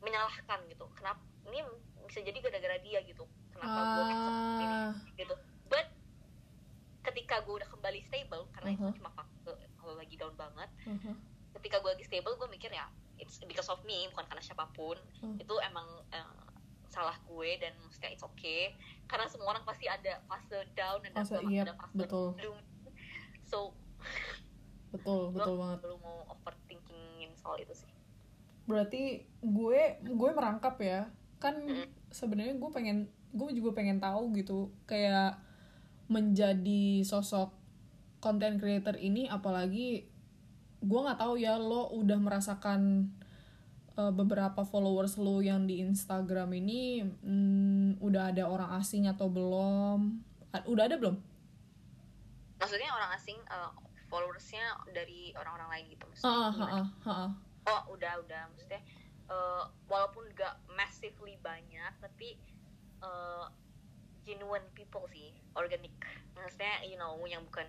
menyalahkan 0.00 0.58
gitu. 0.66 0.86
Kenapa 0.94 1.20
ini 1.46 1.60
bisa 2.06 2.20
jadi 2.20 2.38
gara-gara 2.38 2.78
dia 2.80 2.98
gitu. 3.04 3.22
Kenapa 3.52 3.80
gue 3.92 4.04
ini 4.08 4.14
ah. 4.66 4.90
gitu. 5.14 5.34
But 5.66 5.86
ketika 7.04 7.42
gue 7.42 7.54
udah 7.54 7.68
kembali 7.68 8.00
stable 8.04 8.48
karena 8.52 8.68
Uh-huh. 8.72 8.90
itu 8.90 8.98
cuma 8.98 9.10
kalau 9.12 9.30
lagi 10.08 10.16
down 10.16 10.32
banget 10.34 10.70
mhm. 10.84 11.12
ketika 11.52 11.76
gue 11.78 11.90
lagi 11.92 12.02
stable 12.02 12.32
gue 12.34 12.48
mikir 12.48 12.72
ya 12.72 12.88
it's 13.20 13.36
because 13.44 13.68
of 13.68 13.84
me 13.84 14.08
bukan 14.08 14.24
karena 14.24 14.40
siapa 14.40 14.64
pun 14.72 14.96
Hmm. 15.20 15.36
itu 15.36 15.52
emang 15.60 15.84
eh, 16.08 16.38
salah 16.88 17.18
gue 17.20 17.50
dan 17.58 17.76
maksudnya 17.78 18.08
it's 18.08 18.24
okay 18.24 18.72
karena 19.04 19.28
semua 19.28 19.52
orang 19.52 19.60
pasti 19.62 19.84
ada 19.84 20.24
fase 20.24 20.56
down 20.72 21.04
dan 21.04 21.12
Fase, 21.12 21.36
iya, 21.44 21.62
ada 21.62 21.76
fase 21.76 21.92
betul. 21.92 22.32
bloom 22.32 22.58
so 23.42 23.76
betul 24.88 25.28
betul 25.28 25.60
banget 25.60 25.78
perlu 25.84 25.98
mau 26.00 26.24
overthinkingin 26.30 27.36
soal 27.36 27.60
itu 27.60 27.74
sih 27.76 27.90
berarti 28.64 29.02
gue 29.38 29.80
gue 30.00 30.30
merangkap 30.32 30.80
ya 30.80 31.12
kan 31.36 31.54
Mm. 31.54 31.86
sebenarnya 32.08 32.54
gue 32.56 32.70
pengen 32.72 32.98
gue 33.30 33.48
juga 33.52 33.76
pengen 33.76 34.00
tahu 34.00 34.32
gitu 34.32 34.72
kayak 34.84 35.36
menjadi 36.08 37.04
sosok 37.04 37.52
content 38.18 38.58
creator 38.58 38.98
ini 38.98 39.30
apalagi 39.30 40.06
gue 40.78 41.00
nggak 41.02 41.18
tahu 41.18 41.34
ya 41.38 41.58
lo 41.58 41.90
udah 41.90 42.18
merasakan 42.18 43.10
uh, 43.98 44.14
beberapa 44.14 44.62
followers 44.62 45.18
lo 45.18 45.42
yang 45.42 45.66
di 45.66 45.82
Instagram 45.82 46.54
ini 46.54 47.02
mm, 47.02 47.98
udah 47.98 48.30
ada 48.30 48.46
orang 48.46 48.78
asing 48.78 49.10
atau 49.10 49.26
belum 49.26 50.22
A- 50.54 50.66
udah 50.70 50.86
ada 50.86 50.96
belum 50.96 51.18
maksudnya 52.58 52.90
orang 52.90 53.14
asing 53.14 53.38
eh, 53.38 53.70
followersnya 54.10 54.82
dari 54.90 55.30
orang-orang 55.38 55.78
lain 55.78 55.84
gitu 55.94 56.04
maksudnya 56.10 56.34
ah, 56.34 56.50
gimana? 56.50 56.72
ah, 56.74 56.86
ah, 57.06 57.10
ah. 57.10 57.30
oh 57.70 57.82
udah 57.94 58.12
udah 58.26 58.42
maksudnya 58.50 58.82
eh, 59.30 59.64
walaupun 59.86 60.26
gak 60.34 60.58
massively 60.74 61.38
banyak 61.38 61.92
tapi 62.02 62.34
eh, 62.98 63.46
genuine 64.26 64.66
people 64.74 65.06
sih 65.14 65.30
organic 65.54 65.94
maksudnya 66.34 66.82
you 66.82 66.98
know 66.98 67.14
yang 67.30 67.46
bukan 67.46 67.66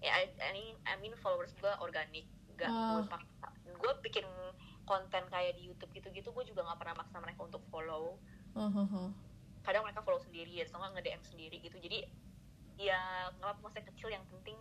ya 0.00 0.12
I, 0.16 0.24
I 0.40 0.50
mean 0.50 0.76
I 0.84 0.94
mean 0.98 1.14
followers 1.16 1.52
gue 1.56 1.72
organik 1.78 2.24
gak 2.56 2.68
Ah. 2.68 2.96
gue 2.96 3.02
paksa 3.08 3.48
gue 3.64 3.92
bikin 4.04 4.26
konten 4.84 5.22
kayak 5.28 5.54
di 5.54 5.70
YouTube 5.70 5.92
gitu-gitu 5.92 6.28
gue 6.28 6.44
juga 6.44 6.66
nggak 6.66 6.78
pernah 6.80 6.96
maksa 6.98 7.16
mereka 7.20 7.40
untuk 7.46 7.62
follow 7.68 8.16
Ah, 8.52 8.66
ah, 8.66 8.82
ah. 8.82 9.08
kadang 9.62 9.84
mereka 9.84 10.02
follow 10.02 10.18
sendiri 10.18 10.50
ya 10.50 10.64
atau 10.66 10.80
nggak 10.80 10.98
nge-DM 10.98 11.22
sendiri 11.24 11.56
gitu 11.60 11.76
jadi 11.78 12.08
ya 12.76 13.00
nggak 13.38 13.54
apa 13.54 13.60
maksudnya 13.60 13.86
kecil 13.92 14.08
yang 14.08 14.24
penting 14.26 14.56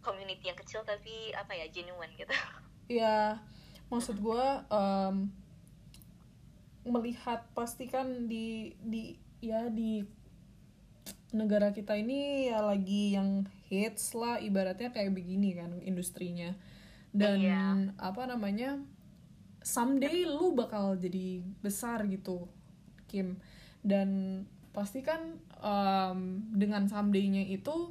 community 0.00 0.44
yang 0.48 0.56
kecil 0.56 0.80
tapi 0.82 1.30
apa 1.32 1.52
ya 1.52 1.68
genuine 1.68 2.12
gitu 2.16 2.32
ya 2.90 3.36
maksud 3.86 4.16
gue 4.18 4.44
em, 4.72 5.28
melihat 6.82 7.44
pastikan 7.52 8.24
di 8.26 8.72
di 8.80 9.14
ya 9.40 9.68
di 9.68 10.00
negara 11.32 11.70
kita 11.70 11.94
ini 11.94 12.50
ya 12.50 12.62
lagi 12.62 13.14
yang 13.14 13.46
hits 13.70 14.14
lah 14.18 14.42
ibaratnya 14.42 14.90
kayak 14.90 15.14
begini 15.14 15.54
kan 15.54 15.78
industrinya. 15.82 16.54
Dan 17.10 17.42
Iya. 17.42 17.94
apa 17.98 18.22
namanya 18.26 18.78
someday 19.62 20.24
lu 20.26 20.54
bakal 20.54 20.94
jadi 20.98 21.42
besar 21.62 22.06
gitu 22.06 22.46
Kim. 23.10 23.38
Dan 23.82 24.42
pastikan 24.70 25.38
em, 25.58 26.46
dengan 26.54 26.86
someday-nya 26.86 27.42
itu 27.50 27.90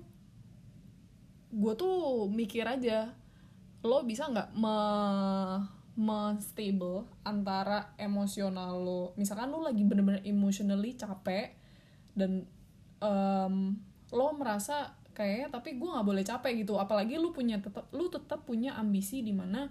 gue 1.50 1.74
tuh 1.76 2.30
mikir 2.30 2.64
aja 2.64 3.12
lo 3.82 4.06
bisa 4.06 4.30
nggak 4.30 4.54
me 4.56 4.70
stable 6.40 7.04
antara 7.28 7.92
emosional 8.00 8.80
lo. 8.80 9.04
Misalkan 9.20 9.52
lo 9.52 9.60
lagi 9.60 9.84
bener-bener 9.84 10.24
emotionally 10.24 10.96
capek 10.96 11.52
dan 12.16 12.48
em, 13.02 13.76
lo 14.12 14.28
merasa 14.36 14.96
kayaknya 15.16 15.52
tapi 15.52 15.76
gue 15.76 15.90
nggak 15.90 16.08
boleh 16.08 16.24
capek 16.24 16.64
gitu. 16.64 16.80
Apalagi 16.80 17.20
lu 17.20 17.36
punya 17.36 17.60
tetap 17.60 17.88
lu 17.92 18.08
tetap 18.08 18.44
punya 18.48 18.76
ambisi 18.80 19.20
di 19.24 19.32
mana 19.36 19.68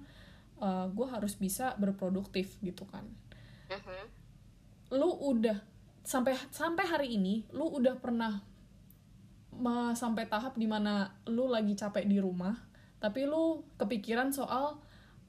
gue 0.91 1.07
harus 1.07 1.39
bisa 1.39 1.79
berproduktif 1.79 2.59
gitu 2.67 2.83
kan. 2.91 3.07
Mhm. 3.71 4.03
lu 4.97 5.07
udah 5.07 5.61
sampai 6.01 6.33
sampai 6.49 6.89
hari 6.89 7.21
ini 7.21 7.45
lu 7.53 7.69
udah 7.69 8.01
pernah 8.01 8.41
sampai 9.93 10.25
tahap 10.25 10.57
di 10.57 10.65
mana 10.65 11.13
lu 11.29 11.45
lagi 11.45 11.77
capek 11.77 12.09
di 12.09 12.17
rumah 12.17 12.57
tapi 12.97 13.29
lu 13.29 13.69
kepikiran 13.77 14.33
soal 14.33 14.81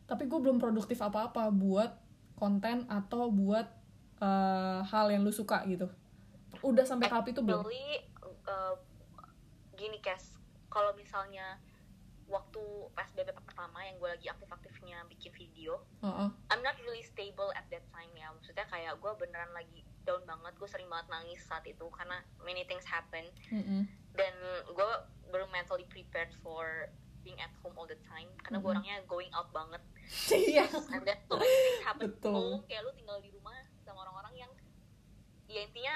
tapi 0.08 0.32
gue 0.32 0.40
belum 0.40 0.58
produktif 0.58 1.04
apa-apa 1.04 1.52
buat 1.52 1.92
konten 2.40 2.88
atau 2.88 3.28
buat 3.28 3.68
eh, 4.24 4.82
hal 4.88 5.12
yang 5.12 5.28
lu 5.28 5.34
suka 5.36 5.68
gitu 5.68 5.92
udah 6.62 6.84
sampai 6.84 7.08
tahap 7.08 7.26
itu 7.28 7.40
belum 7.40 7.64
uh, 8.46 8.76
gini 9.74 10.00
Kes, 10.00 10.36
kalau 10.68 10.92
misalnya 10.94 11.58
waktu 12.26 12.62
PSBB 12.94 13.34
pertama 13.34 13.82
yang 13.82 13.98
gue 13.98 14.06
lagi 14.08 14.28
aktif-aktifnya 14.28 15.02
bikin 15.08 15.34
video, 15.34 15.82
Heeh. 16.00 16.30
I'm 16.48 16.62
not 16.62 16.78
really 16.80 17.02
stable 17.02 17.50
at 17.54 17.66
that 17.70 17.82
time 17.90 18.12
ya. 18.14 18.30
Maksudnya 18.30 18.70
kayak 18.70 19.00
gue 19.00 19.12
beneran 19.18 19.50
lagi 19.50 19.82
down 20.04 20.22
banget, 20.24 20.54
gue 20.54 20.68
sering 20.68 20.86
banget 20.88 21.10
nangis 21.10 21.42
saat 21.42 21.66
itu 21.66 21.86
karena 21.90 22.20
many 22.40 22.66
things 22.66 22.84
happen 22.84 23.26
Mm-mm. 23.50 23.88
dan 24.14 24.34
gue 24.68 24.90
belum 25.30 25.50
mentally 25.50 25.86
prepared 25.86 26.30
for 26.40 26.90
being 27.22 27.38
at 27.38 27.52
home 27.60 27.76
all 27.76 27.86
the 27.86 28.00
time 28.04 28.30
karena 28.40 28.58
gue 28.58 28.66
Mhm. 28.66 28.74
orangnya 28.74 28.96
going 29.06 29.30
out 29.32 29.52
banget 29.52 29.84
iya 30.34 30.66
and 30.90 31.04
then 31.04 31.20
so 31.26 31.36
many 31.36 31.52
things 31.52 31.84
happen 31.84 32.10
Betul. 32.10 32.34
home 32.34 32.62
kayak 32.66 32.82
lu 32.82 32.92
tinggal 32.96 33.20
di 33.20 33.30
rumah 33.30 33.54
sama 33.84 34.02
orang-orang 34.02 34.34
yang 34.40 34.52
ya 35.46 35.62
intinya 35.62 35.94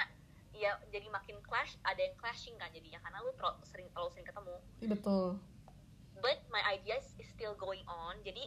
ya 0.53 0.71
jadi 0.93 1.09
makin 1.09 1.37
clash 1.41 1.75
ada 1.81 1.97
yang 1.97 2.15
clashing 2.17 2.53
kan 2.61 2.69
jadinya 2.69 3.01
karena 3.01 3.19
lu 3.25 3.33
terlalu 3.37 3.57
sering 3.65 3.87
terlalu 3.91 4.09
sering 4.13 4.27
ketemu. 4.27 4.55
Betul. 4.85 5.39
But 6.21 6.45
my 6.53 6.61
ideas 6.69 7.17
is 7.17 7.27
still 7.27 7.57
going 7.57 7.83
on 7.89 8.21
jadi 8.21 8.43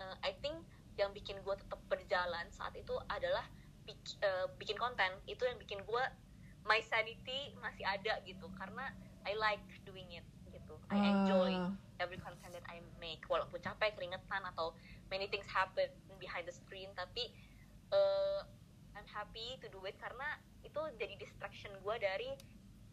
uh, 0.00 0.16
I 0.24 0.32
think 0.40 0.64
yang 0.96 1.12
bikin 1.12 1.40
gue 1.40 1.54
tetap 1.56 1.80
berjalan 1.88 2.48
saat 2.52 2.72
itu 2.76 2.92
adalah 3.08 3.44
bik- 3.84 4.20
uh, 4.24 4.48
bikin 4.56 4.76
konten. 4.76 5.12
Itu 5.28 5.44
yang 5.44 5.56
bikin 5.60 5.84
gue 5.84 6.04
my 6.64 6.80
sanity 6.80 7.52
masih 7.60 7.84
ada 7.84 8.16
gitu 8.24 8.48
karena 8.56 8.84
I 9.28 9.36
like 9.36 9.62
doing 9.84 10.08
it 10.16 10.26
gitu. 10.48 10.74
I 10.90 10.98
enjoy 10.98 11.52
Ah, 11.52 11.72
every 12.02 12.18
content 12.18 12.50
that 12.56 12.66
I 12.66 12.82
make 12.98 13.22
walaupun 13.30 13.62
capek 13.62 13.94
keringetan 13.94 14.42
atau 14.54 14.74
many 15.06 15.30
things 15.30 15.46
happen 15.46 15.86
behind 16.18 16.48
the 16.48 16.54
screen 16.54 16.90
tapi 16.98 17.30
uh, 17.94 18.40
I'm 18.92 19.06
happy 19.06 19.58
to 19.58 19.68
do 19.68 19.80
it 19.82 19.96
karena 19.96 20.36
itu 20.62 20.80
jadi 20.96 21.14
distraction 21.16 21.72
gue 21.74 21.96
dari 21.96 22.30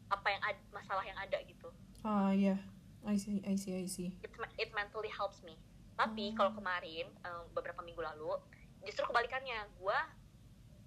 apa 0.08 0.28
yang 0.28 0.42
ad- 0.44 0.68
masalah 0.70 1.04
yang 1.04 1.16
ada 1.16 1.38
gitu. 1.44 1.70
Ah 2.02 2.32
ya 2.32 2.58
I 3.02 3.16
see 3.16 3.40
I 3.44 3.56
see 3.56 3.74
I 3.74 3.86
see. 3.86 4.10
It, 4.20 4.32
it 4.58 4.70
mentally 4.72 5.10
helps 5.10 5.40
me. 5.42 5.56
Tapi 5.94 6.32
Hmm. 6.32 6.36
kalau 6.36 6.52
kemarin 6.54 7.08
um, 7.24 7.44
beberapa 7.52 7.80
minggu 7.80 8.00
lalu 8.00 8.32
justru 8.82 9.04
kebalikannya 9.06 9.60
gue 9.76 10.00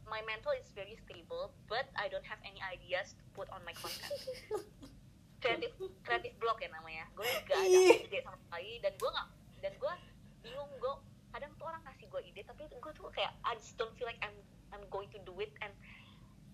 my 0.05 0.21
mental 0.23 0.53
is 0.53 0.69
very 0.73 0.97
stable 0.99 1.53
but 1.67 1.87
I 1.95 2.09
don't 2.09 2.25
have 2.25 2.41
any 2.43 2.59
ideas 2.61 3.13
to 3.13 3.25
put 3.33 3.49
on 3.49 3.61
my 3.63 3.73
content. 3.73 4.13
Kreatif 5.43 5.75
kreatif 6.01 6.33
block 6.39 6.59
ya 6.59 6.71
namanya. 6.71 7.11
Gue 7.13 7.27
gak 7.45 7.59
ada 7.59 7.67
Ih. 7.69 8.07
ide 8.07 8.19
sama 8.23 8.39
sekali 8.39 8.79
dan 8.79 8.95
gue 8.95 9.11
nggak 9.11 9.29
dan 9.61 9.73
gue 9.75 9.93
bingung 10.41 10.71
gue 10.77 10.95
kadang 11.31 11.51
tuh 11.55 11.67
orang 11.67 11.83
kasih 11.83 12.07
gue 12.07 12.21
ide 12.25 12.43
tapi 12.43 12.63
gue 12.67 12.93
tuh 12.93 13.07
kayak 13.11 13.33
I 13.43 13.55
just 13.57 13.75
don't 13.75 13.91
feel 13.95 14.07
like 14.07 14.19
I'm 14.23 14.35
I'm 14.73 14.85
going 14.89 15.09
to 15.13 15.21
do 15.23 15.37
it 15.39 15.53
and 15.61 15.73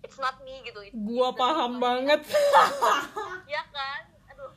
it's 0.03 0.19
not 0.19 0.39
me 0.43 0.59
gitu. 0.63 0.79
It- 0.83 0.95
gua 0.95 1.31
it's 1.31 1.39
paham 1.39 1.79
banget. 1.79 2.21
Ya 3.53 3.63
kan? 3.73 4.03
Aduh. 4.35 4.51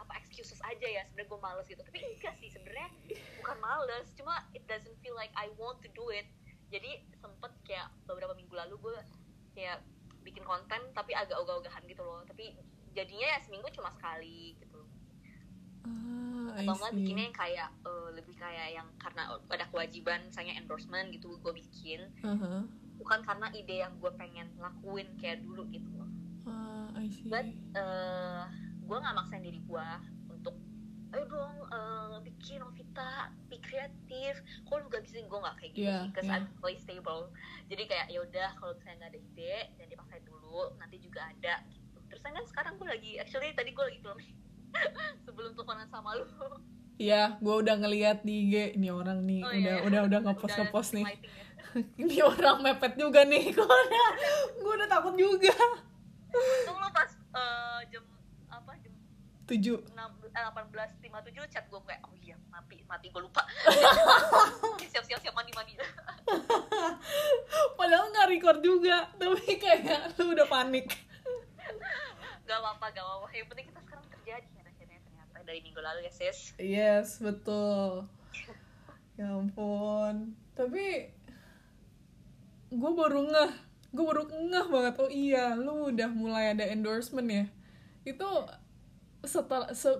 Apa 0.00 0.12
excuses 0.20 0.60
aja 0.62 0.86
ya. 0.86 1.02
Sebenarnya 1.10 1.28
gue 1.28 1.40
males 1.40 1.66
gitu. 1.66 1.82
Tapi 1.82 1.98
enggak 2.04 2.34
sih 2.38 2.48
sebenarnya 2.52 2.88
bukan 3.42 3.56
males. 3.58 4.06
Cuma 4.14 4.46
it 4.54 4.64
doesn't 4.70 4.96
feel 5.02 5.16
like 5.16 5.32
I 5.34 5.50
want 5.56 5.82
to 5.82 5.90
do 5.92 6.08
it. 6.14 6.28
Jadi 6.70 7.02
sempet 7.18 7.50
kayak 7.66 7.90
beberapa 8.06 8.32
minggu 8.36 8.54
lalu 8.54 8.78
gue 8.78 8.94
kayak 9.58 9.82
bikin 10.22 10.44
konten 10.46 10.78
tapi 10.94 11.16
agak 11.16 11.34
ogah-ogahan 11.40 11.82
gitu 11.90 12.04
loh. 12.06 12.22
Tapi 12.24 12.54
jadinya 12.94 13.26
ya 13.34 13.38
seminggu 13.42 13.70
cuma 13.74 13.90
sekali 13.94 14.54
gitu 14.58 14.82
ah 15.86 16.50
atau 16.60 16.74
enggak 16.76 16.92
bikinnya 16.92 17.24
yang 17.30 17.36
kayak 17.36 17.68
eh, 17.86 18.08
lebih 18.12 18.34
kayak 18.36 18.68
yang 18.76 18.88
karena 19.00 19.22
ada 19.48 19.64
kewajiban 19.72 20.20
misalnya 20.28 20.54
endorsement 20.60 21.08
gitu 21.14 21.38
gue 21.40 21.52
bikin. 21.56 22.00
Aha. 22.26 22.64
bukan 23.00 23.24
karena 23.24 23.48
ide 23.56 23.80
yang 23.80 23.96
gue 23.96 24.12
pengen 24.12 24.44
lakuin 24.60 25.08
kayak 25.16 25.40
dulu 25.40 25.64
gitu 25.72 25.88
loh. 25.96 26.10
Ah 26.44 26.92
I 27.00 27.08
see. 27.08 27.24
But 27.32 27.48
uh, 27.72 28.44
gue 28.84 28.96
nggak 29.00 29.16
maksain 29.16 29.40
diri 29.40 29.56
gue 29.64 29.88
untuk 30.28 30.52
ayo 31.16 31.24
dong 31.24 31.56
uh, 31.72 32.20
bikin 32.20 32.60
Novita 32.60 33.32
be 33.48 33.56
kreatif 33.64 34.44
kok 34.68 34.76
lu 34.76 34.86
gak 34.92 35.00
bisa? 35.08 35.16
Gue 35.24 35.40
nggak 35.40 35.56
kayak 35.56 35.72
gitu 35.72 35.88
Iya, 35.88 35.96
sih 36.04 36.10
cause 36.12 36.28
iya. 36.28 36.36
I'm 36.36 36.44
really 36.60 36.76
stable. 36.76 37.22
Jadi 37.72 37.82
kayak 37.88 38.06
yaudah 38.12 38.50
kalau 38.60 38.76
misalnya 38.76 38.96
nggak 39.00 39.10
ada 39.16 39.20
ide 39.32 39.56
dan 39.80 39.86
dipaksain 39.88 40.24
dulu 40.28 40.60
nanti 40.76 40.96
juga 41.00 41.20
ada. 41.24 41.54
Gitu. 41.72 41.88
terus 42.10 42.20
kan 42.26 42.34
sekarang 42.42 42.72
gue 42.76 42.88
lagi 42.90 43.12
actually 43.22 43.54
tadi 43.56 43.70
gue 43.70 43.84
lagi 43.86 43.98
belum 44.02 44.18
sebelum 45.24 45.50
teleponan 45.52 45.86
sama 45.86 46.14
lu 46.14 46.24
Iya, 46.96 47.40
gue 47.40 47.54
udah 47.56 47.80
ngeliat 47.80 48.20
di 48.20 48.44
IG 48.44 48.76
ini 48.76 48.92
orang 48.92 49.24
nih, 49.24 49.40
Oh, 49.40 49.48
udah 49.48 49.56
iya. 49.56 49.76
udah 49.80 50.00
udah 50.04 50.18
ngepost 50.26 50.52
Udah 50.52 50.56
ngepost 50.60 50.90
nih. 50.92 51.04
ya. 51.08 51.16
ini 52.02 52.16
orang 52.20 52.56
mepet 52.60 52.92
juga 52.94 53.20
nih, 53.22 53.44
gue 53.50 53.64
udah 53.64 54.08
gue 54.54 54.72
udah 54.74 54.88
takut 54.90 55.14
juga. 55.14 55.54
Untung 56.28 56.76
lu 56.76 56.88
pas 56.90 57.08
uh, 57.32 57.80
jam 57.86 58.04
apa 58.46 58.76
jam 58.78 58.92
Tujuh. 59.46 59.80
6, 59.82 59.96
eh, 60.28 60.44
18.57 60.46 61.10
chat 61.48 61.64
gue 61.66 61.80
kayak 61.80 62.04
oh 62.04 62.14
iya 62.14 62.38
mati 62.46 62.84
mati 62.84 63.08
gue 63.08 63.18
lupa 63.18 63.42
siap-siap 64.84 65.18
siap 65.18 65.34
mandi 65.34 65.50
mandi 65.50 65.74
Padahal 67.74 68.06
nggak 68.08 68.28
record 68.28 68.60
juga, 68.60 69.08
tapi 69.16 69.56
kayak 69.56 70.14
lu 70.14 70.30
udah 70.30 70.46
panik. 70.46 70.86
gak 72.42 72.58
apa-apa 72.58 72.86
gak 72.90 73.00
apa-apa 73.00 73.26
yang 73.32 73.46
penting 73.46 73.66
kita 73.66 73.80
sekarang 73.80 74.04
terjadi 74.10 74.48
dari 75.46 75.60
minggu 75.64 75.80
lalu 75.80 76.06
ya 76.06 76.12
sis 76.12 76.38
Yes, 76.56 77.18
betul. 77.20 78.08
Ya 79.18 79.36
ampun. 79.36 80.36
Tapi 80.56 81.12
gue 82.70 82.92
baru 82.94 83.26
ngeh, 83.26 83.52
gue 83.92 84.04
baru 84.04 84.24
ngeh 84.28 84.66
banget. 84.70 84.94
Oh 85.00 85.10
iya, 85.10 85.58
lu 85.58 85.92
udah 85.92 86.10
mulai 86.12 86.54
ada 86.56 86.64
endorsement 86.68 87.28
ya. 87.28 87.44
Itu 88.06 88.28
setelah 89.26 89.72
se 89.76 89.92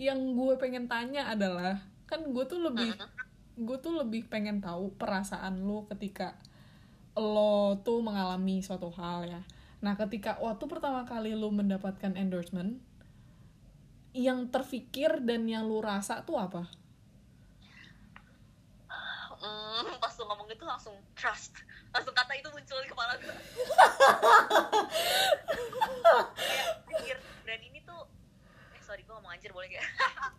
yang 0.00 0.34
gue 0.34 0.56
pengen 0.56 0.88
tanya 0.88 1.28
adalah 1.28 1.78
kan 2.08 2.24
gue 2.32 2.44
tuh 2.48 2.58
lebih 2.58 2.96
gue 3.60 3.76
tuh 3.78 3.92
lebih 4.00 4.26
pengen 4.32 4.64
tahu 4.64 4.96
perasaan 4.96 5.60
lu 5.60 5.84
ketika 5.92 6.34
lo 7.12 7.76
tuh 7.84 8.00
mengalami 8.00 8.64
suatu 8.64 8.88
hal 8.96 9.28
ya. 9.28 9.42
Nah, 9.82 9.98
ketika 9.98 10.38
waktu 10.40 10.64
pertama 10.70 11.04
kali 11.04 11.36
lu 11.36 11.52
mendapatkan 11.52 12.14
endorsement, 12.16 12.80
yang 14.12 14.48
terfikir 14.52 15.24
dan 15.24 15.48
yang 15.48 15.64
lu 15.64 15.80
rasa 15.80 16.20
tuh 16.24 16.36
apa? 16.36 16.68
Hmm, 19.42 19.98
pas 19.98 20.12
lu 20.14 20.24
ngomong 20.28 20.46
itu 20.46 20.62
langsung 20.62 20.94
trust. 21.18 21.58
Langsung 21.90 22.14
kata 22.14 22.32
itu 22.38 22.46
muncul 22.54 22.78
di 22.78 22.88
kepala 22.88 23.18
gue 23.18 23.34
anjir 26.92 27.18
brand 27.42 27.62
ini 27.64 27.80
tuh 27.82 28.06
eh 28.76 28.82
sorry 28.84 29.02
gue 29.02 29.10
ngomong 29.10 29.32
anjir 29.34 29.50
boleh 29.50 29.66
gak? 29.72 29.82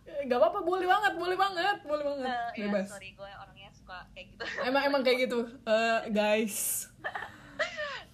Eh, 0.08 0.24
nggak 0.24 0.38
apa-apa 0.40 0.60
boleh 0.64 0.86
banget 0.88 1.12
boleh 1.20 1.36
banget 1.36 1.76
boleh 1.84 2.04
banget. 2.06 2.30
Eh, 2.30 2.64
ya, 2.64 2.66
bebas. 2.72 2.86
sorry 2.88 3.12
gue 3.12 3.28
orangnya 3.28 3.68
suka 3.76 4.08
kayak 4.16 4.26
gitu. 4.32 4.44
Emang 4.64 4.82
emang 4.88 5.02
kayak 5.04 5.28
gitu. 5.28 5.38
Eh, 5.66 6.00
guys. 6.08 6.88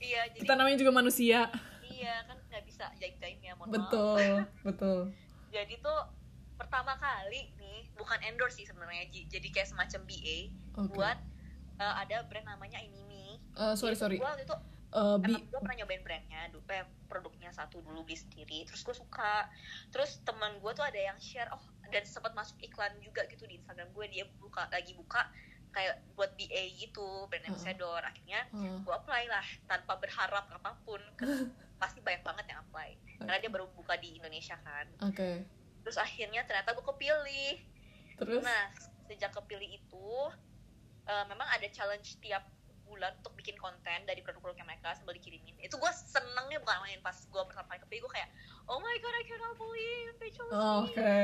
Iya 0.00 0.32
jadi 0.32 0.42
kita 0.42 0.52
namanya 0.56 0.80
juga 0.80 0.92
manusia. 0.96 1.52
Iya 1.84 2.24
kan 2.24 2.40
nggak 2.50 2.64
bisa 2.66 2.88
jaim 2.96 3.14
jaim 3.20 3.38
ya 3.44 3.52
mohon 3.54 3.68
maaf. 3.68 3.76
betul 3.76 4.48
betul 4.64 4.98
jadi 5.51 5.74
tuh 5.78 6.01
pertama 6.55 6.94
kali 6.94 7.51
nih 7.57 7.90
bukan 7.94 8.20
endorse 8.22 8.57
sih 8.57 8.66
sebenarnya 8.66 9.05
jadi 9.26 9.48
kayak 9.51 9.68
semacam 9.68 10.01
BA 10.05 10.38
Oke. 10.76 10.92
buat 10.92 11.18
eh, 11.76 11.94
ada 12.01 12.22
brand 12.24 12.46
namanya 12.46 12.78
Inimi 12.78 13.40
Eh, 13.51 13.74
sorry 13.74 13.94
sorry. 13.94 14.16
gue 14.16 14.24
waktu 14.24 14.44
itu 14.44 14.57
bi 15.22 15.30
emang 15.30 15.46
gue 15.46 15.61
pernah 15.61 15.76
nyobain 15.78 16.03
brandnya 16.03 16.40
eh, 16.51 16.86
produknya 17.07 17.51
satu 17.51 17.78
dulu 17.78 18.03
beli 18.03 18.18
sendiri. 18.18 18.66
Terus 18.66 18.82
gue 18.82 18.94
suka. 18.96 19.46
Terus 19.90 20.18
teman 20.22 20.59
gue 20.59 20.70
tuh 20.70 20.82
ada 20.82 20.98
yang 20.98 21.14
share 21.18 21.46
oh 21.51 21.62
dan 21.90 22.03
sempat 22.03 22.34
masuk 22.34 22.59
iklan 22.59 22.90
juga 22.98 23.22
gitu 23.26 23.46
di 23.46 23.59
Instagram 23.59 23.90
gue 23.90 24.07
dia 24.07 24.24
buka 24.38 24.66
lagi 24.66 24.94
buka 24.94 25.30
kayak 25.70 26.03
buat 26.14 26.34
BA 26.34 26.62
gitu 26.76 27.26
brand 27.26 27.46
ambassador. 27.46 28.03
Akhirnya 28.03 28.46
Eh, 28.51 28.78
gue 28.82 28.94
apply 28.94 29.30
lah 29.30 29.46
tanpa 29.66 29.94
berharap 29.94 30.46
apa 30.51 30.74
pun 30.82 30.98
Ke- 31.14 31.51
pasti 31.81 32.05
banyak 32.05 32.20
banget 32.20 32.45
yang 32.53 32.61
apply. 32.61 32.91
Karena 33.18 33.41
dia 33.41 33.51
baru 33.51 33.66
buka 33.72 33.97
di 33.97 34.20
Indonesia 34.20 34.55
kan. 34.61 34.87
Oke. 35.09 35.49
Terus 35.81 35.97
akhirnya 35.97 36.45
ternyata 36.45 36.76
gue 36.76 36.85
kepilih. 36.85 37.57
Terus? 38.20 38.45
Nah 38.45 38.68
sejak 39.09 39.33
kepilih 39.33 39.81
itu 39.81 40.09
eh, 41.09 41.24
memang 41.26 41.49
ada 41.49 41.66
challenge 41.72 42.20
tiap 42.20 42.45
bulan 42.85 43.14
untuk 43.22 43.39
bikin 43.39 43.55
konten 43.55 44.03
dari 44.03 44.18
produk-produknya 44.18 44.66
mereka 44.66 44.93
sambil 44.99 45.14
dikirimin. 45.14 45.55
Itu 45.62 45.78
gue 45.78 45.93
senengnya 45.95 46.59
bukan 46.59 46.78
main 46.83 46.99
pas 47.01 47.14
gue 47.14 47.43
pertama 47.47 47.70
kali 47.70 47.81
kepilih 47.87 48.03
gue 48.05 48.12
kayak 48.18 48.31
oh 48.66 48.83
my 48.83 48.97
god 48.99 49.14
I 49.14 49.24
cannot 49.24 49.55
believe 49.55 50.11
they 50.18 50.31
chose 50.35 50.51
Oh, 50.51 50.85
me 50.85 50.91
oke. 50.91 51.14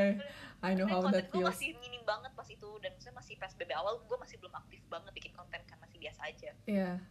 I 0.62 0.72
know 0.72 0.86
how 0.86 1.02
that 1.10 1.26
gue 1.28 1.42
feels. 1.42 1.50
masih 1.52 1.74
minim 1.82 2.06
banget 2.06 2.30
pas 2.32 2.46
itu. 2.46 2.70
Dan 2.78 2.94
maksudnya 2.94 3.18
masih 3.18 3.34
PSBB 3.36 3.70
awal 3.74 3.98
gue 3.98 4.14
masih 4.16 4.38
belum 4.38 4.54
aktif 4.54 4.78
banget 4.86 5.10
bikin 5.12 5.34
konten 5.34 5.58
kan 5.66 5.76
masih 5.82 5.98
biasa 5.98 6.20
aja. 6.24 6.50
Iya. 6.64 7.02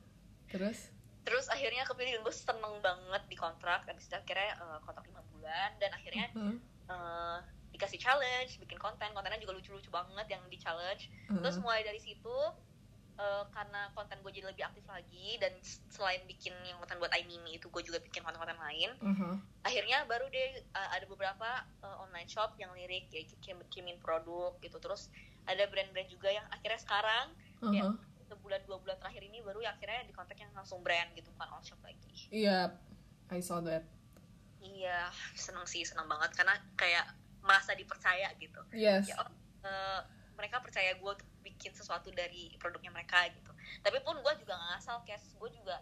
Terus 0.47 0.87
terus 1.25 1.49
akhirnya 1.49 1.83
kepilih 1.89 2.11
dan 2.15 2.21
gue 2.21 2.35
seneng 2.35 2.75
banget 2.85 3.23
di 3.25 3.35
kontrak 3.35 3.81
habis 3.89 4.05
itu 4.05 4.15
akhirnya 4.15 4.53
eh, 4.61 4.79
kontrak 4.85 5.05
lima 5.09 5.21
bulan 5.33 5.69
dan 5.81 5.89
akhirnya 5.97 6.29
Heeh, 6.37 6.55
eh, 6.93 7.37
dikasih 7.73 7.99
challenge 7.99 8.55
bikin 8.61 8.77
konten 8.79 9.09
kontennya 9.11 9.41
juga 9.41 9.57
lucu-lucu 9.57 9.89
banget 9.91 10.27
yang 10.31 10.43
di 10.47 10.57
challenge 10.61 11.09
heeh. 11.27 11.41
terus 11.41 11.57
mulai 11.59 11.81
dari 11.81 11.97
situ 11.99 12.37
eh, 13.17 13.43
karena 13.51 13.89
konten 13.97 14.21
gue 14.21 14.31
jadi 14.31 14.47
lebih 14.53 14.63
aktif 14.69 14.85
lagi 14.85 15.41
dan 15.41 15.51
selain 15.89 16.21
bikin 16.29 16.53
yang 16.61 16.77
konten 16.79 17.01
buat 17.01 17.11
iMimi 17.11 17.57
itu 17.57 17.67
gue 17.73 17.81
juga 17.83 17.97
bikin 17.99 18.21
konten-konten 18.21 18.61
lain 18.61 18.91
Aha. 19.01 19.29
akhirnya 19.65 20.05
baru 20.05 20.29
deh 20.29 20.51
eh, 20.61 20.89
ada 20.93 21.09
beberapa 21.09 21.49
eh, 21.83 21.97
online 22.05 22.29
shop 22.29 22.53
yang 22.61 22.69
lirik 22.77 23.09
ya 23.09 23.25
kirim 23.41 23.59
kirimin 23.73 23.97
produk 23.97 24.55
gitu 24.61 24.77
terus 24.77 25.09
ada 25.49 25.65
brand-brand 25.67 26.07
juga 26.07 26.29
yang 26.29 26.45
akhirnya 26.53 26.79
sekarang 26.79 27.33
Ya. 27.73 27.89
Sebulan 28.25 28.61
dua 28.65 28.77
bulan 28.81 28.97
terakhir 28.97 29.21
ini 29.23 29.41
baru 29.41 29.61
ya 29.61 29.73
akhirnya 29.73 30.01
di 30.03 30.13
kontak 30.13 30.37
yang 30.37 30.49
langsung 30.51 30.81
brand 30.81 31.13
gitu 31.13 31.29
bukan 31.33 31.49
all 31.49 31.61
shop 31.61 31.79
lagi. 31.81 32.09
Iya 32.29 32.73
I 33.29 33.41
saw 33.41 33.61
that. 33.61 33.85
Iya 34.61 35.09
seneng 35.37 35.65
sih 35.65 35.85
seneng 35.85 36.09
banget 36.09 36.33
karena 36.33 36.57
kayak 36.73 37.05
merasa 37.45 37.77
dipercaya 37.77 38.33
gitu. 38.41 38.61
Yes. 38.73 39.05
Ya 39.05 39.21
oh, 39.21 39.29
eh, 39.61 40.01
mereka 40.33 40.59
percaya 40.59 40.97
gue 40.97 41.11
untuk 41.13 41.29
bikin 41.45 41.71
sesuatu 41.71 42.09
dari 42.09 42.57
produknya 42.57 42.89
mereka 42.89 43.29
gitu. 43.29 43.53
Tapi 43.85 44.01
pun 44.01 44.17
gue 44.17 44.33
juga 44.41 44.57
nggak 44.57 44.69
ngasal 44.77 44.97
cash. 45.05 45.37
Gue 45.37 45.53
juga 45.53 45.77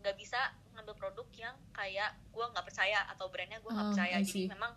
nggak 0.00 0.16
bisa 0.16 0.40
ngambil 0.74 0.96
produk 0.98 1.28
yang 1.36 1.54
kayak 1.70 2.16
gue 2.32 2.44
nggak 2.44 2.64
percaya 2.64 3.04
atau 3.12 3.28
brandnya 3.28 3.60
gue 3.60 3.70
nggak 3.70 3.84
Ah, 3.84 3.90
percaya. 3.92 4.16
Jadi 4.24 4.48
memang 4.48 4.72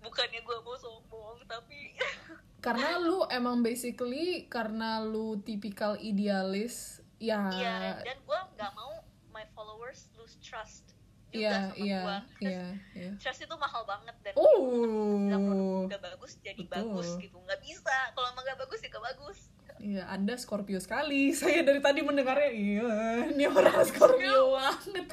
bukannya 0.00 0.40
gue 0.40 0.56
mau 0.64 0.76
sombong 0.78 1.44
tapi 1.44 1.92
karena 2.60 3.00
lu 3.00 3.24
emang 3.32 3.64
basically 3.64 4.44
karena 4.52 5.00
lu 5.00 5.40
tipikal 5.40 5.96
idealis 5.96 7.00
ya. 7.16 7.48
Iya 7.52 7.76
dan 8.04 8.18
gue 8.20 8.40
nggak 8.56 8.72
mau 8.76 9.00
my 9.32 9.44
followers 9.56 10.12
lose 10.20 10.36
trust 10.44 10.92
juga 11.30 11.46
iya 11.46 11.54
sama 11.54 11.74
iya 11.78 12.00
gue 12.02 12.18
iya 12.42 12.64
iya. 12.98 13.10
Trust 13.22 13.40
itu 13.46 13.54
mahal 13.56 13.82
banget 13.86 14.16
dan 14.20 14.32
oh. 14.34 15.86
udah 15.86 16.00
bagus 16.02 16.36
jadi 16.44 16.60
betul. 16.66 17.00
bagus 17.00 17.08
gitu. 17.22 17.36
Nggak 17.40 17.60
bisa. 17.64 17.96
Kalau 18.12 18.26
emang 18.34 18.44
nggak 18.44 18.58
bagus 18.60 18.78
ya 18.82 18.88
nggak 18.92 19.06
bagus. 19.14 19.38
Iya 19.80 20.02
anda 20.12 20.34
Scorpio 20.36 20.78
sekali. 20.82 21.30
Saya 21.38 21.64
dari 21.64 21.80
tadi 21.80 22.04
mendengarnya 22.04 22.50
iya 22.52 22.90
ini 23.30 23.44
orang 23.48 23.86
Scorpio. 23.88 24.58
Banget. 24.58 25.08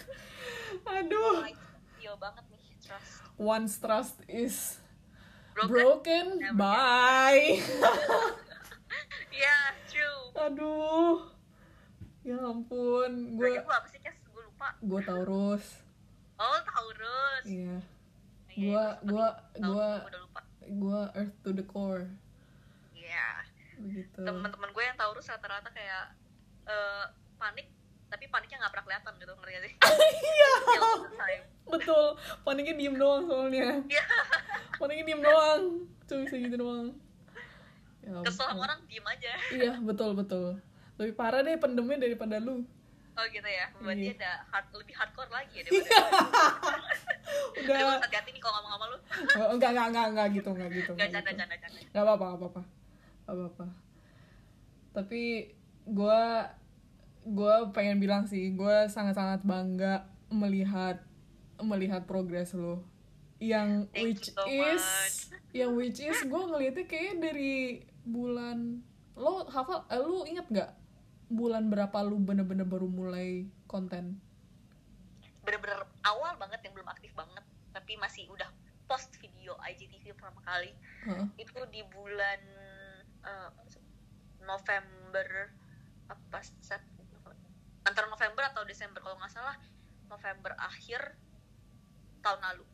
Aduh. 0.84 1.48
Like 1.48 1.62
yo 2.04 2.18
banget 2.20 2.44
nih 2.52 2.64
trust. 2.84 3.24
Once 3.38 3.74
trust 3.78 4.18
is 4.26 4.82
broken? 5.58 5.82
Broken? 6.38 6.54
Bye. 6.54 7.58
Ya 9.38 9.58
true. 9.86 10.34
Aduh. 10.34 11.30
Ya 12.26 12.42
ampun. 12.42 13.38
Gue 13.38 13.54
gue 13.54 13.70
apa 13.70 13.86
sih 13.86 14.02
Cas? 14.02 14.18
Gue 14.34 14.42
lupa. 14.42 14.74
Gue 14.82 15.02
Taurus. 15.06 15.86
Oh 16.42 16.60
Taurus. 16.66 17.46
Iya. 17.46 17.78
Iya, 18.58 18.98
gua 19.06 19.38
udah 19.62 20.02
lupa. 20.26 20.42
gue 20.66 21.02
Earth 21.14 21.38
to 21.46 21.54
the 21.54 21.62
core. 21.62 22.10
Iya. 22.98 23.46
Begitu. 23.78 24.26
Temen-temen 24.26 24.70
gue 24.74 24.84
yang 24.84 24.98
Taurus 24.98 25.30
rata-rata 25.30 25.70
kayak 25.70 26.18
eh, 26.66 27.06
Panik 27.38 27.70
Tapi 28.08 28.24
paniknya 28.28 28.58
gak 28.62 28.72
pernah 28.72 28.86
kelihatan 28.86 29.12
gitu 29.18 29.32
Ngerti 29.34 29.52
gak 29.52 29.64
sih? 29.64 29.74
Iya. 30.28 30.52
Betul. 31.68 32.06
Paniknya 32.42 32.76
diem 32.76 32.96
doang 32.96 33.24
soalnya. 33.24 33.84
Iya. 33.86 34.04
Paniknya 34.76 35.06
diem 35.06 35.22
doang. 35.22 35.62
Cuma 36.06 36.24
segitu 36.26 36.56
doang. 36.56 36.88
Ya 38.00 38.24
Kesel 38.24 38.48
sama 38.48 38.64
orang 38.64 38.80
diem 38.88 39.04
aja. 39.04 39.34
Iya 39.52 39.74
betul 39.82 40.16
betul. 40.16 40.56
Lebih 40.96 41.14
parah 41.14 41.44
deh 41.44 41.56
pendemnya 41.56 42.00
daripada 42.00 42.40
lu. 42.40 42.64
Oh 43.14 43.26
gitu 43.28 43.44
ya? 43.44 43.68
Berarti 43.76 44.08
Iya. 44.08 44.16
ada 44.16 44.32
hard, 44.48 44.66
lebih 44.78 44.94
hardcore 44.94 45.28
lagi 45.28 45.54
ya 45.58 45.64
daripada 45.66 45.90
Tapi 47.50 47.62
gue 47.66 47.74
udah 47.76 47.98
hati-hati 48.00 48.30
nih 48.30 48.40
kalau 48.40 48.62
ngomong 48.62 48.72
sama 48.72 48.86
lu. 48.88 48.98
Oh, 49.36 49.48
enggak 49.52 49.70
enggak 49.74 49.88
enggak 49.90 50.06
enggak 50.08 50.28
gitu 50.32 50.50
enggak 50.54 50.70
gitu 50.72 50.92
Gak 50.94 51.08
enggak 51.10 51.24
canda 51.26 51.32
gitu. 51.34 51.40
canda 51.42 51.56
canda 51.58 51.80
nggak 51.82 52.04
apa 52.06 52.14
apa 52.14 52.24
nggak 52.24 52.38
apa 52.38 52.46
apa 52.48 52.62
nggak 53.28 53.36
apa 53.36 53.46
apa 53.50 53.66
tapi 54.94 55.22
gue 55.88 56.22
gue 57.28 57.56
pengen 57.76 58.00
bilang 58.00 58.24
sih 58.24 58.56
gue 58.56 58.88
sangat 58.88 59.20
sangat 59.20 59.44
bangga 59.44 60.08
melihat 60.32 61.04
melihat 61.60 62.08
progres 62.08 62.56
lo 62.56 62.84
yang 63.38 63.86
Thank 63.92 64.04
which 64.04 64.26
so 64.34 64.44
is 64.48 64.82
much. 64.82 65.18
yang 65.54 65.72
which 65.76 66.00
is 66.00 66.18
gue 66.24 66.42
ngeliatnya 66.48 66.86
kayak 66.88 67.20
dari 67.20 67.84
bulan 68.08 68.82
lo 69.18 69.46
hafal 69.52 69.84
eh, 69.92 70.00
lu 70.00 70.24
inget 70.24 70.48
nggak 70.48 70.72
bulan 71.28 71.68
berapa 71.68 71.98
lu 72.08 72.18
bener-bener 72.24 72.64
baru 72.64 72.88
mulai 72.88 73.46
konten 73.68 74.24
Bener-bener 75.44 75.84
awal 76.04 76.36
banget 76.36 76.60
yang 76.68 76.76
belum 76.76 76.92
aktif 76.92 77.12
banget 77.16 77.44
Tapi 77.72 77.96
masih 78.00 78.28
udah 78.32 78.48
post 78.88 79.16
video 79.20 79.56
IGTV 79.64 80.16
pertama 80.16 80.40
kali 80.44 80.72
Hah? 81.08 81.28
itu 81.36 81.60
di 81.72 81.84
bulan 81.92 82.40
eh, 83.28 83.52
November 84.44 85.52
apa 86.08 86.40
Sep 86.64 86.80
antara 87.88 88.06
November 88.06 88.44
atau 88.46 88.62
Desember 88.64 89.00
kalau 89.00 89.16
nggak 89.16 89.32
salah 89.32 89.56
November 90.06 90.52
akhir 90.60 91.16
tahun 92.20 92.40
lalu. 92.44 92.66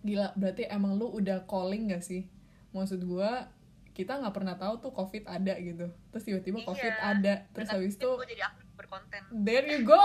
Gila 0.00 0.32
berarti 0.36 0.64
emang 0.68 0.96
lu 0.96 1.12
udah 1.12 1.44
calling 1.44 1.92
gak 1.92 2.00
sih? 2.00 2.28
Maksud 2.72 3.04
gua 3.04 3.48
kita 3.90 4.16
nggak 4.16 4.32
pernah 4.32 4.56
tahu 4.56 4.80
tuh 4.80 4.92
covid 4.92 5.24
ada 5.24 5.56
gitu. 5.56 5.88
Terus 6.12 6.24
tiba-tiba 6.24 6.58
covid 6.64 6.94
Iya. 6.94 7.12
ada. 7.16 7.34
terus 7.52 7.68
habis 7.68 7.96
itu 7.96 8.08
gue 8.08 8.28
jadi 8.28 8.48
aktif 8.48 8.64
berkonten. 8.72 9.22
There 9.44 9.66
you 9.66 9.84
go 9.84 10.00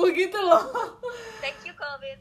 gitu 0.16 0.38
loh. 0.38 0.64
Thank 1.44 1.68
you 1.68 1.76
COVID. 1.76 2.18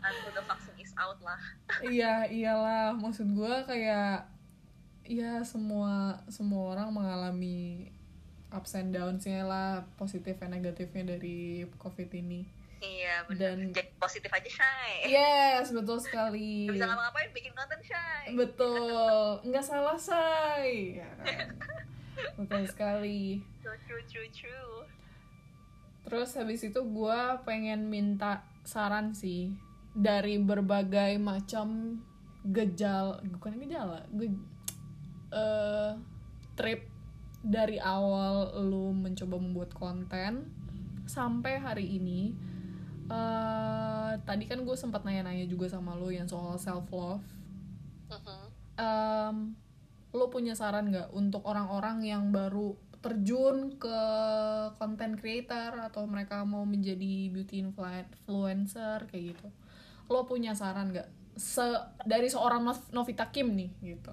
Until 0.00 0.30
the 0.32 0.44
vaccine 0.48 0.78
is 0.80 0.92
out 0.96 1.20
lah. 1.20 1.36
Iya 1.84 2.24
iyalah. 2.32 2.96
Maksud 2.96 3.28
gua 3.36 3.68
kayak 3.68 4.24
ya 5.04 5.42
semua 5.44 6.22
semua 6.32 6.72
orang 6.72 6.88
mengalami 6.94 7.90
ups 8.50 8.74
and 8.74 8.90
downs-nya 8.90 9.42
lah 9.42 9.68
positif 9.94 10.36
dan 10.36 10.50
negatifnya 10.50 11.14
dari 11.14 11.62
covid 11.76 12.10
ini. 12.12 12.42
Iya 12.80 13.28
benar 13.28 13.60
Dan- 13.60 13.76
jadi 13.76 13.92
positif 13.94 14.32
aja 14.32 14.50
shy 14.50 15.12
yes 15.12 15.68
betul 15.68 16.00
sekali. 16.00 16.64
Bisa 16.66 16.88
ngapa-ngapain 16.88 17.30
bikin 17.30 17.52
konten 17.52 17.80
shy 17.80 18.32
betul. 18.32 19.44
Nggak 19.44 19.62
salah 19.62 20.00
say 20.00 20.98
Ya. 20.98 21.10
Kan? 21.20 21.48
betul 22.40 22.62
sekali. 22.66 23.44
True 23.60 23.78
true 23.84 24.04
true 24.08 24.30
true. 24.32 24.76
Terus 26.02 26.34
habis 26.34 26.64
itu 26.64 26.80
gue 26.80 27.20
pengen 27.44 27.86
minta 27.86 28.42
saran 28.64 29.12
sih 29.12 29.52
dari 29.92 30.40
berbagai 30.40 31.20
macam 31.20 32.00
gejala 32.40 33.20
bukan 33.20 33.60
gejala 33.60 34.00
ge, 34.10 34.32
eh, 35.30 35.92
trip 36.56 36.89
dari 37.40 37.80
awal 37.80 38.52
lu 38.62 38.92
mencoba 38.92 39.36
membuat 39.40 39.72
konten 39.72 40.48
sampai 41.04 41.56
hari 41.56 41.96
ini 41.96 42.36
eh 43.10 44.12
tadi 44.22 44.46
kan 44.46 44.62
gue 44.62 44.76
sempat 44.78 45.02
nanya-nanya 45.02 45.50
juga 45.50 45.66
sama 45.66 45.98
lu 45.98 46.14
yang 46.14 46.30
soal 46.30 46.54
self 46.56 46.86
love 46.94 47.24
Mhm. 48.10 48.42
um, 48.76 49.36
lo 50.10 50.26
punya 50.28 50.54
saran 50.54 50.90
nggak 50.90 51.14
untuk 51.14 51.46
orang-orang 51.46 52.02
yang 52.02 52.30
baru 52.30 52.74
terjun 53.00 53.78
ke 53.78 53.98
content 54.76 55.14
creator 55.16 55.72
atau 55.80 56.04
mereka 56.04 56.42
mau 56.44 56.66
menjadi 56.66 57.30
beauty 57.30 57.64
influ- 57.64 57.86
influencer 58.26 59.08
kayak 59.08 59.32
gitu? 59.32 59.48
Lo 60.10 60.26
punya 60.26 60.52
saran 60.52 60.92
nggak? 60.92 61.08
Se 61.38 61.62
dari 62.04 62.28
seorang 62.28 62.60
Nov- 62.60 62.90
Novita 62.92 63.30
Kim 63.32 63.54
nih 63.56 63.70
gitu 63.80 64.12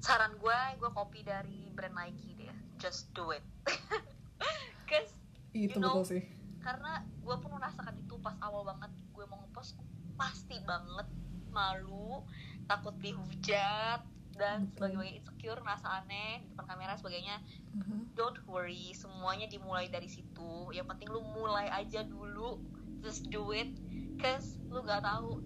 saran 0.00 0.32
gue 0.36 0.58
gue 0.76 0.90
copy 0.90 1.20
dari 1.22 1.68
brand 1.70 1.94
Nike 1.94 2.32
deh. 2.34 2.52
Just 2.76 3.12
do 3.12 3.30
it. 3.30 3.44
Cause 4.88 5.12
itu 5.52 5.76
You 5.76 5.82
know, 5.82 6.00
betul 6.00 6.04
sih. 6.08 6.22
karena 6.60 7.00
gue 7.24 7.36
pun 7.40 7.56
merasakan 7.56 7.96
itu 7.96 8.20
pas 8.20 8.36
awal 8.40 8.62
banget 8.62 8.92
gue 9.10 9.24
mau 9.24 9.40
ngepost 9.40 9.80
pasti 10.14 10.60
banget 10.62 11.08
malu 11.48 12.20
takut 12.68 12.92
dihujat 13.00 14.04
dan 14.36 14.68
sebagai 14.72 15.08
insecure 15.08 15.56
ngerasa 15.58 16.04
aneh 16.04 16.40
di 16.40 16.52
depan 16.52 16.66
kamera 16.68 16.94
sebagainya. 16.96 17.40
Mhm. 17.76 18.12
don't 18.12 18.36
worry 18.44 18.92
semuanya 18.92 19.48
dimulai 19.48 19.88
dari 19.88 20.06
situ. 20.06 20.68
Yang 20.70 20.86
penting 20.92 21.08
lu 21.08 21.20
mulai 21.32 21.68
aja 21.68 22.04
dulu 22.04 22.60
just 23.00 23.28
do 23.28 23.52
it. 23.52 23.68
Cause 24.16 24.60
lu 24.68 24.84
gak 24.84 25.00
tahu 25.00 25.40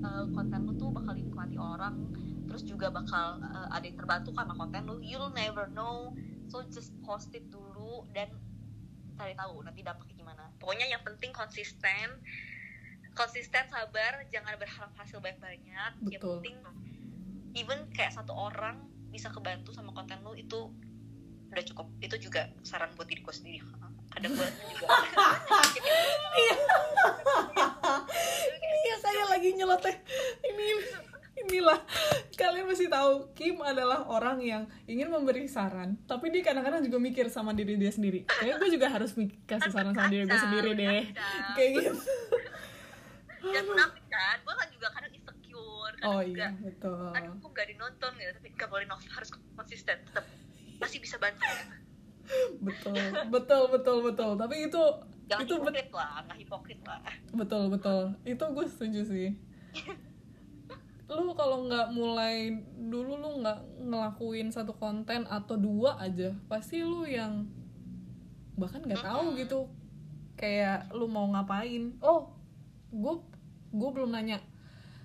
uh, 0.00 0.24
konten 0.32 0.64
lu 0.64 0.72
tuh 0.74 0.88
bakal 0.88 1.12
dinikmati 1.12 1.56
orang 1.56 1.96
terus 2.50 2.66
juga 2.66 2.90
bakal 2.90 3.38
uh, 3.38 3.70
ada 3.70 3.86
yang 3.86 3.94
terbantu 3.94 4.34
karena 4.34 4.52
konten 4.58 4.82
lu. 4.90 4.98
You'll 4.98 5.30
never 5.30 5.70
know. 5.70 6.10
So 6.50 6.66
just 6.66 6.90
post 7.06 7.30
it 7.38 7.46
dulu 7.46 8.02
dan 8.10 8.34
cari 9.14 9.38
tahu 9.38 9.62
nanti 9.62 9.86
dampaknya 9.86 10.18
gimana. 10.18 10.50
Pokoknya 10.58 10.90
yang 10.90 11.06
penting 11.06 11.30
konsisten. 11.30 12.18
Konsisten 13.14 13.70
sabar 13.70 14.26
jangan 14.34 14.58
berharap 14.58 14.90
hasil 14.98 15.22
banyak-banyak. 15.22 16.10
Yang 16.10 16.22
penting 16.26 16.58
even 17.54 17.86
kayak 17.94 18.14
satu 18.14 18.34
orang 18.34 18.82
bisa 19.10 19.30
kebantu 19.30 19.74
sama 19.74 19.94
konten 19.94 20.18
lu 20.26 20.34
itu 20.34 20.74
udah 21.54 21.64
cukup. 21.70 21.86
Itu 22.02 22.18
juga 22.18 22.50
saran 22.66 22.90
buat 22.98 23.06
diriku 23.06 23.30
sendiri. 23.30 23.62
Kadang 24.14 24.34
gue 24.34 24.48
juga. 24.74 24.86
Iya. 26.30 26.54
Kayak 29.02 29.26
lagi 29.26 29.48
nyeloteh. 29.58 29.96
Ini 30.46 30.66
inilah 31.50 31.82
kalian 32.38 32.64
mesti 32.70 32.86
tahu 32.86 33.34
Kim 33.34 33.58
adalah 33.58 34.06
orang 34.06 34.38
yang 34.38 34.62
ingin 34.86 35.10
memberi 35.10 35.50
saran 35.50 35.98
tapi 36.06 36.30
dia 36.30 36.46
kadang-kadang 36.46 36.86
juga 36.86 37.02
mikir 37.02 37.26
sama 37.26 37.50
diri 37.50 37.74
dia 37.74 37.90
sendiri. 37.90 38.22
Kayak 38.30 38.62
gue 38.62 38.70
juga 38.78 38.86
harus 38.86 39.10
kasih 39.50 39.70
saran 39.74 39.90
sama 39.90 40.06
diri 40.06 40.30
gue 40.30 40.38
sendiri 40.38 40.70
deh. 40.78 41.04
kayak 41.58 41.70
gitu. 41.74 41.92
Dan 43.50 43.62
munafik 43.66 44.04
kan 44.06 44.38
gue 44.38 44.54
kan 44.54 44.68
juga 44.70 44.88
kadang 44.94 45.12
insecure 45.12 45.94
kadang 45.98 46.14
oh 46.14 46.20
juga 46.22 46.46
iya 46.46 46.48
betul. 46.62 47.10
aduh 47.10 47.32
kok 47.42 47.50
gak 47.50 47.66
dinonton 47.66 48.10
gitu 48.14 48.30
tapi 48.38 48.48
gak 48.54 48.68
boleh 48.70 48.86
nonton 48.86 49.10
harus 49.10 49.30
konsisten 49.58 49.96
tetap 50.06 50.24
masih 50.78 50.98
bisa 51.02 51.18
bantu. 51.18 51.42
Betul 52.62 52.94
betul 53.26 53.62
betul 53.74 53.96
betul. 54.06 54.30
Tapi 54.38 54.70
itu 54.70 54.82
jangan 55.26 55.42
itu 55.42 55.54
bet- 55.58 55.82
hipokrit 55.82 55.90
lah 55.90 56.10
nggak 56.30 56.38
hipokrit 56.46 56.80
lah. 56.86 57.00
Betul 57.34 57.62
betul. 57.74 58.02
Itu 58.22 58.44
gue 58.54 58.64
setuju 58.70 59.02
sih 59.02 59.28
lu 61.18 61.34
kalau 61.34 61.66
nggak 61.66 61.90
mulai 61.90 62.54
dulu 62.78 63.18
lu 63.18 63.30
nggak 63.42 63.58
ngelakuin 63.82 64.54
satu 64.54 64.78
konten 64.78 65.26
atau 65.26 65.58
dua 65.58 65.98
aja 65.98 66.30
pasti 66.46 66.86
lu 66.86 67.02
yang 67.02 67.50
bahkan 68.54 68.78
nggak 68.84 69.02
tahu 69.02 69.34
gitu 69.34 69.66
kayak 70.38 70.88
lu 70.96 71.04
mau 71.10 71.26
ngapain. 71.28 71.98
Oh 72.00 72.32
gue 72.94 73.14
gue 73.74 73.90
belum 73.90 74.14
nanya. 74.14 74.38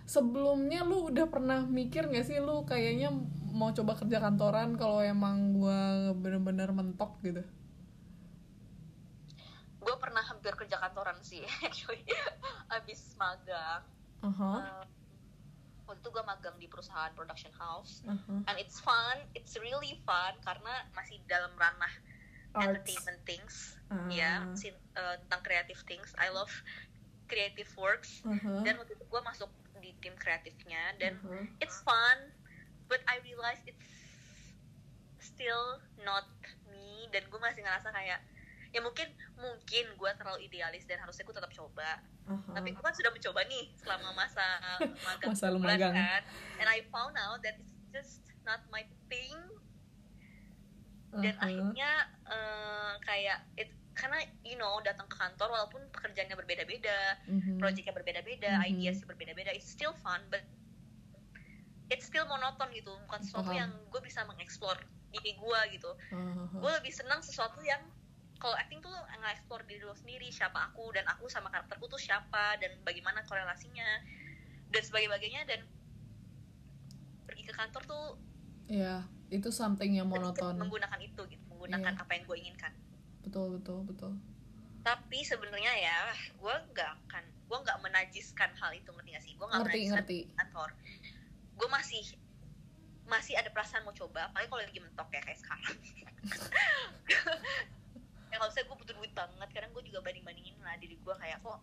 Sebelumnya 0.06 0.86
lu 0.86 1.10
udah 1.10 1.26
pernah 1.26 1.66
mikir 1.66 2.08
nggak 2.08 2.26
sih 2.30 2.38
lu 2.38 2.64
kayaknya 2.64 3.10
mau 3.56 3.74
coba 3.74 3.97
kerja 3.97 4.22
kantoran 4.22 4.80
kalau 4.80 5.01
emang 5.01 5.58
gue 5.58 5.82
bener-bener 6.22 6.70
mentok 6.70 7.20
gitu? 7.26 7.41
Gue 9.82 9.95
pernah 9.97 10.22
hampir 10.22 10.53
kerja 10.53 10.78
kantoran 10.78 11.18
sih 11.26 11.41
actually. 11.68 12.06
Abis 12.70 13.18
magang. 13.18 13.84
Aha, 14.26 14.53
eh, 14.62 14.86
waktu 15.86 16.02
itu 16.02 16.10
gue 16.10 16.24
magang 16.26 16.58
di 16.58 16.68
perusahaan 16.68 17.14
production 17.14 17.54
house 17.56 18.02
aha. 18.06 18.42
and 18.50 18.56
it's 18.58 18.82
fun 18.82 19.22
it's 19.38 19.54
really 19.62 19.98
fun 20.04 20.34
karena 20.42 20.86
masih 20.98 21.22
dalam 21.30 21.54
ranah 21.56 21.94
Arts. 22.56 22.66
entertainment 22.66 23.22
things 23.24 23.78
Ah. 23.86 24.10
ya 24.10 24.42
masih, 24.50 24.74
eh, 24.74 25.16
tentang 25.26 25.42
creative 25.46 25.78
things 25.86 26.10
I 26.18 26.34
love 26.34 26.50
creative 27.30 27.70
works 27.78 28.26
Aha, 28.26 28.66
dan 28.66 28.82
waktu 28.82 28.98
itu 28.98 29.06
gue 29.06 29.22
masuk 29.22 29.50
di 29.78 29.94
tim 30.02 30.18
kreatifnya 30.18 30.98
dan 30.98 31.22
aha. 31.22 31.46
it's 31.62 31.78
fun 31.86 32.34
but 32.90 33.06
I 33.06 33.22
realize 33.22 33.62
it's 33.70 33.94
still 35.22 35.82
not 36.02 36.26
me 36.74 37.06
dan 37.14 37.30
gue 37.30 37.38
masih 37.38 37.62
ngerasa 37.62 37.94
kayak 37.94 38.22
ya 38.76 38.84
mungkin 38.84 39.07
mungkin 39.36 39.86
gue 39.88 40.11
terlalu 40.13 40.39
idealis 40.43 40.84
dan 40.84 40.99
harusnya 40.99 41.23
gue 41.23 41.32
tetap 41.34 41.47
coba 41.49 42.03
Aha. 42.28 42.51
tapi 42.51 42.69
gue 42.69 42.84
kan 42.84 42.91
sudah 42.91 43.07
mencoba 43.09 43.47
nih 43.47 43.71
selama 43.73 44.11
masa 44.13 44.43
magang 45.01 45.32
Masa 45.32 45.45
lu 45.47 45.59
magang. 45.63 45.95
kan 45.95 46.21
and 46.59 46.67
I 46.67 46.84
found 46.91 47.15
out 47.15 47.39
that 47.39 47.55
it's 47.55 47.71
just 47.89 48.19
not 48.43 48.59
my 48.67 48.84
thing 49.07 49.32
dan 51.15 51.39
Aha. 51.39 51.47
akhirnya 51.47 51.91
eh, 52.28 52.93
kayak 53.01 53.39
it, 53.55 53.71
karena 53.95 54.19
you 54.43 54.59
know 54.59 54.84
datang 54.84 55.07
ke 55.07 55.15
kantor 55.15 55.47
walaupun 55.47 55.80
pekerjaannya 55.89 56.36
berbeda-beda 56.36 57.15
Mhm. 57.32 57.55
projectnya 57.55 57.95
berbeda-beda 57.95 58.59
Mhm. 58.59 58.67
ideasnya 58.76 59.07
berbeda-beda 59.07 59.55
it's 59.55 59.71
still 59.71 59.95
fun 59.95 60.19
but 60.28 60.43
it's 61.88 62.03
still 62.03 62.28
monoton 62.28 62.67
gitu 62.76 62.91
bukan 63.07 63.23
sesuatu 63.23 63.47
Paham. 63.47 63.61
yang 63.61 63.71
gue 63.88 64.01
bisa 64.03 64.28
mengeksplor 64.28 64.76
diri 65.15 65.32
gue 65.34 65.59
gitu 65.71 65.91
Aha. 66.11 66.43
gue 66.51 66.71
lebih 66.76 66.91
senang 66.91 67.23
sesuatu 67.23 67.63
yang 67.63 67.80
kalau 68.36 68.54
acting 68.54 68.78
tuh 68.78 68.92
nge-explore 68.92 69.64
diri 69.64 69.82
lo 69.82 69.94
sendiri 69.94 70.28
siapa 70.28 70.66
aku 70.66 70.92
dan 70.92 71.06
aku 71.06 71.26
sama 71.26 71.48
karakterku 71.48 71.86
tuh 71.86 71.98
siapa 71.98 72.56
dan 72.56 72.76
bagaimana 72.82 73.24
korelasinya 73.24 73.86
dan 74.68 74.82
sebagainya 74.82 75.44
dan 75.44 75.60
pergi 77.26 77.42
ke 77.44 77.52
kantor 77.52 77.82
tuh 77.84 78.06
Ya, 78.66 79.06
itu 79.30 79.50
something 79.50 79.94
yang 79.94 80.06
monoton. 80.06 80.58
menggunakan 80.58 81.00
itu 81.00 81.22
gitu 81.28 81.42
menggunakan 81.48 81.92
Iya. 81.92 82.02
apa 82.02 82.12
yang 82.12 82.24
gue 82.26 82.36
inginkan 82.40 82.72
Betul, 83.22 83.56
betul, 83.56 83.84
betul. 83.84 84.12
tapi 84.82 85.22
sebenarnya 85.22 85.72
ya 85.76 85.98
gue 86.32 86.54
nggak 86.70 86.90
akan 87.04 87.24
gue 87.46 87.58
nggak 87.60 87.78
menajiskan 87.80 88.50
hal 88.56 88.72
itu 88.72 88.88
ngerti 88.88 89.10
gak 89.12 89.22
sih 89.22 89.32
gue 89.34 89.44
nggak 89.44 89.60
Ngerti, 89.60 89.80
menajiskan 89.80 89.96
ngerti. 90.00 90.18
kantor 90.36 90.70
gue 91.56 91.68
masih 91.70 92.04
masih 93.06 93.34
ada 93.34 93.50
perasaan 93.50 93.82
mau 93.82 93.92
coba 93.92 94.28
apalagi 94.28 94.48
kalau 94.48 94.62
lagi 94.62 94.80
mentok 94.80 95.08
ya 95.10 95.20
kayak 95.22 95.38
sekarang 95.40 95.74
ya 98.30 98.36
kalau 98.36 98.50
saya 98.50 98.64
gue 98.64 98.76
butuh 98.76 98.94
duit 98.94 99.12
banget 99.14 99.48
kadang 99.48 99.70
gue 99.72 99.82
juga 99.84 100.00
banding 100.02 100.22
bandingin 100.22 100.54
lah 100.60 100.76
diri 100.76 100.96
gue 100.96 101.14
kayak 101.16 101.40
kok 101.40 101.60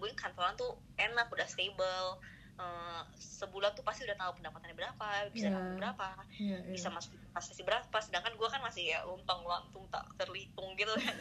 yang 0.00 0.16
kantoran 0.16 0.54
tuh 0.54 0.74
enak 0.96 1.26
udah 1.28 1.46
stable. 1.46 2.18
Eh, 2.54 3.02
sebulan 3.18 3.74
tuh 3.74 3.82
pasti 3.82 4.06
udah 4.06 4.14
tahu 4.14 4.38
pendapatannya 4.38 4.78
berapa 4.78 5.06
bisa 5.34 5.50
nabung 5.50 5.74
berapa 5.74 6.22
Iya, 6.38 6.62
iya. 6.62 6.70
bisa 6.70 6.86
masuk 6.86 7.18
investasi 7.18 7.66
berapa. 7.66 7.96
Sedangkan 7.98 8.34
gue 8.34 8.46
kan 8.46 8.62
masih 8.62 8.94
ya 8.94 9.02
luntang 9.02 9.42
lantung 9.42 9.82
tak 9.90 10.06
terhitung 10.14 10.70
gitu 10.78 10.94
kan. 10.94 11.16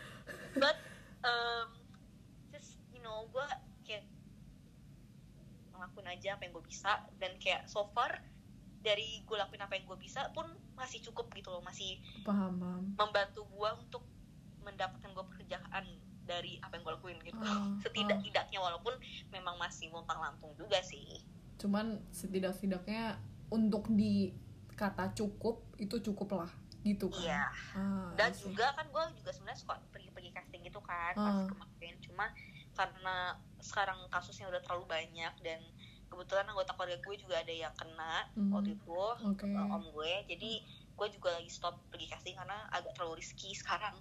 But 0.64 0.80
um, 1.20 1.68
just 2.48 2.80
you 2.90 3.04
know 3.04 3.28
gue 3.28 3.44
kayak 3.84 4.08
ngelakuin 5.70 6.08
aja 6.08 6.40
apa 6.40 6.48
yang 6.48 6.52
gue 6.56 6.64
bisa. 6.64 7.04
Dan 7.20 7.36
kayak 7.36 7.68
so 7.68 7.84
far 7.92 8.24
dari 8.80 9.20
gue 9.20 9.36
lakuin 9.36 9.60
apa 9.60 9.76
yang 9.76 9.84
gue 9.84 10.00
bisa 10.00 10.32
pun 10.32 10.48
masih 10.72 11.04
cukup 11.04 11.28
gitu 11.36 11.52
loh. 11.52 11.60
Masih 11.60 12.00
Paham, 12.24 12.56
paham. 12.56 12.84
membantu 12.96 13.44
gue 13.44 13.70
untuk 13.84 14.00
mendapatkan 14.64 15.12
gue 15.12 15.24
pekerjaan 15.36 15.84
dari 16.30 16.52
apa 16.58 16.72
yang 16.72 16.84
gue 16.84 16.94
lakuin 16.94 17.18
gitu 17.20 17.42
Ah, 17.42 17.66
setidak-tidaknya 17.80 18.58
walaupun 18.58 18.94
memang 19.28 19.56
masih 19.56 19.90
luntang 19.90 20.18
lantung 20.18 20.54
juga 20.54 20.78
sih 20.80 21.18
Cuman 21.56 21.98
setidak-tidaknya 22.10 23.18
untuk 23.48 23.90
di 23.90 24.30
kata 24.72 25.12
cukup 25.12 25.60
itu 25.76 25.98
cukup 26.00 26.38
lah 26.38 26.50
gitu 26.80 27.10
kan. 27.10 27.20
iya 27.20 27.42
Ah, 27.74 28.08
dan 28.14 28.30
I 28.30 28.32
see. 28.32 28.46
juga 28.46 28.72
kan 28.72 28.86
gue 28.86 29.04
juga 29.14 29.30
sebenarnya 29.30 29.60
suka 29.60 29.74
pergi-pergi 29.90 30.30
casting 30.30 30.62
gitu 30.62 30.80
kan 30.80 31.12
Ah. 31.12 31.24
pas 31.26 31.38
kemarin 31.46 31.94
cuma 32.00 32.26
karena 32.70 33.16
sekarang 33.60 33.98
kasusnya 34.08 34.46
udah 34.46 34.62
terlalu 34.62 34.88
banyak 34.88 35.34
dan 35.40 35.60
kebetulan 36.06 36.42
anggota 36.44 36.72
keluarga 36.72 36.96
gue 36.98 37.16
juga 37.18 37.36
ada 37.36 37.52
yang 37.54 37.74
kena 37.74 38.24
Hmm. 38.32 38.50
waktu 38.50 38.72
itu 38.72 38.96
Oke. 39.20 39.44
uh, 39.46 39.68
om 39.70 39.84
gue 39.90 40.12
jadi 40.26 40.52
gue 40.90 41.08
juga 41.10 41.28
lagi 41.30 41.48
stop 41.48 41.76
pergi 41.86 42.08
casting 42.08 42.34
karena 42.34 42.64
agak 42.70 42.92
terlalu 42.94 43.20
risky 43.20 43.52
sekarang 43.52 43.94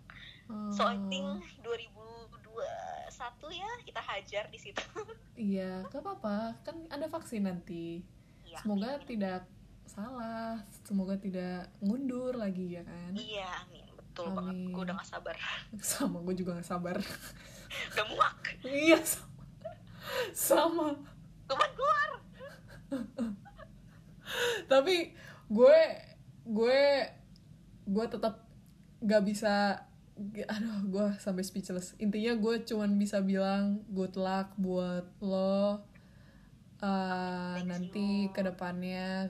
Hmm. 0.49 0.73
so 0.73 0.81
I 0.81 0.97
think 1.07 1.29
2021 1.61 3.53
ya 3.53 3.69
kita 3.85 4.01
hajar 4.01 4.43
di 4.49 4.57
situ 4.57 4.81
Iya, 5.39 5.87
gak 5.87 6.03
apa-apa. 6.03 6.51
Kan 6.67 6.83
ada 6.91 7.07
vaksin 7.07 7.47
nanti. 7.47 8.03
Iya, 8.43 8.59
Semoga 8.59 8.99
amin. 8.99 9.07
tidak 9.07 9.47
salah. 9.87 10.59
Semoga 10.83 11.15
tidak 11.15 11.71
mundur 11.79 12.35
lagi 12.35 12.75
ya 12.75 12.83
kan. 12.83 13.15
iya 13.15 13.47
amin 13.63 13.87
betul 13.95 14.35
banget 14.35 14.51
Amin. 14.51 14.73
gue 14.75 14.83
udah 14.83 14.95
gak 14.99 15.07
sabar 15.07 15.35
Sama 15.79 16.17
gue 16.27 16.35
juga 16.35 16.59
gak 16.59 16.67
sabar. 16.67 16.97
udah 17.95 18.05
muak 18.11 18.35
iya, 18.67 18.99
sama. 18.99 19.31
Sama. 20.35 20.87
keluar 21.47 21.69
keluar 21.71 22.09
Tapi 24.67 24.95
gue 25.47 25.79
gue 26.45 26.81
gue 27.87 28.05
tetap 28.11 28.43
gak 28.99 29.23
bisa 29.23 29.87
aduh 30.51 30.79
gue 30.87 31.07
sampai 31.17 31.43
speechless. 31.47 31.95
Intinya 31.97 32.35
gue 32.35 32.61
cuman 32.67 32.99
bisa 32.99 33.23
bilang 33.23 33.83
good 33.91 34.15
luck 34.19 34.53
buat 34.59 35.07
lo 35.23 35.87
Uh, 36.79 37.59
Thank 37.59 37.67
nanti 37.67 38.07
you. 38.23 38.31
ke 38.31 38.39
depannya 38.39 39.27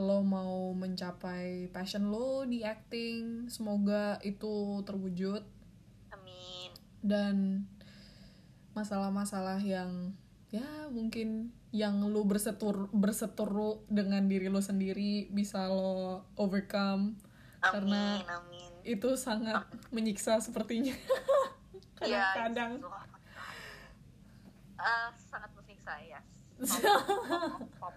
lo 0.00 0.24
mau 0.24 0.72
mencapai 0.72 1.68
passion 1.68 2.08
lo 2.08 2.48
di 2.48 2.64
acting. 2.64 3.52
Semoga 3.52 4.16
itu 4.24 4.80
terwujud. 4.88 5.44
Amin. 6.16 6.70
Dan 7.04 7.36
masalah-masalah 8.72 9.60
yang 9.60 10.16
ya 10.48 10.88
mungkin 10.88 11.52
yang 11.76 12.00
lo 12.08 12.24
bersetur 12.24 12.88
berseteru 12.88 13.84
dengan 13.92 14.24
diri 14.24 14.48
lo 14.48 14.64
sendiri 14.64 15.28
bisa 15.28 15.68
lo 15.68 16.24
overcome. 16.40 17.20
Karena 17.60 18.20
amin 18.24 18.32
amin 18.32 18.55
itu 18.88 19.10
sangat 19.16 19.62
menyiksa 19.90 20.38
sepertinya. 20.38 20.94
Iya, 21.96 22.28
kadang-kadang. 22.36 22.76
itu. 22.76 22.88
Eh, 24.76 25.08
sangat 25.16 25.48
menyiksa 25.56 25.96
ya 26.04 26.20
Pop. 27.80 27.92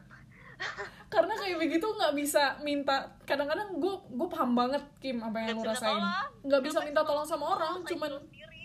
karena 1.13 1.33
kayak 1.35 1.59
begitu 1.59 1.83
nggak 1.83 2.15
bisa 2.15 2.55
minta 2.59 2.95
kadang-kadang 3.23 3.75
gue 3.75 3.95
gue 4.09 4.27
paham 4.27 4.55
banget 4.55 4.83
Kim 4.99 5.19
apa 5.19 5.39
yang 5.41 5.55
lo 5.55 5.63
Nggak 5.63 5.75
bisa 5.75 5.87
rasain. 5.87 6.03
nggak 6.43 6.61
bisa 6.63 6.79
minta 6.79 7.01
tolong 7.03 7.23
lo- 7.23 7.27
sama 7.27 7.43
lo 7.43 7.51
orang 7.55 7.75
cuman 7.83 8.11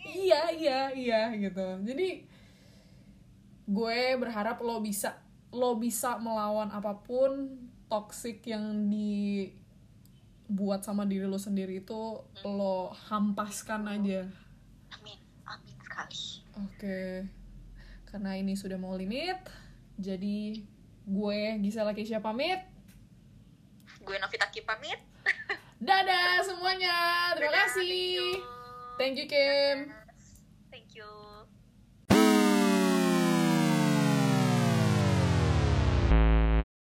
iya 0.07 0.43
iya 0.51 0.81
iya 0.91 1.21
gitu. 1.35 1.67
Jadi 1.83 2.09
gue 3.67 4.01
berharap 4.15 4.59
lo 4.61 4.79
bisa 4.79 5.19
lo 5.51 5.75
bisa 5.75 6.19
melawan 6.19 6.71
apa 6.71 6.95
pun 7.03 7.59
toxic 7.87 8.43
yang 8.47 8.63
dibuat 10.45 10.85
sama 10.85 11.05
diri 11.05 11.25
lo 11.25 11.37
sendiri 11.37 11.81
itu 11.81 12.21
lo 12.45 12.77
hampaskan 13.09 13.89
aja 13.89 14.29
amin 14.93 15.19
amin 15.45 15.77
sekali 15.81 16.23
Oke, 16.55 17.27
karena 18.07 18.39
ini 18.39 18.55
sudah 18.55 18.79
mau 18.79 18.95
limit, 18.95 19.35
jadi 19.99 20.63
gue 21.03 21.41
Gisela 21.59 21.91
Keisha 21.91 22.23
pamit. 22.23 22.63
gue 23.99 24.15
Novita 24.15 24.47
Ki 24.49 24.63
pamit 24.63 25.03
Dadah 25.83 26.47
semuanya, 26.47 26.95
terima 27.35 27.51
Dadah, 27.51 27.67
kasih. 27.67 27.83
thank 27.83 28.15
you. 28.15 28.29
Thank 28.95 29.15
you 29.19 29.27
Kim. 29.27 30.04